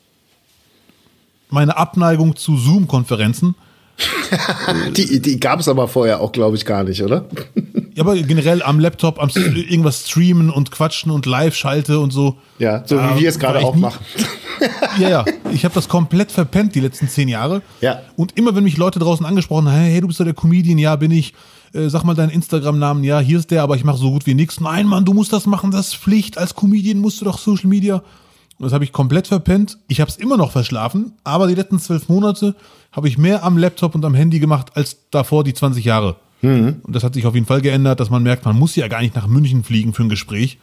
[1.50, 3.54] meine Abneigung zu Zoom-Konferenzen.
[4.96, 7.26] Die, die gab es aber vorher auch, glaube ich, gar nicht, oder?
[7.94, 12.36] Ja, aber generell am Laptop, am irgendwas streamen und quatschen und live-schalte und so.
[12.58, 14.04] Ja, so wie wir es gerade war ich auch nie- machen.
[14.98, 15.24] Ja, ja.
[15.52, 17.60] Ich habe das komplett verpennt die letzten zehn Jahre.
[17.80, 18.00] Ja.
[18.16, 20.94] Und immer, wenn mich Leute draußen angesprochen haben, hey, du bist ja der Comedian, ja,
[20.96, 21.34] bin ich.
[21.74, 24.34] Äh, sag mal deinen Instagram-Namen, ja, hier ist der, aber ich mache so gut wie
[24.34, 24.60] nichts.
[24.60, 26.38] Nein, Mann, du musst das machen, das ist Pflicht.
[26.38, 27.96] Als Comedian musst du doch Social Media.
[27.96, 29.78] Und das habe ich komplett verpennt.
[29.88, 32.54] Ich habe es immer noch verschlafen, aber die letzten zwölf Monate
[32.92, 36.16] habe ich mehr am Laptop und am Handy gemacht als davor die 20 Jahre.
[36.82, 39.00] Und das hat sich auf jeden Fall geändert, dass man merkt, man muss ja gar
[39.00, 40.58] nicht nach München fliegen für ein Gespräch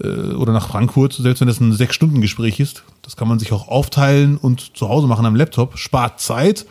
[0.00, 2.84] äh, oder nach Frankfurt, selbst wenn das ein Sechs-Stunden-Gespräch ist.
[3.02, 5.78] Das kann man sich auch aufteilen und zu Hause machen am Laptop.
[5.78, 6.66] Spart Zeit,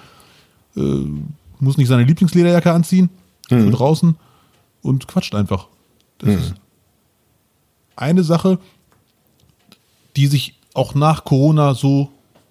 [0.75, 0.81] äh,
[1.59, 3.09] muss nicht seine Lieblingslederjacke anziehen
[3.47, 4.15] für draußen
[4.81, 5.67] und quatscht einfach.
[6.19, 6.53] Das ist
[7.95, 8.59] eine Sache,
[10.15, 12.09] die sich auch nach Corona so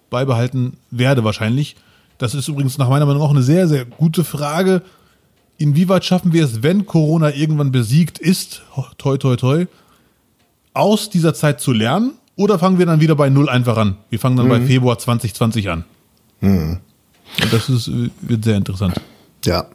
[0.09, 1.75] beibehalten werde wahrscheinlich.
[2.17, 4.83] Das ist übrigens nach meiner Meinung auch eine sehr, sehr gute Frage.
[5.61, 8.63] Inwieweit schaffen wir es, wenn Corona irgendwann besiegt ist,
[8.97, 9.67] toi, toi, toi,
[10.73, 12.13] aus dieser Zeit zu lernen?
[12.35, 13.97] Oder fangen wir dann wieder bei Null einfach an?
[14.09, 15.83] Wir fangen dann bei Februar 2020 an.
[17.43, 18.99] Und das ist, äh, wird sehr interessant.
[19.45, 19.67] Ja.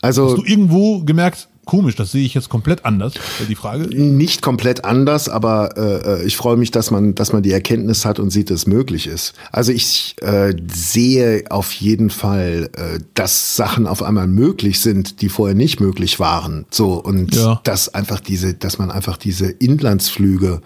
[0.00, 3.14] Also Hast du irgendwo gemerkt, komisch, das sehe ich jetzt komplett anders,
[3.48, 3.84] die Frage.
[3.94, 8.18] nicht komplett anders, aber äh, ich freue mich, dass man, dass man die Erkenntnis hat
[8.18, 9.32] und sieht, dass es möglich ist.
[9.52, 15.28] Also ich äh, sehe auf jeden Fall, äh, dass Sachen auf einmal möglich sind, die
[15.28, 16.66] vorher nicht möglich waren.
[16.70, 17.60] So und Ja.
[17.64, 20.60] dass einfach diese, dass man einfach diese Inlandsflüge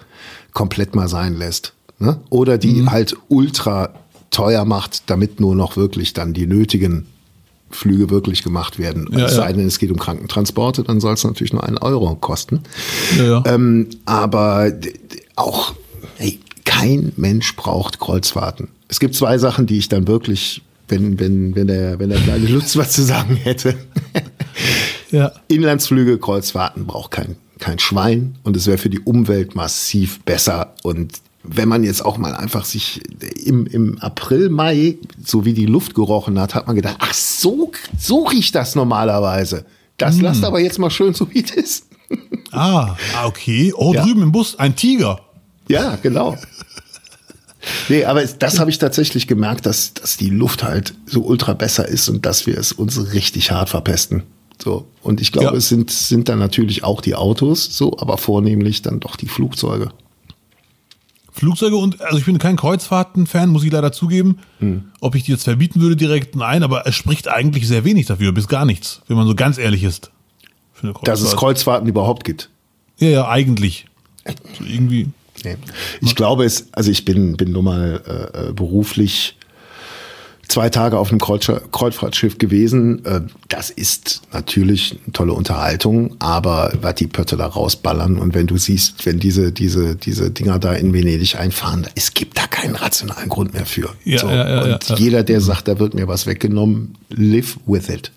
[0.52, 1.74] komplett mal sein lässt.
[1.98, 2.20] Ne?
[2.30, 2.90] Oder die Mhm.
[2.90, 3.90] halt ultra
[4.30, 7.06] teuer macht, damit nur noch wirklich dann die nötigen
[7.76, 9.08] Flüge wirklich gemacht werden.
[9.12, 12.14] Ja, es sei denn, es geht um Krankentransporte, dann soll es natürlich nur einen Euro
[12.16, 12.60] kosten.
[13.18, 13.42] Ja.
[13.46, 14.72] Ähm, aber
[15.36, 15.74] auch,
[16.16, 18.68] hey, kein Mensch braucht Kreuzfahrten.
[18.88, 22.46] Es gibt zwei Sachen, die ich dann wirklich, wenn, wenn, wenn der, wenn der kleine
[22.46, 23.74] Lutz was zu sagen hätte.
[25.10, 25.32] ja.
[25.48, 30.74] Inlandsflüge, Kreuzfahrten braucht kein, kein Schwein und es wäre für die Umwelt massiv besser.
[30.82, 33.00] Und wenn man jetzt auch mal einfach sich
[33.44, 37.72] im, im April, Mai, so wie die Luft gerochen hat, hat man gedacht, ach so,
[37.98, 39.64] so riecht das normalerweise.
[39.98, 41.86] Das lasst aber jetzt mal schön so, wie es ist.
[42.52, 43.72] Ah, ah, okay.
[43.76, 44.04] Oh, Ja.
[44.04, 45.20] drüben im Bus, ein Tiger.
[45.68, 46.36] Ja, genau.
[47.88, 51.88] Nee, aber das habe ich tatsächlich gemerkt, dass, dass die Luft halt so ultra besser
[51.88, 54.22] ist und dass wir es uns richtig hart verpesten.
[54.62, 54.86] So.
[55.02, 55.54] Und ich glaube, Ja.
[55.54, 59.90] es sind, sind dann natürlich auch die Autos, so, aber vornehmlich dann doch die Flugzeuge.
[61.36, 64.38] Flugzeuge und, also ich bin kein Kreuzfahrten-Fan, muss ich leider zugeben.
[64.58, 64.84] Hm.
[65.00, 68.32] Ob ich die jetzt verbieten würde direkt, nein, aber es spricht eigentlich sehr wenig dafür,
[68.32, 70.10] bis gar nichts, wenn man so ganz ehrlich ist.
[70.82, 71.38] Dass es Kreuzfahrt.
[71.38, 72.48] Kreuzfahrten überhaupt gibt.
[72.98, 73.86] Ja, ja, eigentlich.
[74.58, 75.08] So irgendwie.
[75.44, 75.56] Nee.
[76.00, 79.36] Ich glaube es, also ich bin, bin nur mal äh, äh, beruflich
[80.48, 83.04] zwei Tage auf Kreuz, Kreuzfahrtschiff gewesen.
[83.04, 88.46] Äh, das ist natürlich eine tolle Unterhaltung, aber was die Pötte da rausballern und wenn
[88.46, 92.76] du siehst, wenn diese, diese, diese Dinger da in Venedig einfahren, es gibt da keinen
[92.76, 93.90] rationalen Grund mehr für.
[94.04, 94.28] Ja, so.
[94.28, 98.12] ja, ja, und jeder, der sagt, da wird mir was weggenommen, live with it.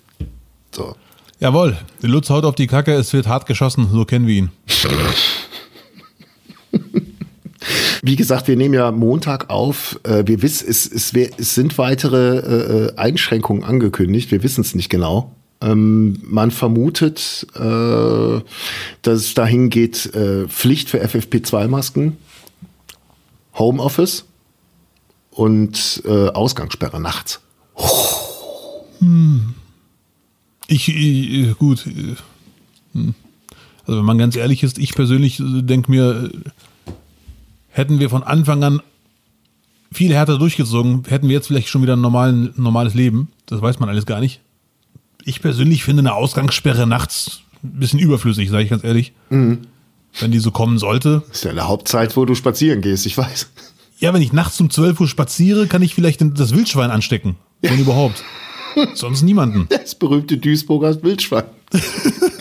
[0.74, 0.94] So.
[1.40, 4.50] Jawohl, Lutz haut auf die Kacke, es wird hart geschossen, so kennen wir ihn.
[8.02, 10.00] Wie gesagt, wir nehmen ja Montag auf.
[10.04, 12.38] Äh, Wir wissen, es, es, es sind weitere
[12.88, 14.30] äh, Einschränkungen angekündigt.
[14.30, 15.34] Wir wissen es nicht genau.
[15.60, 17.60] Ähm, man vermutet, äh,
[19.02, 20.10] dass es dahin geht,
[20.48, 22.16] Pflicht für FFP2-Masken,
[23.54, 24.24] Homeoffice
[25.30, 27.40] und Ausgangssperre nachts.
[30.66, 31.84] Ich, ich gut.
[32.92, 33.14] hm.
[33.86, 36.30] Also wenn man ganz ehrlich ist, ich persönlich denke mir,
[37.70, 38.82] hätten wir von Anfang an
[39.92, 43.28] viel härter durchgezogen, hätten wir jetzt vielleicht schon wieder ein normalen, normales Leben.
[43.46, 44.40] Das weiß man alles gar nicht.
[45.24, 49.12] Ich persönlich finde eine Ausgangssperre nachts ein bisschen überflüssig, sage ich ganz ehrlich.
[50.18, 51.22] Wenn die so kommen sollte.
[51.28, 53.50] Das ist ja eine Hauptzeit, wo du spazieren gehst, ich weiß.
[53.98, 57.36] Ja, wenn ich nachts um 12 Uhr spaziere, kann ich vielleicht das Wildschwein anstecken.
[57.60, 58.24] Wenn überhaupt.
[58.94, 59.66] Sonst niemanden.
[59.68, 61.44] Das berühmte Duisburger Wildschwein.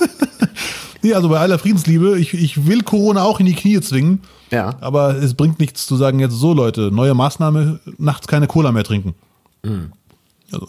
[1.01, 4.21] Nee, also bei aller Friedensliebe, ich, ich will Corona auch in die Knie zwingen.
[4.51, 4.75] Ja.
[4.81, 8.83] Aber es bringt nichts zu sagen, jetzt so Leute, neue Maßnahme, nachts keine Cola mehr
[8.83, 9.13] trinken.
[10.51, 10.67] Also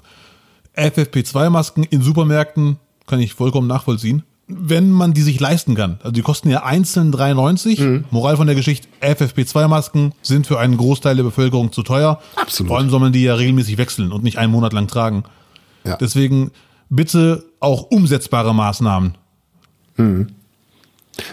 [0.77, 2.77] FFP2-Masken in Supermärkten
[3.07, 4.23] kann ich vollkommen nachvollziehen.
[4.53, 5.99] Wenn man die sich leisten kann.
[6.01, 8.03] Also die kosten ja einzeln 3,90.
[8.11, 12.21] Moral von der Geschichte, FFP2-Masken sind für einen Großteil der Bevölkerung zu teuer.
[12.35, 12.69] Absolut.
[12.69, 15.23] Vor allem soll man die ja regelmäßig wechseln und nicht einen Monat lang tragen.
[15.85, 15.97] Ja.
[15.97, 16.51] Deswegen
[16.89, 19.15] bitte auch umsetzbare Maßnahmen.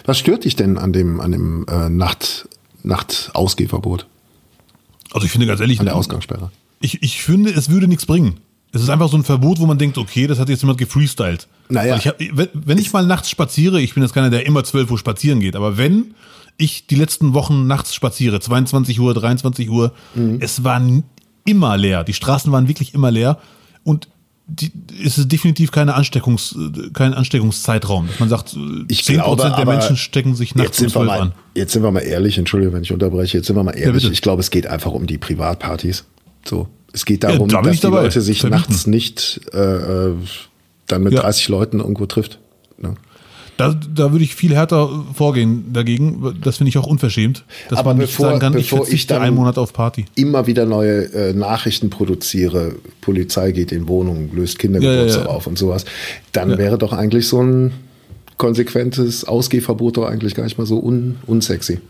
[0.04, 2.48] Was stört dich denn an dem, an dem äh, Nacht,
[2.82, 4.06] Nachtausgehverbot,
[5.12, 6.50] Also ich finde ganz ehrlich, an der Ausgangssperre?
[6.80, 8.38] Ich, ich finde, es würde nichts bringen.
[8.72, 11.48] Es ist einfach so ein Verbot, wo man denkt, okay, das hat jetzt jemand gefreestylt.
[11.70, 11.96] Naja.
[11.96, 14.98] Ich hab, wenn, ich mal nachts spaziere, ich bin jetzt keiner, der immer 12 Uhr
[14.98, 16.14] spazieren geht, aber wenn
[16.58, 20.38] ich die letzten Wochen nachts spaziere, 22 Uhr, 23 Uhr, Mhm.
[20.40, 21.04] es war n-
[21.44, 22.04] immer leer.
[22.04, 23.38] Die Straßen waren wirklich immer leer
[23.84, 24.08] und
[24.48, 24.72] die,
[25.04, 28.08] es ist definitiv keine Ansteckungs, äh, kein Ansteckungszeitraum.
[28.18, 28.56] Man sagt,
[28.88, 31.32] Ich 10% glaube, der Menschen stecken sich nachts um sind, wir 12 mal, an.
[31.54, 34.02] jetzt sind wir mal ehrlich, entschuldige, wenn ich unterbreche, jetzt sind wir mal ehrlich.
[34.02, 34.12] bitte.
[34.12, 36.04] ich glaube, es geht einfach um die Privatpartys.
[36.44, 36.68] So.
[36.92, 38.02] Es geht darum, da bin dass die dabei.
[38.02, 38.60] Leute sich Verbieten.
[38.62, 40.14] nachts nicht äh, äh,
[40.86, 41.20] dann mit Ja.
[41.20, 42.38] 30 Leuten irgendwo trifft.
[42.78, 42.94] Ne?
[43.58, 46.36] Da, da würde ich viel härter vorgehen dagegen.
[46.42, 49.14] Das finde ich auch unverschämt, dass Aber man nicht bevor- sagen kann, ich ich verzichte
[49.14, 50.06] dann- einen Monat auf Party.
[50.14, 55.46] Immer wieder neue äh, Nachrichten produziere, Polizei geht in Wohnungen, löst Kindergeburtstag Ja, ja, auf
[55.46, 55.84] und sowas,
[56.32, 57.72] dann wäre doch eigentlich so ein
[58.36, 61.80] konsequentes Ausgehverbot doch eigentlich gar nicht mal so un unsexy.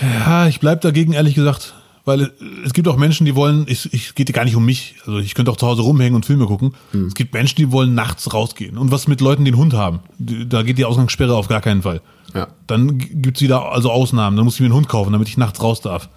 [0.00, 1.74] Ja, ich bleib dagegen, ehrlich gesagt.
[2.04, 2.32] Weil
[2.64, 4.96] es gibt auch Menschen, die wollen, ich, ich geht gar nicht um mich.
[5.06, 6.74] Also ich könnte auch zu Hause rumhängen und Filme gucken.
[6.90, 7.06] Hm.
[7.06, 8.76] Es gibt Menschen, die wollen nachts rausgehen.
[8.76, 10.00] Und was mit Leuten, die einen Hund haben?
[10.18, 12.00] Da geht die Ausgangssperre auf gar keinen Fall.
[12.34, 12.48] Ja.
[12.66, 14.36] Dann gibt's wieder also Ausnahmen.
[14.36, 16.08] Dann muss ich mir einen Hund kaufen, damit ich nachts raus darf.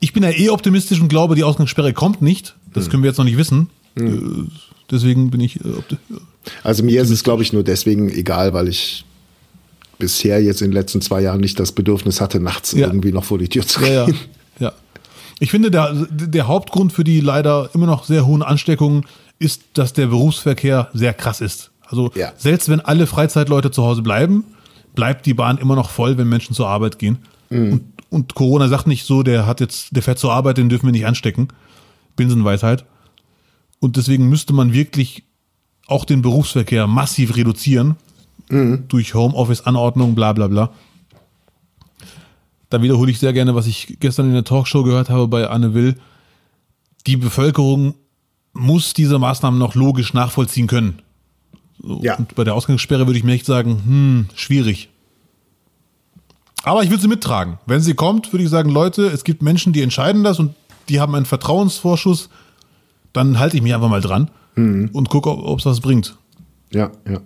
[0.00, 2.56] Ich bin ja eh optimistisch und glaube, die Ausgangssperre kommt nicht.
[2.74, 2.90] Das Hm.
[2.90, 3.70] können wir jetzt noch nicht wissen.
[3.96, 4.10] Äh,
[4.90, 5.68] Deswegen bin ich äh,
[6.64, 9.04] Also mir ist es, glaube ich, nur deswegen egal, weil ich
[9.98, 12.86] bisher jetzt in den letzten zwei Jahren nicht das Bedürfnis hatte, nachts Ja.
[12.86, 13.92] irgendwie noch vor die Tür zu gehen.
[13.92, 14.08] ja.
[14.08, 14.14] ja.
[15.40, 19.04] Ich finde, der, der Hauptgrund für die leider immer noch sehr hohen Ansteckungen
[19.38, 21.70] ist, dass der Berufsverkehr sehr krass ist.
[21.86, 22.32] Also Ja.
[22.36, 24.44] selbst wenn alle Freizeitleute zu Hause bleiben,
[24.94, 27.18] bleibt die Bahn immer noch voll, wenn Menschen zur Arbeit gehen.
[27.50, 30.86] Und, und Corona sagt nicht so, der hat jetzt, der fährt zur Arbeit, den dürfen
[30.86, 31.48] wir nicht anstecken.
[32.16, 32.84] Binsenweisheit.
[33.80, 35.22] Und deswegen müsste man wirklich
[35.86, 37.96] auch den Berufsverkehr massiv reduzieren
[38.88, 40.70] durch Homeoffice-Anordnung, bla bla bla.
[42.70, 45.74] Da wiederhole ich sehr gerne, was ich gestern in der Talkshow gehört habe bei Anne
[45.74, 45.96] Will.
[47.06, 47.94] Die Bevölkerung
[48.52, 51.00] muss diese Maßnahmen noch logisch nachvollziehen können.
[52.02, 52.16] Ja.
[52.16, 54.88] Und bei der Ausgangssperre würde ich mir echt sagen, hm, schwierig.
[56.64, 57.58] Aber ich will sie mittragen.
[57.66, 60.54] Wenn sie kommt, würde ich sagen, Leute, es gibt Menschen, die entscheiden das und
[60.88, 62.28] die haben einen Vertrauensvorschuss.
[63.12, 64.30] Dann halte ich mich einfach mal dran
[64.92, 66.16] und gucke, ob es was bringt.
[66.72, 67.20] Ja, ja.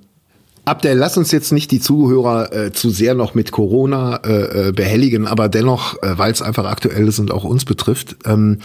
[0.65, 4.73] Abdel, lass uns jetzt nicht die Zuhörer äh, zu sehr noch mit Corona äh, äh,
[4.73, 8.59] behelligen, aber dennoch, äh, weil es einfach aktuell ist und auch uns betrifft, ähm,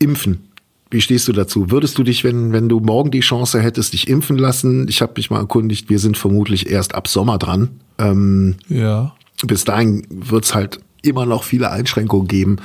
[0.00, 0.48] impfen.
[0.90, 1.70] Wie stehst du dazu?
[1.70, 4.88] Würdest du dich, wenn, wenn du morgen die Chance hättest, dich impfen lassen?
[4.88, 7.70] Ich habe mich mal erkundigt, wir sind vermutlich erst ab Sommer dran.
[7.98, 9.14] Ähm, Ja.
[9.46, 12.56] bis dahin wird es halt immer noch viele Einschränkungen geben.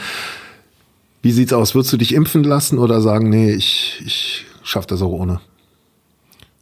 [1.22, 1.74] Wie sieht's aus?
[1.76, 5.40] Würdest du dich impfen lassen oder sagen, nee, ich, ich schaff das auch ohne?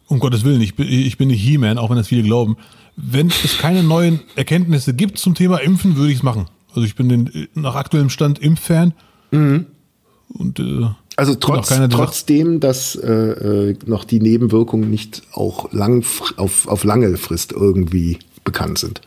[0.08, 2.58] Um Gottes Willen, ich bin, ich bin nicht He-Man, auch wenn das viele glauben.
[2.96, 6.48] Wenn es keine neuen Erkenntnisse gibt zum Thema Impfen, würde ich es machen.
[6.70, 8.94] Also ich bin den, nach aktuellem Stand Impffan.
[10.30, 16.06] Und äh, Also trotz, trotzdem, dass äh, äh, noch die Nebenwirkungen nicht auch lang,
[16.38, 19.02] auf, auf lange Frist irgendwie bekannt sind.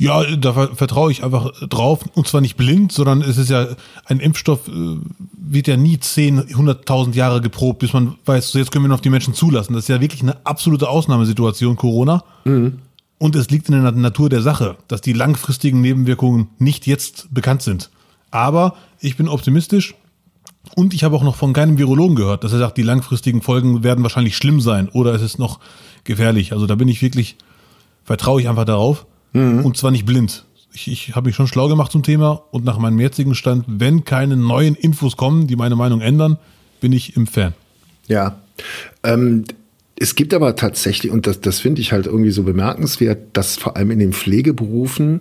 [0.00, 2.00] Ja, da ver vertraue ich einfach drauf.
[2.14, 3.66] Und zwar nicht blind, sondern es ist ja,
[4.06, 4.96] ein Impfstoff äh,
[5.36, 8.94] wird ja nie 10, 100.000 Jahre geprobt, bis man weiß, so jetzt können wir ihn
[8.94, 9.74] auf die Menschen zulassen.
[9.74, 12.24] Das ist ja wirklich eine absolute Ausnahmesituation, Corona.
[13.18, 17.60] Und es liegt in der Natur der Sache, dass die langfristigen Nebenwirkungen nicht jetzt bekannt
[17.60, 17.90] sind.
[18.30, 19.94] Aber ich bin optimistisch
[20.76, 23.84] und ich habe auch noch von keinem Virologen gehört, dass er sagt, die langfristigen Folgen
[23.84, 25.60] werden wahrscheinlich schlimm sein oder es ist noch
[26.04, 26.54] gefährlich.
[26.54, 27.36] Also da bin ich wirklich,
[28.04, 30.44] vertraue ich einfach darauf und zwar nicht blind.
[30.72, 34.04] Ich, ich habe mich schon schlau gemacht zum Thema und nach meinem jetzigen Stand, wenn
[34.04, 36.36] keine neuen Infos kommen, die meine Meinung ändern,
[36.80, 37.54] bin ich im Fan.
[38.06, 38.36] Ja.
[39.02, 39.44] Ähm,
[39.96, 43.76] es gibt aber tatsächlich, und das, das finde ich halt irgendwie so bemerkenswert, dass vor
[43.76, 45.20] allem in den Pflegeberufen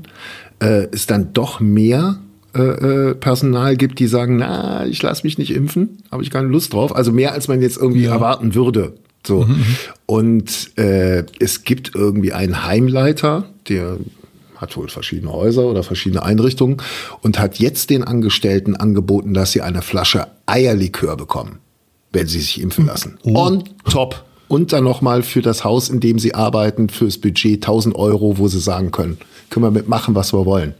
[0.59, 2.19] äh, es dann doch mehr
[2.55, 6.47] äh, äh, Personal gibt, die sagen, na, ich lasse mich nicht impfen, habe ich keine
[6.47, 6.95] Lust drauf.
[6.95, 8.13] Also mehr, als man jetzt irgendwie Ja.
[8.13, 8.93] erwarten würde.
[9.27, 9.45] So.
[10.05, 13.97] Und äh, es gibt irgendwie einen Heimleiter, der
[14.57, 16.77] hat wohl verschiedene Häuser oder verschiedene Einrichtungen
[17.21, 21.59] und hat jetzt den Angestellten angeboten, dass sie eine Flasche Eierlikör bekommen,
[22.11, 23.17] wenn sie sich impfen lassen.
[23.23, 24.25] On top.
[24.49, 28.47] Und dann nochmal für das Haus, in dem sie arbeiten, fürs Budget 1000 Euro, wo
[28.47, 29.17] sie sagen können,
[29.49, 30.73] können wir mitmachen, was wir wollen.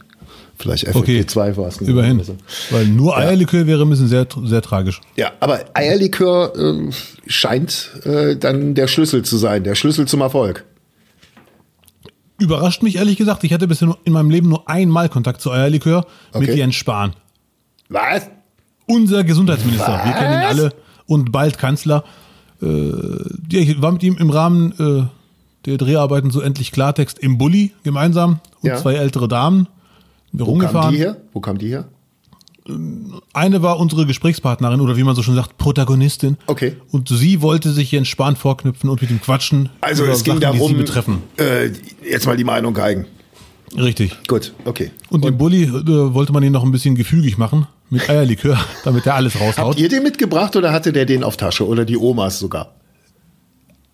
[0.58, 1.78] Vielleicht Okay, FFP2 war es.
[1.80, 2.16] immerhin.
[2.16, 2.36] oder so.
[2.70, 5.00] Weil nur Eierlikör wäre ein bisschen sehr, sehr tragisch.
[5.16, 6.90] Ja, aber Eierlikör äh,
[7.26, 10.64] scheint äh, dann der Schlüssel zu sein, der Schlüssel zum Erfolg.
[12.40, 16.06] Überrascht mich ehrlich gesagt, ich hatte bisher in meinem Leben nur einmal Kontakt zu Eierlikör
[16.34, 16.58] mit Okay.
[16.58, 17.12] Jens Spahn.
[17.88, 18.28] Was?
[18.86, 20.18] Unser Gesundheitsminister, wir Was?
[20.18, 20.72] kennen ihn alle
[21.06, 22.02] und bald Kanzler.
[22.62, 25.04] Äh, ja, ich war mit ihm im Rahmen äh,
[25.66, 28.76] der Dreharbeiten so endlich Klartext im Bulli gemeinsam und Ja.
[28.76, 29.68] zwei ältere Damen.
[30.32, 30.92] Wir Wo kam rumgefahren.
[30.92, 31.16] die her?
[31.32, 31.84] Wo kam die her?
[33.32, 36.36] Eine war unsere Gesprächspartnerin oder wie man so schon sagt, Protagonistin.
[36.46, 36.76] Okay.
[36.90, 39.68] Und sie wollte sich Jens Spahn vorknüpfen und mit ihm quatschen.
[39.80, 41.22] Also es ging Sachen, die darum, sie betreffen.
[41.38, 41.70] äh,
[42.08, 43.06] jetzt mal die Meinung geigen.
[43.76, 44.16] Richtig.
[44.26, 44.90] Gut, okay.
[45.10, 49.06] Und, im Bulli äh, wollte man ihn noch ein bisschen gefügig machen mit Eierlikör, damit
[49.06, 49.68] er alles raushaut.
[49.68, 52.74] Habt ihr den mitgebracht oder hatte der den auf Tasche oder die Omas sogar?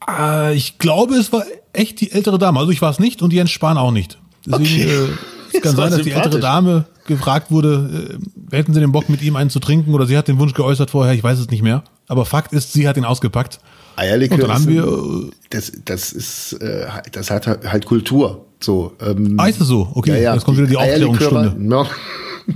[0.08, 2.58] Äh, ich glaube, es war echt die ältere Dame.
[2.58, 4.18] Also ich war es nicht und Jens Spahn auch nicht.
[4.46, 5.08] Deswegen Okay.
[5.52, 6.40] Es kann war sein, dass die ältere.
[6.40, 8.18] Dame gefragt wurde,
[8.50, 10.54] äh, hätten sie den Bock mit ihm einen zu trinken oder sie hat den Wunsch
[10.54, 11.84] geäußert vorher, ich weiß es nicht mehr.
[12.08, 13.60] Aber Fakt ist, sie hat ihn ausgepackt
[13.96, 18.44] Eierlikör Und dann haben wir, das, das ist, äh, das hat halt Kultur.
[18.60, 19.88] So, ähm, Ah, ist es so?
[19.94, 21.56] Okay, jetzt kommt wieder die Aufklärungsstunde.
[21.70, 21.86] Ja.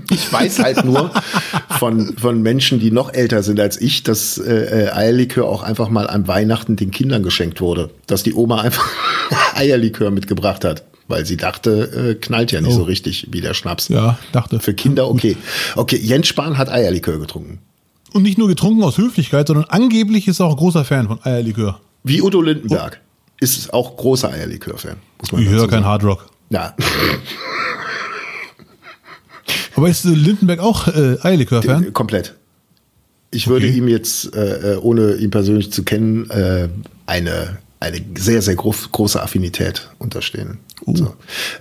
[0.09, 1.11] Ich weiß halt nur
[1.81, 5.89] von, von Menschen, die noch älter sind als ich, dass äh, äh, Eierlikör auch einfach
[5.89, 7.91] mal an Weihnachten den Kindern geschenkt wurde.
[8.07, 8.87] Dass die Oma einfach
[9.57, 12.77] Eierlikör mitgebracht hat, weil sie dachte, äh, knallt ja nicht Oh.
[12.79, 13.89] so richtig wie der Schnaps.
[13.89, 14.61] ja, dachte.
[14.61, 15.37] Für Kinder okay.
[15.77, 17.59] Okay, Jens Spahn hat Eierlikör getrunken.
[18.13, 21.21] Und nicht nur getrunken aus Höflichkeit, sondern angeblich ist er auch ein großer Fan von
[21.23, 21.81] Eierlikör.
[22.03, 23.01] Wie Udo Lindenberg.
[23.41, 24.97] Ist auch großer Eierlikör-Fan.
[25.23, 25.85] Ich höre kein.
[25.85, 26.27] Hardrock.
[26.51, 26.75] Ja,
[29.77, 31.93] Aber ist äh, Lindenberg auch äh, Eierlikör-Fan?
[31.93, 32.35] komplett.
[33.31, 33.77] Ich würde Okay.
[33.79, 36.69] ihm jetzt, äh, äh, ohne ihn persönlich zu kennen, äh,
[37.07, 40.59] eine, eine sehr, sehr groß, große Affinität unterstehen.
[40.87, 40.97] Uh.
[40.97, 41.15] So.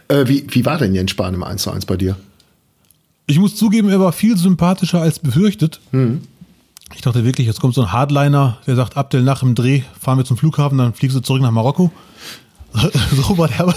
[0.08, 2.16] Äh, wie, wie war denn Jens Spahn im 1 zu 1 bei dir?
[3.28, 5.80] Ich muss zugeben, er war viel sympathischer als befürchtet.
[5.92, 6.22] Hm.
[6.96, 10.18] Ich dachte wirklich, jetzt kommt so ein Hardliner, der sagt, Abdel, nach dem Dreh fahren
[10.18, 11.92] wir zum Flughafen, dann fliegst du zurück nach Marokko.
[12.74, 13.76] so war der aber.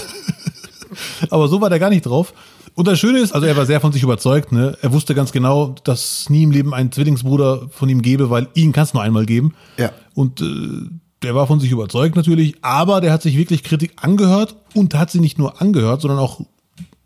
[1.29, 2.33] aber so war der gar nicht drauf.
[2.75, 4.51] Und das Schöne ist, also er war sehr von sich überzeugt.
[4.51, 4.75] Ne?
[4.81, 8.47] Er wusste ganz genau, dass es nie im Leben einen Zwillingsbruder von ihm gäbe, weil
[8.55, 9.53] ihn kann es nur einmal geben.
[9.77, 9.91] Ja.
[10.15, 10.89] Und äh,
[11.23, 15.09] der war von sich überzeugt natürlich, aber der hat sich wirklich Kritik angehört und hat
[15.09, 16.41] sie nicht nur angehört, sondern auch,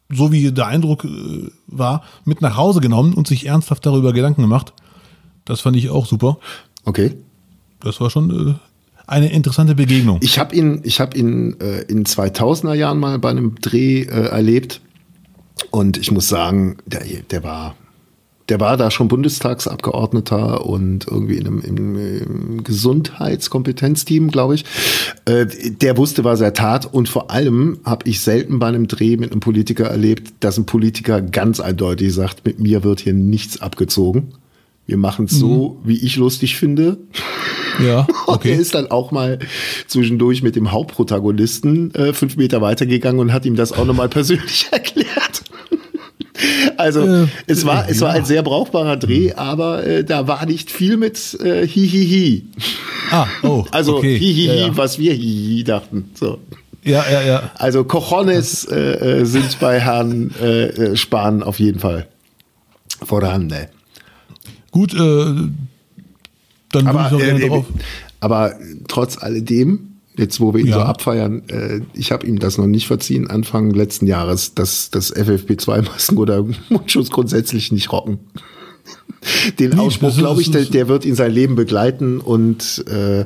[0.09, 4.41] so wie der Eindruck äh, war, mit nach Hause genommen und sich ernsthaft darüber Gedanken
[4.41, 4.73] gemacht.
[5.45, 6.39] Das fand ich auch super.
[6.85, 7.13] Okay.
[7.79, 8.53] Das war schon äh,
[9.05, 10.19] eine interessante Begegnung.
[10.21, 14.27] Ich habe ihn, ich habe ihn äh, in 2000er Jahren mal bei einem Dreh äh,
[14.29, 14.81] erlebt
[15.71, 17.75] und ich muss sagen, der, der war,
[18.49, 24.65] der war da schon Bundestagsabgeordneter und irgendwie in einem im, im Gesundheitskompetenzteam, glaube ich.
[25.25, 29.17] Äh, der wusste, was er tat und vor allem habe ich selten bei einem Dreh
[29.17, 33.61] mit einem Politiker erlebt, dass ein Politiker ganz eindeutig sagt, mit mir wird hier nichts
[33.61, 34.33] abgezogen.
[34.87, 36.97] Wir machen es so, wie ich lustig finde.
[37.85, 38.55] ja, Und er okay.
[38.55, 39.39] ist dann auch mal
[39.85, 44.67] zwischendurch mit dem Hauptprotagonisten äh, fünf Meter weitergegangen und hat ihm das auch nochmal persönlich
[44.71, 45.26] erklärt.
[46.77, 50.71] Also Äh, es war es war ein sehr brauchbarer Dreh, aber äh, da war nicht
[50.71, 52.45] viel mit äh, Hihihi.
[53.11, 54.17] Ah, oh, Also okay.
[54.17, 54.77] Hihihi, ja, ja.
[54.77, 56.11] was wir Hihihi dachten.
[56.13, 56.39] So.
[56.83, 57.51] ja, ja, ja.
[57.55, 58.75] Also Cojones äh,
[59.21, 62.07] äh, sind bei Herrn äh, äh, Spahn auf jeden Fall
[63.03, 63.67] vorhanden.
[64.71, 65.49] Gut, äh, dann
[66.71, 67.65] würde Aber, ich noch gerne äh, drauf.
[68.19, 68.53] aber
[68.87, 70.75] trotz alledem, jetzt wo wir ihn Ja.
[70.75, 75.15] so abfeiern, äh, ich habe ihm das noch nicht verziehen, Anfang letzten Jahres, dass das
[75.15, 78.19] FFP2-Masken oder Mundschutz grundsätzlich nicht rocken.
[79.59, 83.25] Den Nee, Ausspruch, glaube ich, der, der wird ihn sein Leben begleiten und äh,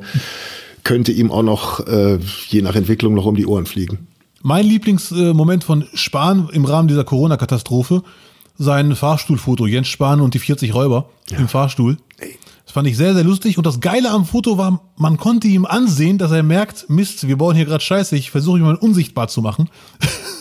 [0.84, 2.18] könnte ihm auch noch, äh,
[2.50, 4.08] je nach Entwicklung, noch um die Ohren fliegen.
[4.42, 8.02] Mein Lieblingsmoment von Spahn im Rahmen dieser Corona-Katastrophe,
[8.58, 11.98] sein Fahrstuhlfoto, Jens Spahn und die 40 Räuber im Fahrstuhl.
[12.72, 13.58] Das fand ich sehr, sehr lustig.
[13.58, 17.36] Und das Geile am Foto war, man konnte ihm ansehen, dass er merkt, Mist, wir
[17.38, 19.70] bauen hier gerade Scheiße, ich versuche ihn mal unsichtbar zu machen.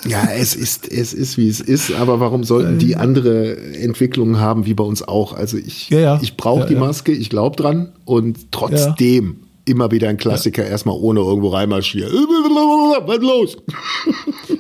[0.09, 4.65] Ja, es ist, es ist, wie es ist, aber warum sollten die andere Entwicklungen haben,
[4.65, 5.33] wie bei uns auch?
[5.33, 6.19] Also ich, Ja, ja.
[6.23, 6.77] ich brauche Ja, die.
[6.77, 9.39] Maske, ich glaube dran und trotzdem
[9.71, 12.13] immer wieder ein Klassiker, erstmal ohne irgendwo reinmarschieren.
[13.07, 13.57] Was los?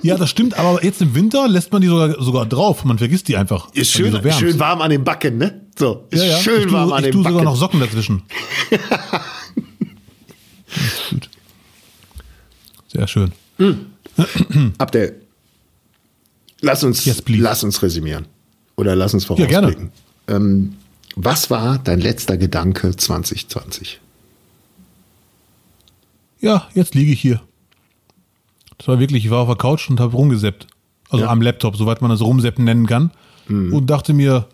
[0.02, 2.84] Ja, das stimmt, aber jetzt im Winter lässt man die sogar, sogar drauf.
[2.86, 3.70] Man vergisst die einfach.
[3.74, 5.60] Ist schön, so schön warm an den Backen, ne?
[5.78, 6.38] So, ist Ja, ja.
[6.38, 7.34] schön ich tue, warm an ich den tue Backen.
[7.36, 8.22] sogar noch Socken dazwischen.
[11.10, 11.28] gut.
[12.88, 13.32] Sehr schön.
[14.78, 15.20] Abdel,
[16.62, 18.26] lass uns, Yes, lass uns resümieren.
[18.76, 19.68] Oder lass uns Ja, gerne.
[19.68, 19.92] vorausblicken.
[20.28, 20.76] ähm,
[21.16, 24.00] was war dein letzter Gedanke 2020?
[26.40, 27.40] Ja, jetzt liege ich hier.
[28.78, 30.66] Das war wirklich, ich war auf der Couch und habe rumgeseppt.
[31.10, 31.30] Also Ja.
[31.30, 33.10] am Laptop, soweit man das rumseppen nennen kann.
[33.48, 33.72] Mhm.
[33.72, 34.46] Und dachte mir,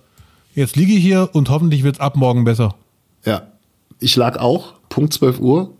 [0.54, 2.74] jetzt liege ich hier und hoffentlich wird es ab morgen besser.
[3.24, 3.42] Ja,
[4.00, 5.70] ich lag auch, Punkt 12 Uhr.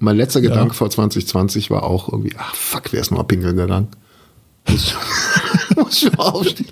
[0.00, 3.88] Mein letzter Gedanke vor 2020 war auch irgendwie, ach fuck, wer ist mal pinkeln gegangen?
[5.76, 6.68] Muss, schon aufstehen.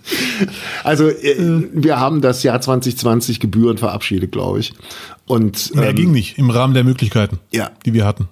[0.85, 4.75] Also, äh, wir haben das Jahr 2020 gebührend verabschiedet, glaube ich.
[5.27, 7.71] Und Mehr ähm, ging nicht im Rahmen der Möglichkeiten, Ja.
[7.85, 8.29] die wir hatten.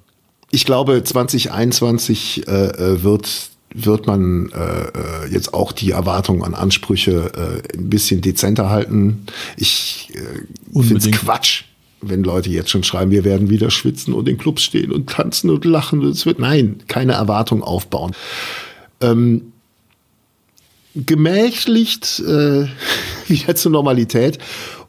[0.55, 6.55] Ich glaube, 2021 äh, äh, wird wird man äh, äh, jetzt auch die Erwartungen an
[6.55, 7.33] Ansprüche
[7.75, 9.27] äh, ein bisschen dezenter halten.
[9.57, 11.11] Ich äh, finde es.
[11.11, 11.65] Quatsch,
[12.01, 15.51] wenn Leute jetzt schon schreiben, wir werden wieder schwitzen und in Clubs stehen und tanzen
[15.51, 16.03] und lachen.
[16.05, 18.13] Es wird nein, keine Erwartung aufbauen.
[19.01, 19.53] Ähm,
[20.95, 22.67] gemächlicht äh,
[23.27, 24.39] wieder zur Normalität.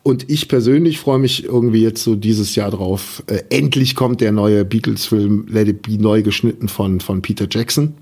[0.07, 3.23] Und ich persönlich freue mich irgendwie jetzt so dieses Jahr drauf.
[3.25, 7.95] Äh, endlich kommt der neue Beatles-Film Let It Be neu geschnitten von, von Peter Jackson.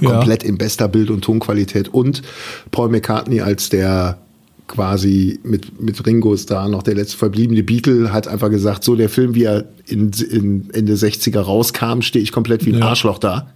[0.00, 0.12] Ja.
[0.12, 1.88] Komplett in bester Bild- und Tonqualität.
[1.88, 2.22] Und
[2.70, 4.16] Paul McCartney als der
[4.68, 9.10] quasi mit, mit Ringo Starr noch der letzte verbliebene Beatle, hat einfach gesagt, so der
[9.10, 12.86] Film, wie er in, in Ende 60er rauskam, stehe ich komplett wie ein Ja.
[12.86, 13.52] Arschloch da.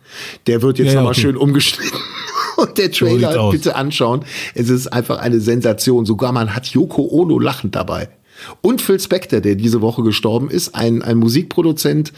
[0.47, 1.23] Der wird jetzt Ja, ja, nochmal okay.
[1.23, 1.99] schön umgeschnitten.
[2.57, 3.53] Und der Trailer, aus.
[3.53, 4.23] bitte anschauen.
[4.55, 6.07] Es ist einfach eine Sensation.
[6.07, 8.09] Sogar man hat Yoko Ono lachend dabei.
[8.61, 12.13] Und Phil Spector, der diese Woche gestorben ist, ein, ein Musikproduzent,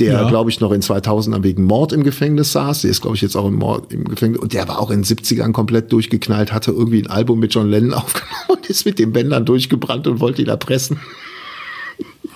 [0.00, 0.28] der, Ja.
[0.28, 2.80] glaube ich, noch in 2000 wegen Mord im Gefängnis saß.
[2.82, 4.40] Der ist, glaube ich, jetzt auch im, Mord, im Gefängnis.
[4.40, 7.68] Und der war auch in den 70ern komplett durchgeknallt, hatte irgendwie ein Album mit John
[7.68, 10.98] Lennon aufgenommen und ist mit den Bändern durchgebrannt und wollte ihn erpressen.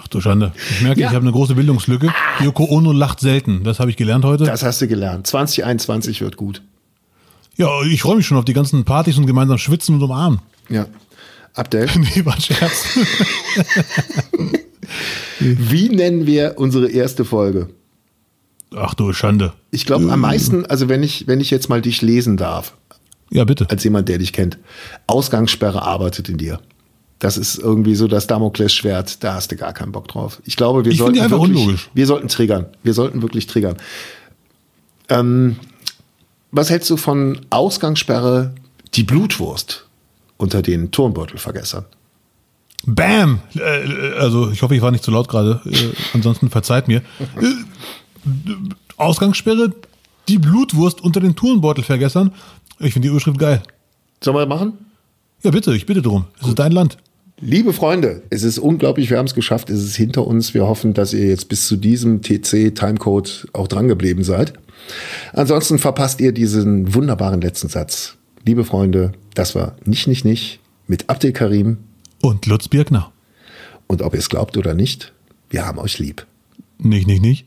[0.00, 0.52] Ach du Schande.
[0.70, 1.08] Ich merke, Ja.
[1.08, 2.12] ich habe eine große Bildungslücke.
[2.40, 3.64] Yoko Ono lacht selten.
[3.64, 4.44] Das habe ich gelernt heute.
[4.44, 5.26] Das hast du gelernt.
[5.26, 6.62] 2021 wird gut.
[7.56, 10.40] Ja, ich freue mich schon auf die ganzen Partys und gemeinsam schwitzen und umarmen.
[10.68, 10.86] Ja.
[11.54, 12.84] Abdel, nee, war ein Scherz.
[15.38, 17.68] wie nennen wir unsere erste Folge?
[18.76, 19.52] Ach du Schande.
[19.70, 22.74] Ich glaube, am meisten, also wenn ich, wenn ich jetzt mal dich lesen darf,
[23.30, 23.68] Ja, bitte.
[23.70, 24.58] als jemand, der dich kennt.
[25.06, 26.60] Ausgangssperre arbeitet in dir.
[27.20, 30.42] Das ist irgendwie so das Damoklesschwert, da hast du gar keinen Bock drauf.
[30.44, 31.88] Ich glaube, wir Ich sollten finde die einfach wirklich, unlogisch.
[31.94, 32.66] wir sollten triggern.
[32.82, 33.76] Wir sollten wirklich triggern.
[35.08, 35.56] Ähm,
[36.54, 38.54] was hältst du von Ausgangssperre,
[38.94, 39.86] die Blutwurst
[40.36, 41.84] unter den Turnbeutelvergessern?
[42.86, 43.40] Bam!
[43.56, 45.60] Äh, also, ich hoffe, ich war nicht zu laut gerade.
[45.66, 46.98] Äh, ansonsten verzeiht mir.
[46.98, 47.54] Äh,
[48.96, 49.72] Ausgangssperre,
[50.28, 52.32] die Blutwurst unter den Turnbeutelvergessern.
[52.78, 53.62] Ich finde die Überschrift geil.
[54.22, 54.74] Sollen wir machen?
[55.42, 56.26] Ja, bitte, ich bitte drum.
[56.40, 56.98] Es ist dein Land.
[57.40, 60.54] Liebe Freunde, es ist unglaublich, wir haben es geschafft, es ist hinter uns.
[60.54, 64.54] Wir hoffen, dass ihr jetzt bis zu diesem TC-Timecode auch drangeblieben seid.
[65.32, 68.16] Ansonsten verpasst ihr diesen wunderbaren letzten Satz.
[68.44, 71.78] Liebe Freunde, das war nicht, nicht, nicht mit Abdel Karim.
[72.20, 73.12] Und Lutz Birkner.
[73.86, 75.12] Und ob ihr es glaubt oder nicht,
[75.50, 76.26] wir haben euch lieb.
[76.78, 77.46] Nicht, nicht, nicht.